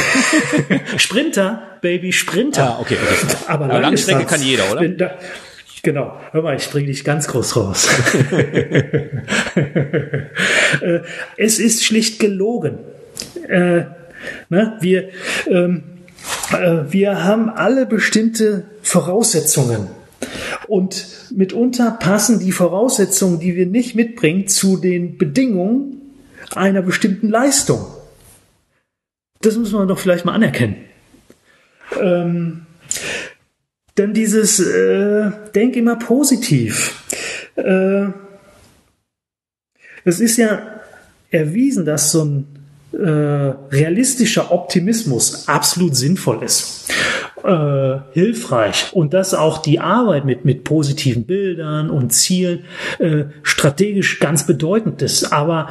[0.97, 2.77] Sprinter, Baby, Sprinter.
[2.77, 3.35] Ah, okay, okay.
[3.47, 4.87] Aber, Aber Langstrecke kann jeder, oder?
[4.87, 5.11] Da,
[5.83, 6.17] genau.
[6.31, 7.89] Hör mal, ich bringe dich ganz groß raus.
[10.81, 10.99] Äh,
[11.37, 12.79] es ist schlicht gelogen.
[13.47, 13.85] Äh,
[14.49, 15.09] ne, wir,
[15.47, 15.94] ähm, äh,
[16.51, 19.87] wir haben alle bestimmte Voraussetzungen.
[20.67, 26.01] Und mitunter passen die Voraussetzungen, die wir nicht mitbringen, zu den Bedingungen
[26.55, 27.85] einer bestimmten Leistung.
[29.41, 30.77] Das muss man doch vielleicht mal anerkennen.
[32.01, 32.65] Ähm,
[33.97, 37.03] denn dieses äh, Denk immer positiv.
[37.55, 38.07] Äh,
[40.03, 40.81] es ist ja
[41.31, 42.54] erwiesen, dass so ein
[42.97, 46.89] äh, realistischer Optimismus absolut sinnvoll ist,
[47.43, 52.63] äh, hilfreich und dass auch die Arbeit mit, mit positiven Bildern und Zielen
[52.99, 55.33] äh, strategisch ganz bedeutend ist.
[55.33, 55.69] Aber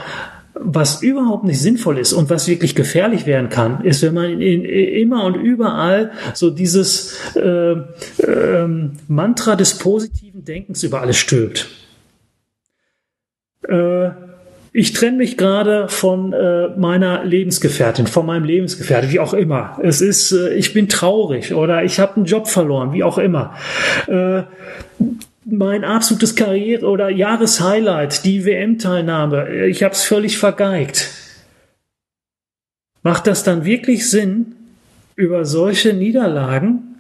[0.55, 4.41] was überhaupt nicht sinnvoll ist und was wirklich gefährlich werden kann, ist, wenn man in,
[4.41, 7.75] in, immer und überall so dieses äh,
[8.23, 11.69] ähm, Mantra des positiven Denkens über alles stülpt.
[13.67, 14.11] Äh,
[14.77, 19.79] ich trenne mich gerade von äh, meiner Lebensgefährtin, von meinem Lebensgefährten, wie auch immer.
[19.81, 23.55] Es ist, äh, ich bin traurig oder ich habe einen Job verloren, wie auch immer.
[24.09, 24.43] Äh,
[25.45, 31.09] mein absolutes Karriere- oder Jahreshighlight, die WM-Teilnahme, ich habe es völlig vergeigt.
[33.05, 34.57] Macht das dann wirklich Sinn,
[35.15, 36.97] über solche Niederlagen,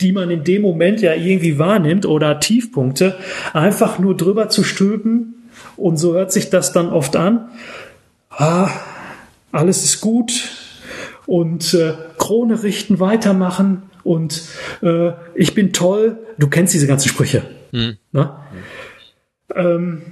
[0.00, 3.14] die man in dem Moment ja irgendwie wahrnimmt oder Tiefpunkte,
[3.52, 5.39] einfach nur drüber zu stülpen?
[5.80, 7.48] Und so hört sich das dann oft an.
[8.30, 8.68] Ah,
[9.50, 10.50] alles ist gut
[11.26, 14.42] und äh, Krone richten, weitermachen und
[14.82, 16.18] äh, ich bin toll.
[16.38, 17.42] Du kennst diese ganzen Sprüche.
[17.72, 17.96] Hm.
[18.12, 18.30] Ne?
[19.54, 20.02] Ähm,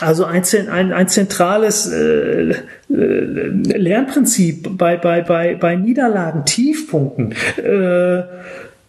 [0.00, 2.54] also ein, ein, ein zentrales äh, äh,
[2.88, 8.22] Lernprinzip bei, bei, bei, bei Niederlagen, Tiefpunkten äh,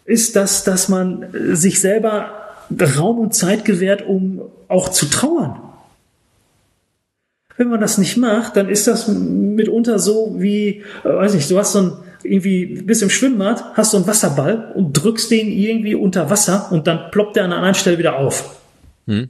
[0.05, 2.31] ist, dass, dass man sich selber
[2.97, 5.59] Raum und Zeit gewährt, um auch zu trauern.
[7.57, 11.57] Wenn man das nicht macht, dann ist das mitunter so wie, äh, weiß nicht, du
[11.57, 11.93] hast so ein
[12.23, 16.87] irgendwie bis im Schwimmbad, hast so einen Wasserball und drückst den irgendwie unter Wasser und
[16.87, 18.57] dann ploppt der an einer anderen Stelle wieder auf.
[19.07, 19.29] Hm.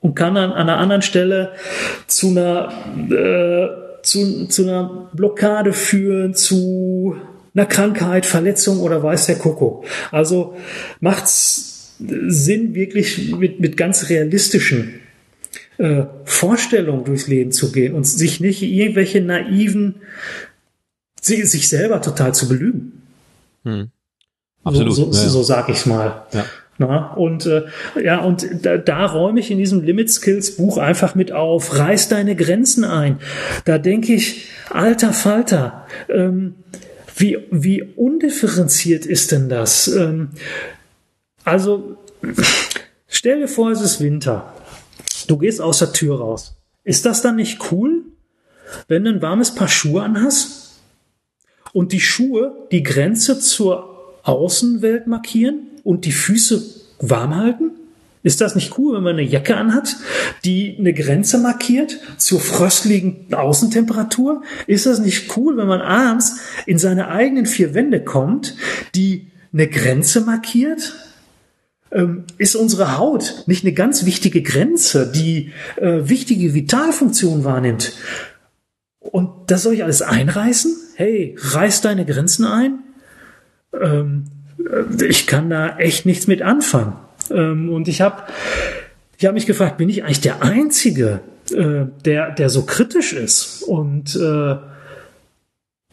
[0.00, 1.52] Und kann dann an einer anderen Stelle
[2.06, 2.72] zu einer,
[3.10, 7.16] äh, zu, zu einer Blockade führen, zu
[7.54, 9.84] einer Krankheit, Verletzung oder weiß der Kuckuck.
[10.12, 10.54] Also
[11.00, 15.00] macht's Sinn, wirklich mit, mit ganz realistischen
[15.78, 19.96] äh, Vorstellungen durchs Leben zu gehen und sich nicht irgendwelche naiven,
[21.20, 23.02] sich selber total zu belügen.
[23.64, 23.88] Hm.
[24.64, 24.94] Absolut.
[24.94, 26.26] So, so, ja, so sag ich's mal.
[26.32, 26.44] Ja.
[26.78, 27.64] Na, und äh,
[28.00, 32.08] ja, und da, da räume ich in diesem Limit Skills Buch einfach mit auf, reiß
[32.08, 33.18] deine Grenzen ein.
[33.64, 36.54] Da denke ich, alter Falter, ähm,
[37.16, 39.88] wie, wie undifferenziert ist denn das?
[39.88, 40.30] Ähm,
[41.42, 41.96] also,
[43.08, 44.54] stell dir vor, es ist Winter.
[45.28, 46.56] Du gehst aus der Tür raus.
[46.84, 48.02] Ist das dann nicht cool,
[48.88, 50.80] wenn du ein warmes Paar Schuhe anhast
[51.72, 56.62] und die Schuhe die Grenze zur Außenwelt markieren und die Füße
[57.00, 57.72] warm halten?
[58.22, 59.96] Ist das nicht cool, wenn man eine Jacke anhat,
[60.44, 64.42] die eine Grenze markiert zur fröstlichen Außentemperatur?
[64.66, 68.56] Ist das nicht cool, wenn man abends in seine eigenen vier Wände kommt,
[68.94, 70.94] die eine Grenze markiert?
[71.90, 77.94] Ähm, ist unsere Haut nicht eine ganz wichtige Grenze, die äh, wichtige Vitalfunktionen wahrnimmt?
[79.00, 80.76] Und das soll ich alles einreißen?
[80.96, 82.80] Hey, reiß deine Grenzen ein?
[83.72, 84.24] Ähm,
[84.58, 86.94] äh, ich kann da echt nichts mit anfangen.
[87.30, 88.24] Ähm, und ich habe
[89.16, 91.20] ich hab mich gefragt, bin ich eigentlich der Einzige,
[91.52, 93.62] äh, der, der so kritisch ist?
[93.62, 94.56] Und äh,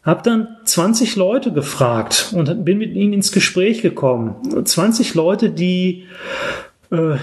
[0.06, 4.36] habe dann 20 Leute gefragt und bin mit ihnen ins Gespräch gekommen.
[4.64, 6.06] 20 Leute, die
[6.92, 7.18] äh,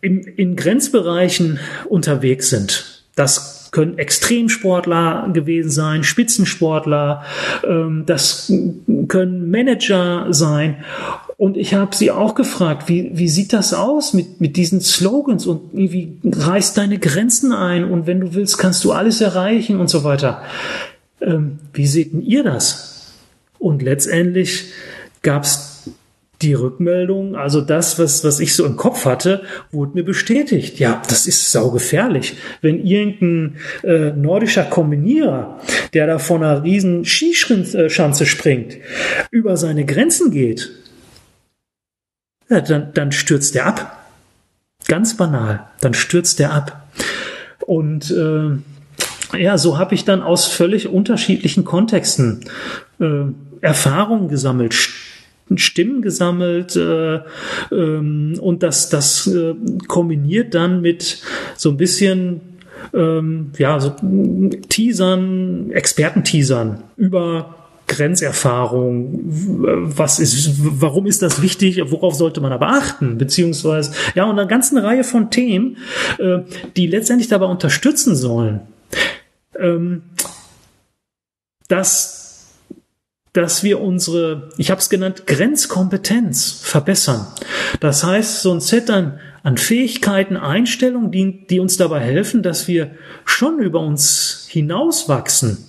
[0.00, 1.58] in, in Grenzbereichen
[1.88, 3.04] unterwegs sind.
[3.16, 7.24] Das können Extremsportler gewesen sein, Spitzensportler,
[7.66, 8.52] ähm, das
[9.08, 10.84] können Manager sein.
[11.36, 15.46] Und ich habe sie auch gefragt, wie, wie sieht das aus mit, mit diesen Slogans
[15.46, 19.88] und wie reißt deine Grenzen ein und wenn du willst, kannst du alles erreichen und
[19.88, 20.42] so weiter.
[21.20, 23.14] Ähm, wie seht ihr das?
[23.58, 24.72] Und letztendlich
[25.22, 25.90] gab es
[26.42, 29.42] die Rückmeldung, also das, was, was ich so im Kopf hatte,
[29.72, 30.78] wurde mir bestätigt.
[30.78, 32.36] Ja, das ist saugefährlich.
[32.60, 35.58] Wenn irgendein äh, nordischer Kombinierer,
[35.94, 38.76] der da von einer riesen Skischanze springt,
[39.32, 40.70] über seine Grenzen geht,
[42.48, 44.06] ja, dann, dann stürzt er ab.
[44.86, 46.88] Ganz banal, dann stürzt er ab.
[47.66, 48.56] Und äh,
[49.36, 52.44] ja, so habe ich dann aus völlig unterschiedlichen Kontexten
[53.00, 53.24] äh,
[53.60, 54.74] Erfahrungen gesammelt,
[55.56, 57.20] Stimmen gesammelt äh,
[57.72, 59.54] ähm, und das, das äh,
[59.86, 61.22] kombiniert dann mit
[61.56, 62.40] so ein bisschen
[62.94, 63.94] ähm, ja, so
[64.68, 67.54] Teasern, Experten-Teasern über
[67.88, 74.38] Grenzerfahrung, was ist, warum ist das wichtig, worauf sollte man aber achten, beziehungsweise, ja, und
[74.38, 75.78] eine ganze Reihe von Themen,
[76.18, 76.40] äh,
[76.76, 78.60] die letztendlich dabei unterstützen sollen,
[79.58, 80.02] ähm,
[81.68, 82.18] dass
[83.38, 87.26] dass wir unsere, ich habe es genannt, Grenzkompetenz verbessern.
[87.78, 92.66] Das heißt, so ein Set an, an Fähigkeiten, Einstellungen, die, die uns dabei helfen, dass
[92.66, 92.90] wir
[93.24, 95.67] schon über uns hinauswachsen.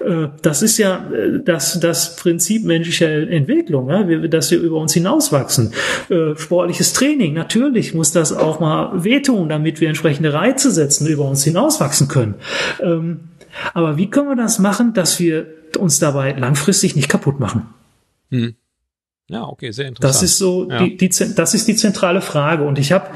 [0.00, 3.88] Äh, das ist ja äh, das, das Prinzip menschlicher Entwicklung,
[4.30, 5.72] dass wir über uns hinauswachsen.
[6.08, 11.24] Äh, sportliches Training, natürlich muss das auch mal wehtun, damit wir entsprechende Reize setzen, über
[11.24, 12.34] uns hinauswachsen können.
[12.80, 13.20] Ähm,
[13.74, 15.46] aber wie können wir das machen, dass wir
[15.78, 17.66] uns dabei langfristig nicht kaputt machen?
[18.30, 18.54] Hm.
[19.30, 20.14] Ja, okay, sehr interessant.
[20.14, 20.82] Das ist so, ja.
[20.82, 22.64] die, die, das ist die zentrale Frage.
[22.64, 23.10] Und ich habe,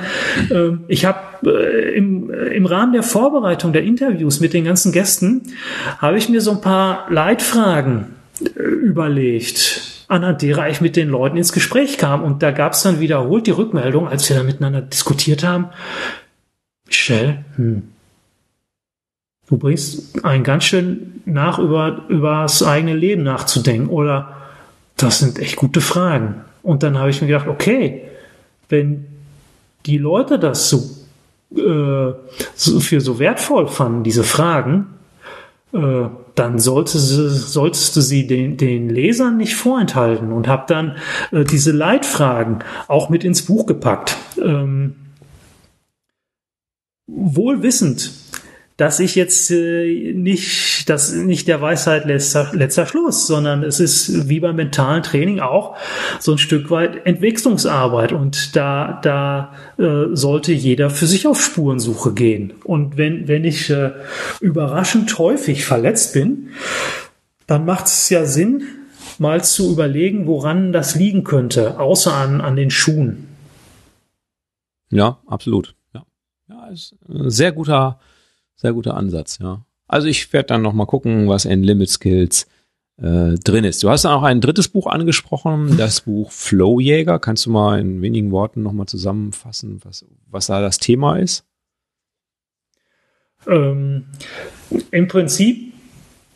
[0.48, 4.92] äh, ich habe äh, im, äh, im Rahmen der Vorbereitung der Interviews mit den ganzen
[4.92, 5.42] Gästen
[5.98, 11.36] habe ich mir so ein paar Leitfragen äh, überlegt, anhand derer ich mit den Leuten
[11.36, 12.22] ins Gespräch kam.
[12.22, 15.70] Und da gab es dann wiederholt die Rückmeldung, als wir da miteinander diskutiert haben.
[16.86, 17.82] Michelle, hm,
[19.46, 23.88] Du bringst einen ganz schön nach, über, über das eigene Leben nachzudenken.
[23.88, 24.43] Oder
[24.96, 26.42] das sind echt gute Fragen.
[26.62, 28.02] Und dann habe ich mir gedacht, okay,
[28.68, 29.06] wenn
[29.86, 30.78] die Leute das so,
[31.56, 32.14] äh,
[32.54, 34.86] so für so wertvoll fanden, diese Fragen,
[35.72, 40.96] äh, dann solltest du, solltest du sie den, den Lesern nicht vorenthalten und habe dann
[41.32, 44.16] äh, diese Leitfragen auch mit ins Buch gepackt.
[44.42, 44.96] Ähm,
[47.06, 48.10] wohl wissend,
[48.76, 54.28] dass ich jetzt äh, nicht, das nicht der Weisheit letzter, letzter Schluss, sondern es ist
[54.28, 55.76] wie beim mentalen Training auch
[56.18, 62.14] so ein Stück weit Entwicklungsarbeit und da, da äh, sollte jeder für sich auf Spurensuche
[62.14, 62.52] gehen.
[62.64, 63.92] Und wenn, wenn ich äh,
[64.40, 66.48] überraschend häufig verletzt bin,
[67.46, 68.64] dann macht es ja Sinn,
[69.18, 73.28] mal zu überlegen, woran das liegen könnte, außer an, an den Schuhen.
[74.90, 75.76] Ja, absolut.
[75.92, 76.04] Ja,
[76.48, 78.00] ja ist ein sehr guter
[78.56, 79.64] sehr guter Ansatz, ja.
[79.86, 82.46] Also ich werde dann noch mal gucken, was in Limit Skills
[82.96, 83.82] äh, drin ist.
[83.82, 87.18] Du hast dann auch ein drittes Buch angesprochen, das Buch Flowjäger.
[87.18, 91.44] Kannst du mal in wenigen Worten noch mal zusammenfassen, was, was da das Thema ist?
[93.46, 94.06] Ähm,
[94.90, 95.73] Im Prinzip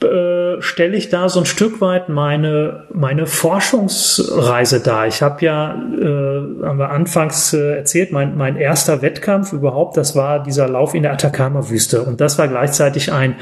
[0.03, 5.09] äh, stelle ich da so ein Stück weit meine, meine Forschungsreise dar.
[5.09, 10.15] Ich habe ja, äh, haben wir anfangs äh, erzählt, mein, mein erster Wettkampf überhaupt, das
[10.15, 12.03] war dieser Lauf in der Atacama-Wüste.
[12.03, 13.37] Und das war gleichzeitig ein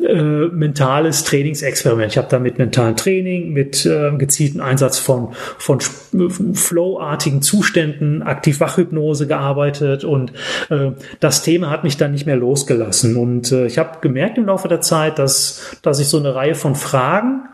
[0.00, 2.10] äh, mentales Trainingsexperiment.
[2.10, 9.28] Ich habe da mit mentalen Training, mit äh, gezielten Einsatz von, von flow-artigen Zuständen, Aktiv-Wachhypnose
[9.28, 10.02] gearbeitet.
[10.04, 10.32] Und
[10.70, 10.90] äh,
[11.20, 13.16] das Thema hat mich dann nicht mehr losgelassen.
[13.16, 16.54] Und äh, ich habe gemerkt im Laufe der Zeit, dass dass ich so eine Reihe
[16.54, 17.48] von Fragen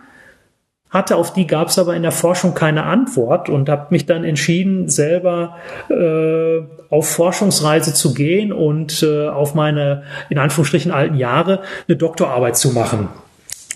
[0.91, 4.25] hatte, auf die gab es aber in der Forschung keine Antwort und habe mich dann
[4.25, 5.57] entschieden, selber
[5.89, 6.61] äh,
[6.93, 12.71] auf Forschungsreise zu gehen und äh, auf meine in Anführungsstrichen alten Jahre eine Doktorarbeit zu
[12.71, 13.09] machen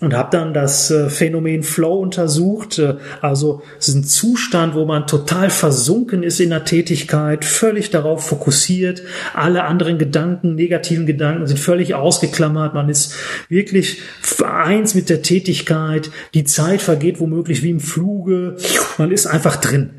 [0.01, 2.79] und habe dann das äh, Phänomen Flow untersucht.
[2.79, 7.91] Äh, also es ist ein Zustand, wo man total versunken ist in der Tätigkeit, völlig
[7.91, 9.03] darauf fokussiert.
[9.35, 12.75] Alle anderen Gedanken, negativen Gedanken sind völlig ausgeklammert.
[12.75, 13.15] Man ist
[13.49, 14.03] wirklich
[14.45, 16.11] eins mit der Tätigkeit.
[16.35, 18.57] Die Zeit vergeht womöglich wie im Fluge.
[18.99, 19.91] Man ist einfach drin.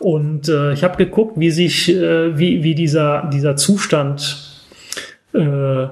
[0.00, 4.60] Und äh, ich habe geguckt, wie sich, äh, wie, wie dieser, dieser Zustand
[5.32, 5.86] äh,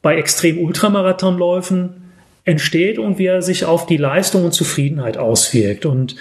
[0.00, 2.03] bei extrem Ultramarathonläufen
[2.46, 5.86] entsteht und wie er sich auf die Leistung und Zufriedenheit auswirkt.
[5.86, 6.16] Und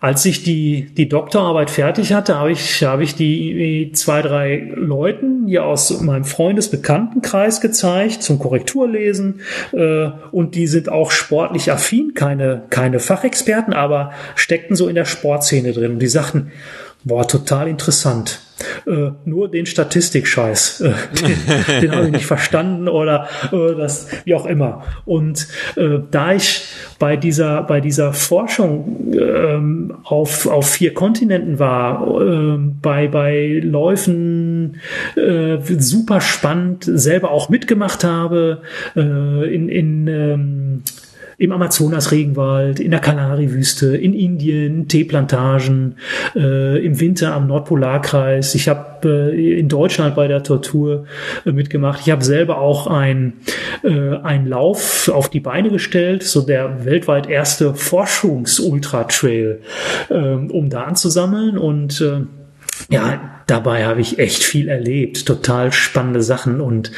[0.00, 5.48] als ich die, die Doktorarbeit fertig hatte, habe ich, habe ich die zwei, drei Leuten
[5.48, 9.40] hier aus meinem Freundesbekanntenkreis gezeigt zum Korrekturlesen.
[9.72, 15.06] Äh, und die sind auch sportlich affin, keine, keine Fachexperten, aber steckten so in der
[15.06, 15.92] Sportszene drin.
[15.92, 16.52] Und die sagten,
[17.02, 18.42] boah, total interessant.
[18.86, 24.34] Äh, nur den Statistikscheiß, äh, den, den habe ich nicht verstanden oder äh, das, wie
[24.34, 24.82] auch immer.
[25.04, 26.66] Und äh, da ich
[26.98, 34.80] bei dieser, bei dieser Forschung ähm, auf, auf vier Kontinenten war, äh, bei, bei Läufen
[35.16, 38.62] äh, super spannend, selber auch mitgemacht habe,
[38.96, 40.82] äh, in, in ähm,
[41.38, 45.94] im Amazonas-Regenwald, in der Kalahari-Wüste, in Indien, Teeplantagen,
[46.34, 48.56] äh, im Winter am Nordpolarkreis.
[48.56, 51.06] Ich habe äh, in Deutschland bei der Tortur
[51.46, 52.00] äh, mitgemacht.
[52.00, 53.34] Ich habe selber auch ein,
[53.84, 59.60] äh, einen Lauf auf die Beine gestellt, so der weltweit erste Forschungs-Ultra-Trail,
[60.08, 62.22] äh, um da anzusammeln und äh,
[62.90, 66.92] ja, dabei habe ich echt viel erlebt, total spannende Sachen und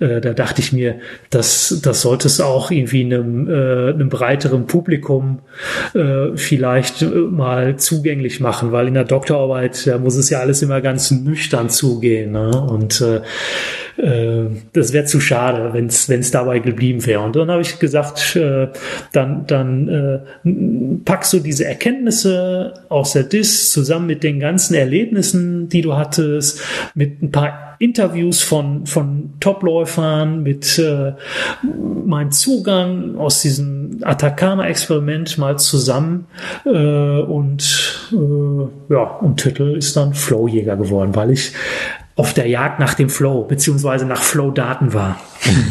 [0.00, 0.96] äh, da dachte ich mir,
[1.30, 5.40] das, das sollte es auch irgendwie einem, äh, einem breiteren Publikum
[5.94, 10.80] äh, vielleicht mal zugänglich machen, weil in der Doktorarbeit da muss es ja alles immer
[10.80, 12.50] ganz nüchtern zugehen ne?
[12.50, 13.20] und äh,
[14.00, 17.20] äh, das wäre zu schade, wenn es dabei geblieben wäre.
[17.20, 18.68] Und dann habe ich gesagt, äh,
[19.12, 25.68] dann, dann äh, packst du diese Erkenntnisse aus der DIS zusammen mit den ganzen Erlebnissen,
[25.68, 26.62] die du hattest,
[26.94, 31.14] mit ein paar Interviews von, von Topläufern, mit äh,
[32.04, 36.26] meinem Zugang aus diesem Atacama-Experiment mal zusammen
[36.66, 41.52] äh, und äh, ja, und Titel ist dann Flowjäger geworden, weil ich
[42.16, 45.18] auf der Jagd nach dem Flow, beziehungsweise nach Flow-Daten war.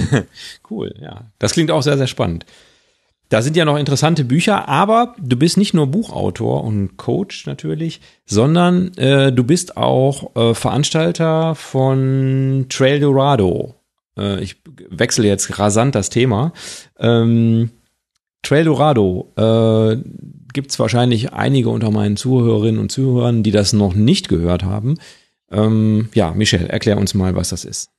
[0.72, 1.26] cool, ja.
[1.38, 2.46] Das klingt auch sehr, sehr spannend.
[3.30, 8.01] Da sind ja noch interessante Bücher, aber du bist nicht nur Buchautor und Coach natürlich,
[8.26, 13.76] sondern äh, du bist auch äh, Veranstalter von Trail Dorado.
[14.18, 14.56] Äh, ich
[14.89, 16.53] wechsle jetzt rasant das Thema.
[16.97, 17.69] Ähm,
[18.41, 19.97] Trail Dorado äh,
[20.51, 24.95] gibt es wahrscheinlich einige unter meinen Zuhörerinnen und Zuhörern, die das noch nicht gehört haben.
[25.51, 27.91] Ähm, ja, Michel, erklär uns mal, was das ist.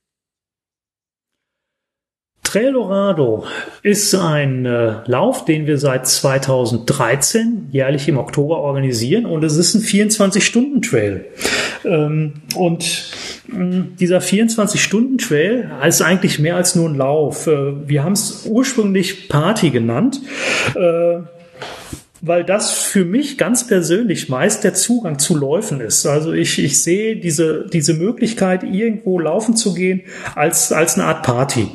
[2.51, 3.45] Trail Dorado
[3.81, 9.73] ist ein äh, Lauf, den wir seit 2013 jährlich im Oktober organisieren und es ist
[9.73, 11.27] ein 24-Stunden-Trail.
[11.85, 13.05] Ähm, und
[13.47, 17.47] mh, dieser 24-Stunden-Trail ist eigentlich mehr als nur ein Lauf.
[17.47, 20.19] Äh, wir haben es ursprünglich Party genannt.
[20.75, 21.19] Äh,
[22.23, 26.05] weil das für mich ganz persönlich meist der Zugang zu Läufen ist.
[26.05, 30.01] Also ich, ich sehe diese, diese Möglichkeit, irgendwo laufen zu gehen,
[30.35, 31.69] als, als eine Art Party.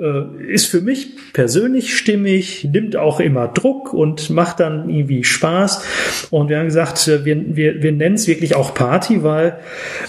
[0.00, 6.28] Äh, ist für mich persönlich stimmig, nimmt auch immer Druck und macht dann irgendwie Spaß.
[6.30, 9.58] Und wir haben gesagt, äh, wir, wir, wir nennen es wirklich auch Party, weil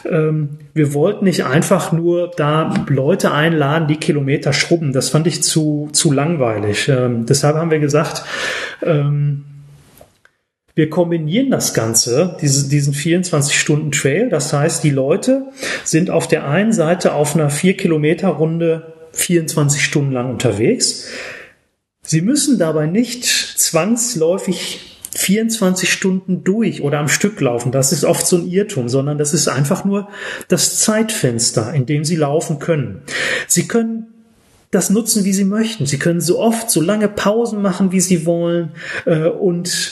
[0.10, 4.94] ähm, wir wollten nicht einfach nur da Leute einladen, die Kilometer schrubben.
[4.94, 6.88] Das fand ich zu, zu langweilig.
[6.88, 8.24] Ähm, deshalb haben wir gesagt,
[8.82, 9.44] ähm,
[10.74, 14.30] wir kombinieren das Ganze, diese, diesen 24-Stunden-Trail.
[14.30, 15.48] Das heißt, die Leute
[15.84, 21.08] sind auf der einen Seite auf einer 4-Kilometer-Runde 24 Stunden lang unterwegs.
[22.04, 27.72] Sie müssen dabei nicht zwangsläufig 24 Stunden durch oder am Stück laufen.
[27.72, 30.08] Das ist oft so ein Irrtum, sondern das ist einfach nur
[30.48, 33.02] das Zeitfenster, in dem Sie laufen können.
[33.48, 34.08] Sie können
[34.72, 35.86] das nutzen, wie Sie möchten.
[35.86, 38.72] Sie können so oft, so lange Pausen machen, wie Sie wollen
[39.06, 39.92] äh, und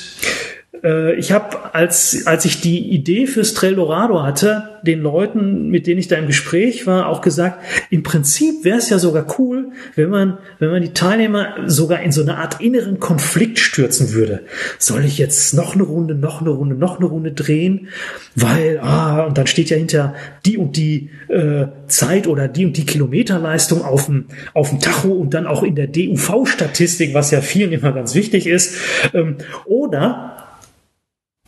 [0.72, 6.00] ich habe, als, als ich die Idee fürs Trail Dorado hatte, den Leuten, mit denen
[6.00, 10.10] ich da im Gespräch war, auch gesagt, im Prinzip wäre es ja sogar cool, wenn
[10.10, 14.42] man, wenn man die Teilnehmer sogar in so eine Art inneren Konflikt stürzen würde.
[14.78, 17.90] Soll ich jetzt noch eine Runde, noch eine Runde, noch eine Runde drehen?
[18.36, 20.14] Weil, ah, und dann steht ja hinter
[20.46, 25.10] die und die äh, Zeit oder die und die Kilometerleistung auf dem, auf dem Tacho
[25.10, 28.76] und dann auch in der DUV-Statistik, was ja vielen immer ganz wichtig ist.
[29.14, 30.49] Ähm, oder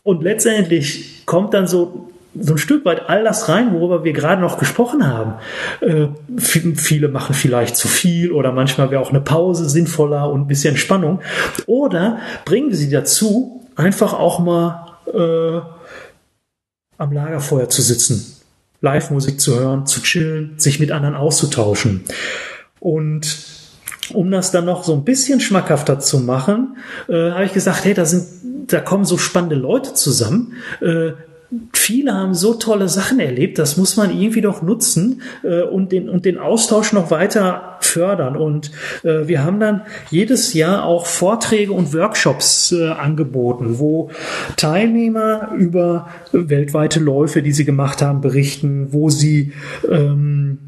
[0.03, 4.41] und letztendlich kommt dann so so ein Stück weit all das rein, worüber wir gerade
[4.41, 5.33] noch gesprochen haben.
[5.81, 6.07] Äh,
[6.37, 10.77] viele machen vielleicht zu viel oder manchmal wäre auch eine Pause sinnvoller und ein bisschen
[10.77, 11.19] Spannung.
[11.65, 15.61] Oder bringen sie dazu, einfach auch mal äh,
[16.97, 18.37] am Lagerfeuer zu sitzen,
[18.79, 22.05] Live-Musik zu hören, zu chillen, sich mit anderen auszutauschen.
[22.79, 23.60] Und
[24.13, 27.93] um das dann noch so ein bisschen schmackhafter zu machen, äh, habe ich gesagt, hey,
[27.93, 30.53] da sind da kommen so spannende Leute zusammen.
[30.81, 31.11] Äh,
[31.73, 36.09] viele haben so tolle Sachen erlebt, das muss man irgendwie doch nutzen äh, und, den,
[36.09, 38.37] und den Austausch noch weiter fördern.
[38.37, 38.71] Und
[39.03, 44.11] äh, wir haben dann jedes Jahr auch Vorträge und Workshops äh, angeboten, wo
[44.55, 49.51] Teilnehmer über weltweite Läufe, die sie gemacht haben, berichten, wo sie
[49.89, 50.59] ähm,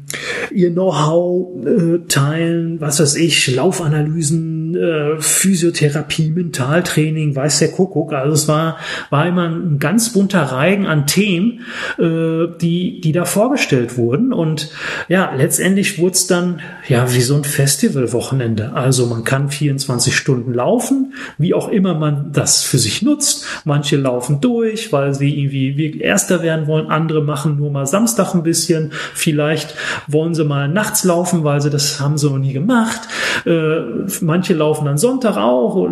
[0.52, 8.12] ihr Know-how äh, teilen, was weiß ich, Laufanalysen, äh, Physiotherapie, Mentaltraining, weiß der Kuckuck.
[8.12, 8.78] Also es war,
[9.10, 11.60] war immer ein ganz bunter Reigen an Themen,
[11.98, 14.32] äh, die, die da vorgestellt wurden.
[14.32, 14.70] Und
[15.08, 18.72] ja, letztendlich wurde es dann ja wie so ein Festivalwochenende.
[18.74, 23.46] Also man kann 24 Stunden laufen, wie auch immer man das für sich nutzt.
[23.64, 26.88] Manche laufen durch, weil sie irgendwie Erster werden wollen.
[26.88, 28.92] Andere machen nur mal Samstag ein bisschen.
[29.14, 29.74] Vielleicht
[30.06, 33.00] wollen sie mal nachts laufen, weil sie das haben sie noch nie gemacht.
[33.46, 33.80] Äh,
[34.20, 35.88] manche laufen dann Sonntag auch.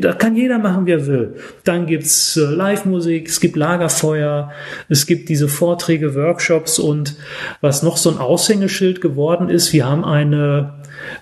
[0.00, 1.34] Da kann jeder machen, wie er will.
[1.64, 4.50] Dann gibt's äh, Live-Musik, es gibt Lagerfeuer,
[4.88, 7.16] es gibt diese Vorträge, Workshops und
[7.60, 10.74] was noch so ein Aushängeschild geworden ist, wir haben eine,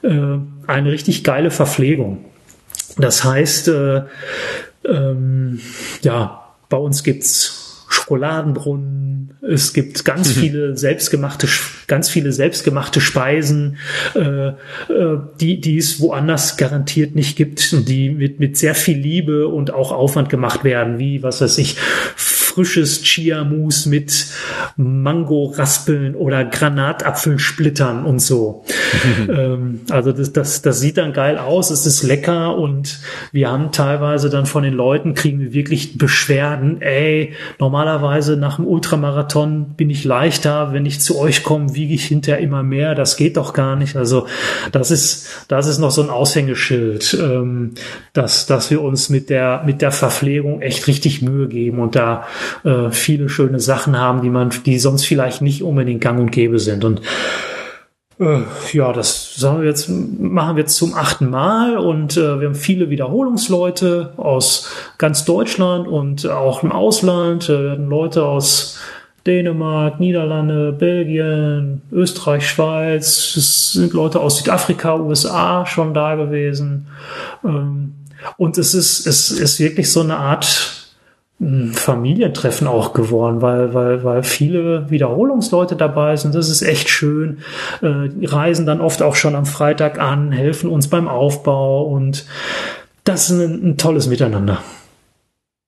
[0.02, 2.24] äh, eine richtig geile Verpflegung.
[2.96, 4.02] Das heißt, äh,
[4.86, 5.60] ähm,
[6.02, 7.63] ja, bei uns gibt's
[7.94, 10.40] Schokoladenbrunnen, es gibt ganz mhm.
[10.40, 11.48] viele selbstgemachte,
[11.86, 13.76] ganz viele selbstgemachte Speisen,
[14.14, 14.54] äh, äh,
[15.40, 19.72] die, die es woanders garantiert nicht gibt und die mit, mit sehr viel Liebe und
[19.72, 21.76] auch Aufwand gemacht werden, wie, was weiß ich,
[22.54, 24.26] frisches Chia-Mousse mit
[24.76, 28.64] Mango-Raspeln oder Granatapfelsplittern und so.
[29.28, 33.00] ähm, also das, das, das sieht dann geil aus, es ist lecker und
[33.32, 38.66] wir haben teilweise dann von den Leuten kriegen wir wirklich Beschwerden, ey, normalerweise nach dem
[38.66, 43.16] Ultramarathon bin ich leichter, wenn ich zu euch komme, wiege ich hinterher immer mehr, das
[43.16, 43.96] geht doch gar nicht.
[43.96, 44.26] Also
[44.70, 47.72] das ist, das ist noch so ein Aushängeschild, ähm,
[48.12, 52.26] dass, dass wir uns mit der, mit der Verpflegung echt richtig Mühe geben und da
[52.64, 56.58] äh, viele schöne Sachen haben, die man, die sonst vielleicht nicht unbedingt gang und gäbe
[56.58, 56.84] sind.
[56.84, 57.00] Und
[58.20, 58.42] äh,
[58.72, 62.54] ja, das sagen wir jetzt, machen wir jetzt zum achten Mal und äh, wir haben
[62.54, 67.48] viele Wiederholungsleute aus ganz Deutschland und auch im Ausland.
[67.48, 68.78] Äh, wir hatten Leute aus
[69.26, 73.34] Dänemark, Niederlande, Belgien, Österreich, Schweiz.
[73.36, 76.86] Es sind Leute aus Südafrika, USA schon da gewesen.
[77.42, 77.94] Ähm,
[78.36, 80.83] und es ist, es ist wirklich so eine Art
[81.40, 86.34] Familientreffen auch geworden, weil, weil, weil viele Wiederholungsleute dabei sind.
[86.34, 87.38] Das ist echt schön.
[87.82, 92.24] Äh, die reisen dann oft auch schon am Freitag an, helfen uns beim Aufbau und
[93.02, 94.62] das ist ein, ein tolles Miteinander.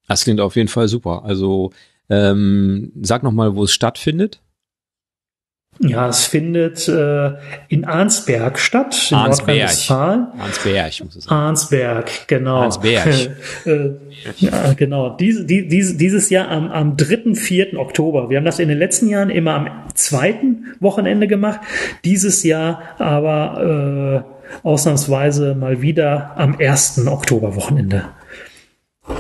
[0.09, 1.25] Das klingt auf jeden Fall super.
[1.25, 1.73] Also
[2.09, 4.41] ähm, sag noch mal, wo es stattfindet.
[5.81, 7.33] Ja, es findet äh,
[7.69, 9.61] in Arnsberg statt, in Arnsberg.
[9.61, 11.35] Arnsberg, muss ich sagen.
[11.35, 12.57] Arnsberg, genau.
[12.63, 13.07] Arnsberg.
[13.67, 13.91] äh,
[14.39, 15.11] ja, genau.
[15.11, 17.79] Diese, die, diese, dieses Jahr am, am 3., 4.
[17.79, 18.31] Oktober.
[18.31, 21.61] Wir haben das in den letzten Jahren immer am zweiten Wochenende gemacht.
[22.05, 27.07] Dieses Jahr aber äh, ausnahmsweise mal wieder am 1.
[27.07, 28.05] Oktoberwochenende.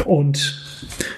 [0.05, 0.63] Und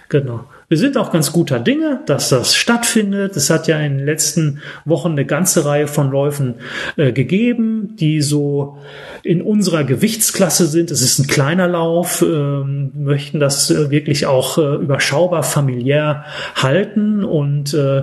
[0.08, 0.44] genau.
[0.70, 3.34] Wir sind auch ganz guter Dinge, dass das stattfindet.
[3.36, 6.56] Es hat ja in den letzten Wochen eine ganze Reihe von Läufen
[6.98, 8.76] äh, gegeben, die so
[9.22, 10.90] in unserer Gewichtsklasse sind.
[10.90, 17.24] Es ist ein kleiner Lauf, ähm, möchten das äh, wirklich auch äh, überschaubar familiär halten.
[17.24, 18.02] Und äh,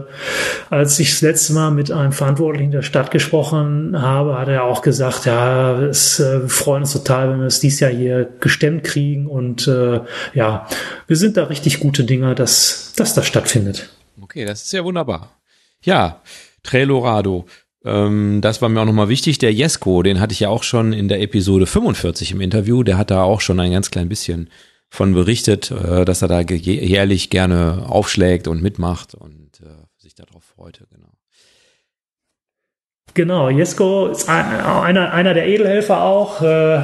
[0.72, 4.82] als ich das letzte Mal mit einem Verantwortlichen der Stadt gesprochen habe, hat er auch
[4.82, 8.84] gesagt, ja, es äh, wir freuen uns total, wenn wir es dieses Jahr hier gestemmt
[8.84, 9.28] kriegen.
[9.28, 10.00] Und äh,
[10.34, 10.68] ja,
[11.06, 13.90] wir sind da richtig gute Dinge, dass dass, dass das stattfindet.
[14.22, 15.38] Okay, das ist ja wunderbar.
[15.82, 16.22] Ja,
[16.64, 17.45] Trailorado.
[17.84, 19.38] Ähm, das war mir auch nochmal wichtig.
[19.40, 22.84] Der Jesko, den hatte ich ja auch schon in der Episode 45 im Interview.
[22.84, 24.49] Der hat da auch schon ein ganz klein bisschen
[24.90, 30.44] von berichtet, äh, dass er da jährlich gerne aufschlägt und mitmacht und äh, sich darauf
[30.44, 31.11] freute, genau.
[33.14, 36.82] Genau, Jesko ist einer, einer der Edelhelfer auch, äh,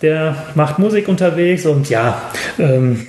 [0.00, 2.22] der macht Musik unterwegs und ja,
[2.58, 3.06] ähm,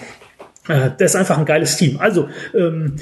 [0.67, 1.99] äh, das ist einfach ein geiles Team.
[1.99, 2.93] Also, ähm,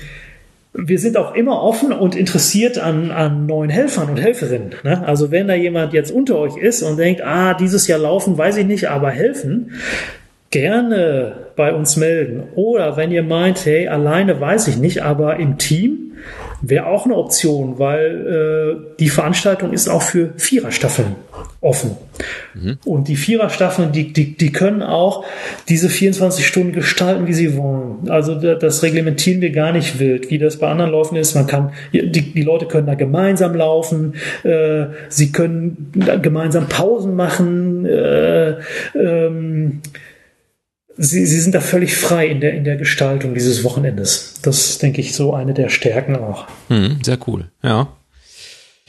[0.74, 4.74] wir sind auch immer offen und interessiert an, an neuen Helfern und Helferinnen.
[4.84, 5.06] Ne?
[5.06, 8.58] Also wenn da jemand jetzt unter euch ist und denkt, ah, dieses Jahr laufen, weiß
[8.58, 9.74] ich nicht, aber helfen,
[10.54, 12.44] gerne bei uns melden.
[12.54, 16.12] Oder wenn ihr meint, hey, alleine weiß ich nicht, aber im Team
[16.62, 21.16] wäre auch eine Option, weil äh, die Veranstaltung ist auch für Viererstaffeln
[21.60, 21.98] offen.
[22.54, 22.78] Mhm.
[22.86, 25.26] Und die Viererstaffeln, die, die, die können auch
[25.68, 28.10] diese 24 Stunden gestalten, wie sie wollen.
[28.10, 31.34] Also das reglementieren wir gar nicht wild, wie das bei anderen Läufen ist.
[31.34, 34.14] Man kann, die, die Leute können da gemeinsam laufen,
[34.44, 38.56] äh, sie können gemeinsam Pausen machen, äh,
[38.96, 39.82] ähm,
[40.96, 44.36] Sie, sie sind da völlig frei in der, in der Gestaltung dieses Wochenendes.
[44.44, 46.48] Das ist, denke ich, so eine der Stärken auch.
[46.70, 47.88] Hm, sehr cool, ja.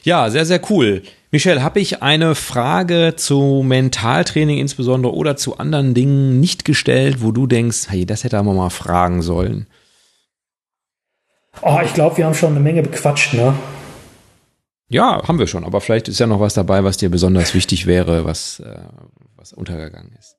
[0.02, 1.02] Ja, sehr, sehr cool.
[1.30, 7.32] Michelle, habe ich eine Frage zu Mentaltraining insbesondere oder zu anderen Dingen nicht gestellt, wo
[7.32, 9.66] du denkst, hey, das hätte man mal fragen sollen?
[11.62, 13.54] Oh, ich glaube, wir haben schon eine Menge bequatscht, ne?
[14.88, 17.86] Ja, haben wir schon, aber vielleicht ist ja noch was dabei, was dir besonders wichtig
[17.86, 18.82] wäre, was, äh,
[19.36, 20.36] was untergegangen ist.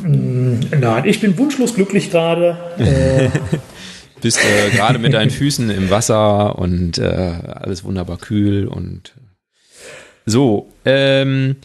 [0.00, 2.56] Mm, nein, ich bin wunschlos glücklich gerade.
[2.78, 3.28] Äh,
[4.20, 9.14] Bist äh, gerade mit deinen Füßen im Wasser und äh, alles wunderbar kühl und
[10.24, 10.68] so.
[10.84, 11.56] Ähm,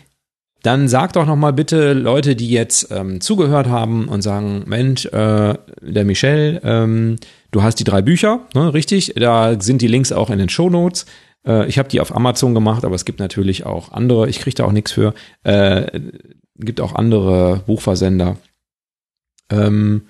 [0.64, 5.06] dann sag doch noch mal bitte Leute, die jetzt ähm, zugehört haben und sagen, Mensch,
[5.06, 7.18] äh, der Michel, ähm,
[7.52, 9.14] du hast die drei Bücher, ne, richtig?
[9.16, 11.06] Da sind die Links auch in den Show Notes.
[11.48, 14.28] Äh, ich habe die auf Amazon gemacht, aber es gibt natürlich auch andere.
[14.28, 15.14] Ich kriege da auch nichts für.
[15.44, 16.02] Äh,
[16.60, 18.38] gibt auch andere Buchversender.
[19.50, 20.08] Ähm,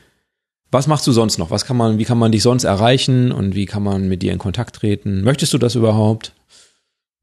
[0.72, 1.52] was machst du sonst noch?
[1.52, 4.34] Was kann man, wie kann man dich sonst erreichen und wie kann man mit dir
[4.34, 5.24] in Kontakt treten?
[5.24, 6.34] Möchtest du das überhaupt?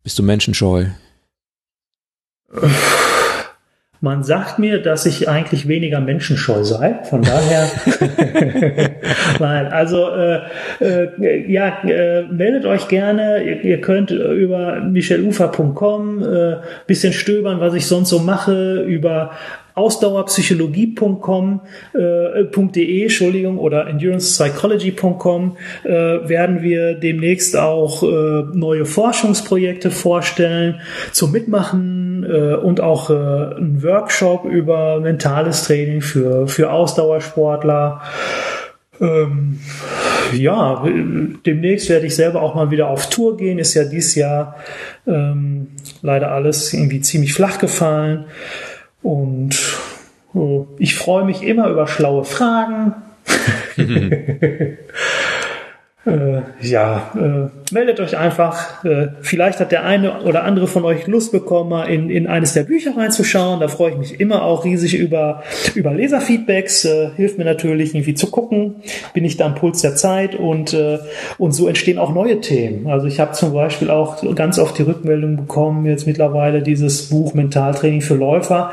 [0.03, 0.87] Bist du menschenscheu?
[4.05, 7.01] Man sagt mir, dass ich eigentlich weniger menschenscheu sei.
[7.09, 7.71] Von daher,
[9.41, 10.41] nein, also äh,
[10.83, 13.43] äh, ja, äh, meldet euch gerne.
[13.43, 16.57] Ihr, ihr könnt über michelufer.com äh,
[16.87, 19.31] bisschen stöbern, was ich sonst so mache, über
[19.75, 21.61] ausdauerpsychologie.com
[21.95, 22.45] äh,
[23.05, 30.81] Entschuldigung, oder endurancepsychology.com äh, werden wir demnächst auch äh, neue Forschungsprojekte vorstellen
[31.13, 38.03] zum Mitmachen äh, und auch äh, einen Workshop über mentales Training für, für Ausdauersportler.
[39.01, 39.59] Ähm,
[40.33, 40.85] ja,
[41.45, 43.59] demnächst werde ich selber auch mal wieder auf Tour gehen.
[43.59, 44.57] Ist ja dieses Jahr
[45.07, 45.69] ähm,
[46.03, 48.27] leider alles irgendwie ziemlich flach gefallen.
[49.05, 49.55] Und
[50.35, 52.95] äh, ich freue mich immer über schlaue Fragen.
[56.07, 58.85] äh, ja, äh, meldet euch einfach.
[58.85, 62.53] Äh, vielleicht hat der eine oder andere von euch Lust bekommen, mal in, in eines
[62.53, 63.61] der Bücher reinzuschauen.
[63.61, 65.43] Da freue ich mich immer auch riesig über,
[65.75, 66.85] über Leserfeedbacks.
[66.85, 68.77] Äh, hilft mir natürlich irgendwie zu gucken.
[69.15, 70.99] Bin ich da am Puls der Zeit und, äh,
[71.39, 72.87] und so entstehen auch neue Themen.
[72.87, 77.33] Also ich habe zum Beispiel auch ganz oft die Rückmeldung bekommen, jetzt mittlerweile dieses Buch
[77.33, 78.73] Mentaltraining für Läufer.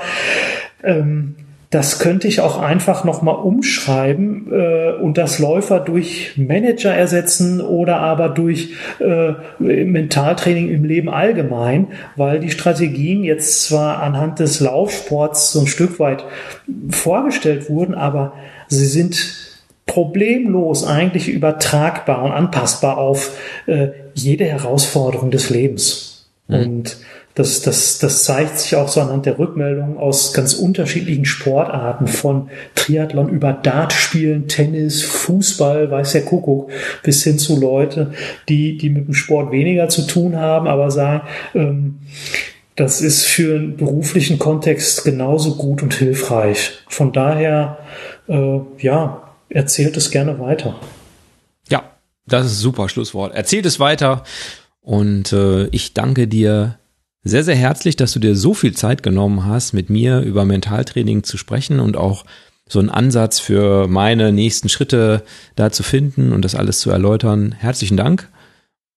[0.83, 1.35] Ähm,
[1.71, 7.99] das könnte ich auch einfach nochmal umschreiben äh, und das Läufer durch Manager ersetzen oder
[7.99, 11.87] aber durch äh, Mentaltraining im Leben allgemein,
[12.17, 16.25] weil die Strategien jetzt zwar anhand des Laufsports so ein Stück weit
[16.89, 18.33] vorgestellt wurden, aber
[18.67, 19.37] sie sind
[19.85, 26.29] problemlos eigentlich übertragbar und anpassbar auf äh, jede Herausforderung des Lebens.
[26.49, 26.55] Mhm.
[26.55, 26.97] Und
[27.35, 32.49] das, das, das zeigt sich auch so anhand der Rückmeldungen aus ganz unterschiedlichen Sportarten, von
[32.75, 36.69] Triathlon über Dartspielen, Tennis, Fußball, weiß der Kuckuck,
[37.03, 38.13] bis hin zu Leute,
[38.49, 41.21] die, die mit dem Sport weniger zu tun haben, aber sagen,
[41.53, 41.99] ähm,
[42.75, 46.79] das ist für einen beruflichen Kontext genauso gut und hilfreich.
[46.87, 47.79] Von daher,
[48.27, 50.79] äh, ja, erzählt es gerne weiter.
[51.69, 51.83] Ja,
[52.27, 53.35] das ist ein super Schlusswort.
[53.35, 54.23] Erzählt es weiter
[54.81, 56.79] und äh, ich danke dir
[57.23, 61.23] sehr, sehr herzlich, dass du dir so viel Zeit genommen hast, mit mir über Mentaltraining
[61.23, 62.25] zu sprechen und auch
[62.67, 65.23] so einen Ansatz für meine nächsten Schritte
[65.55, 67.51] da zu finden und das alles zu erläutern.
[67.51, 68.29] Herzlichen Dank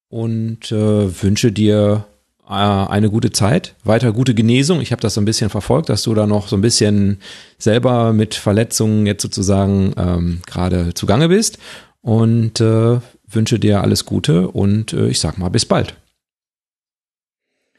[0.08, 2.06] und äh, wünsche dir
[2.48, 4.80] äh, eine gute Zeit, weiter gute Genesung.
[4.80, 7.18] Ich habe das so ein bisschen verfolgt, dass du da noch so ein bisschen
[7.58, 11.58] selber mit Verletzungen jetzt sozusagen ähm, gerade zugange bist
[12.00, 15.94] und äh, wünsche dir alles Gute und äh, ich sag mal bis bald.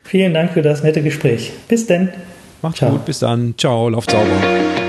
[0.05, 1.51] Vielen Dank für das nette Gespräch.
[1.67, 2.09] Bis denn.
[2.61, 2.91] Macht's Ciao.
[2.91, 3.55] gut, bis dann.
[3.57, 4.84] Ciao, lauft sauber.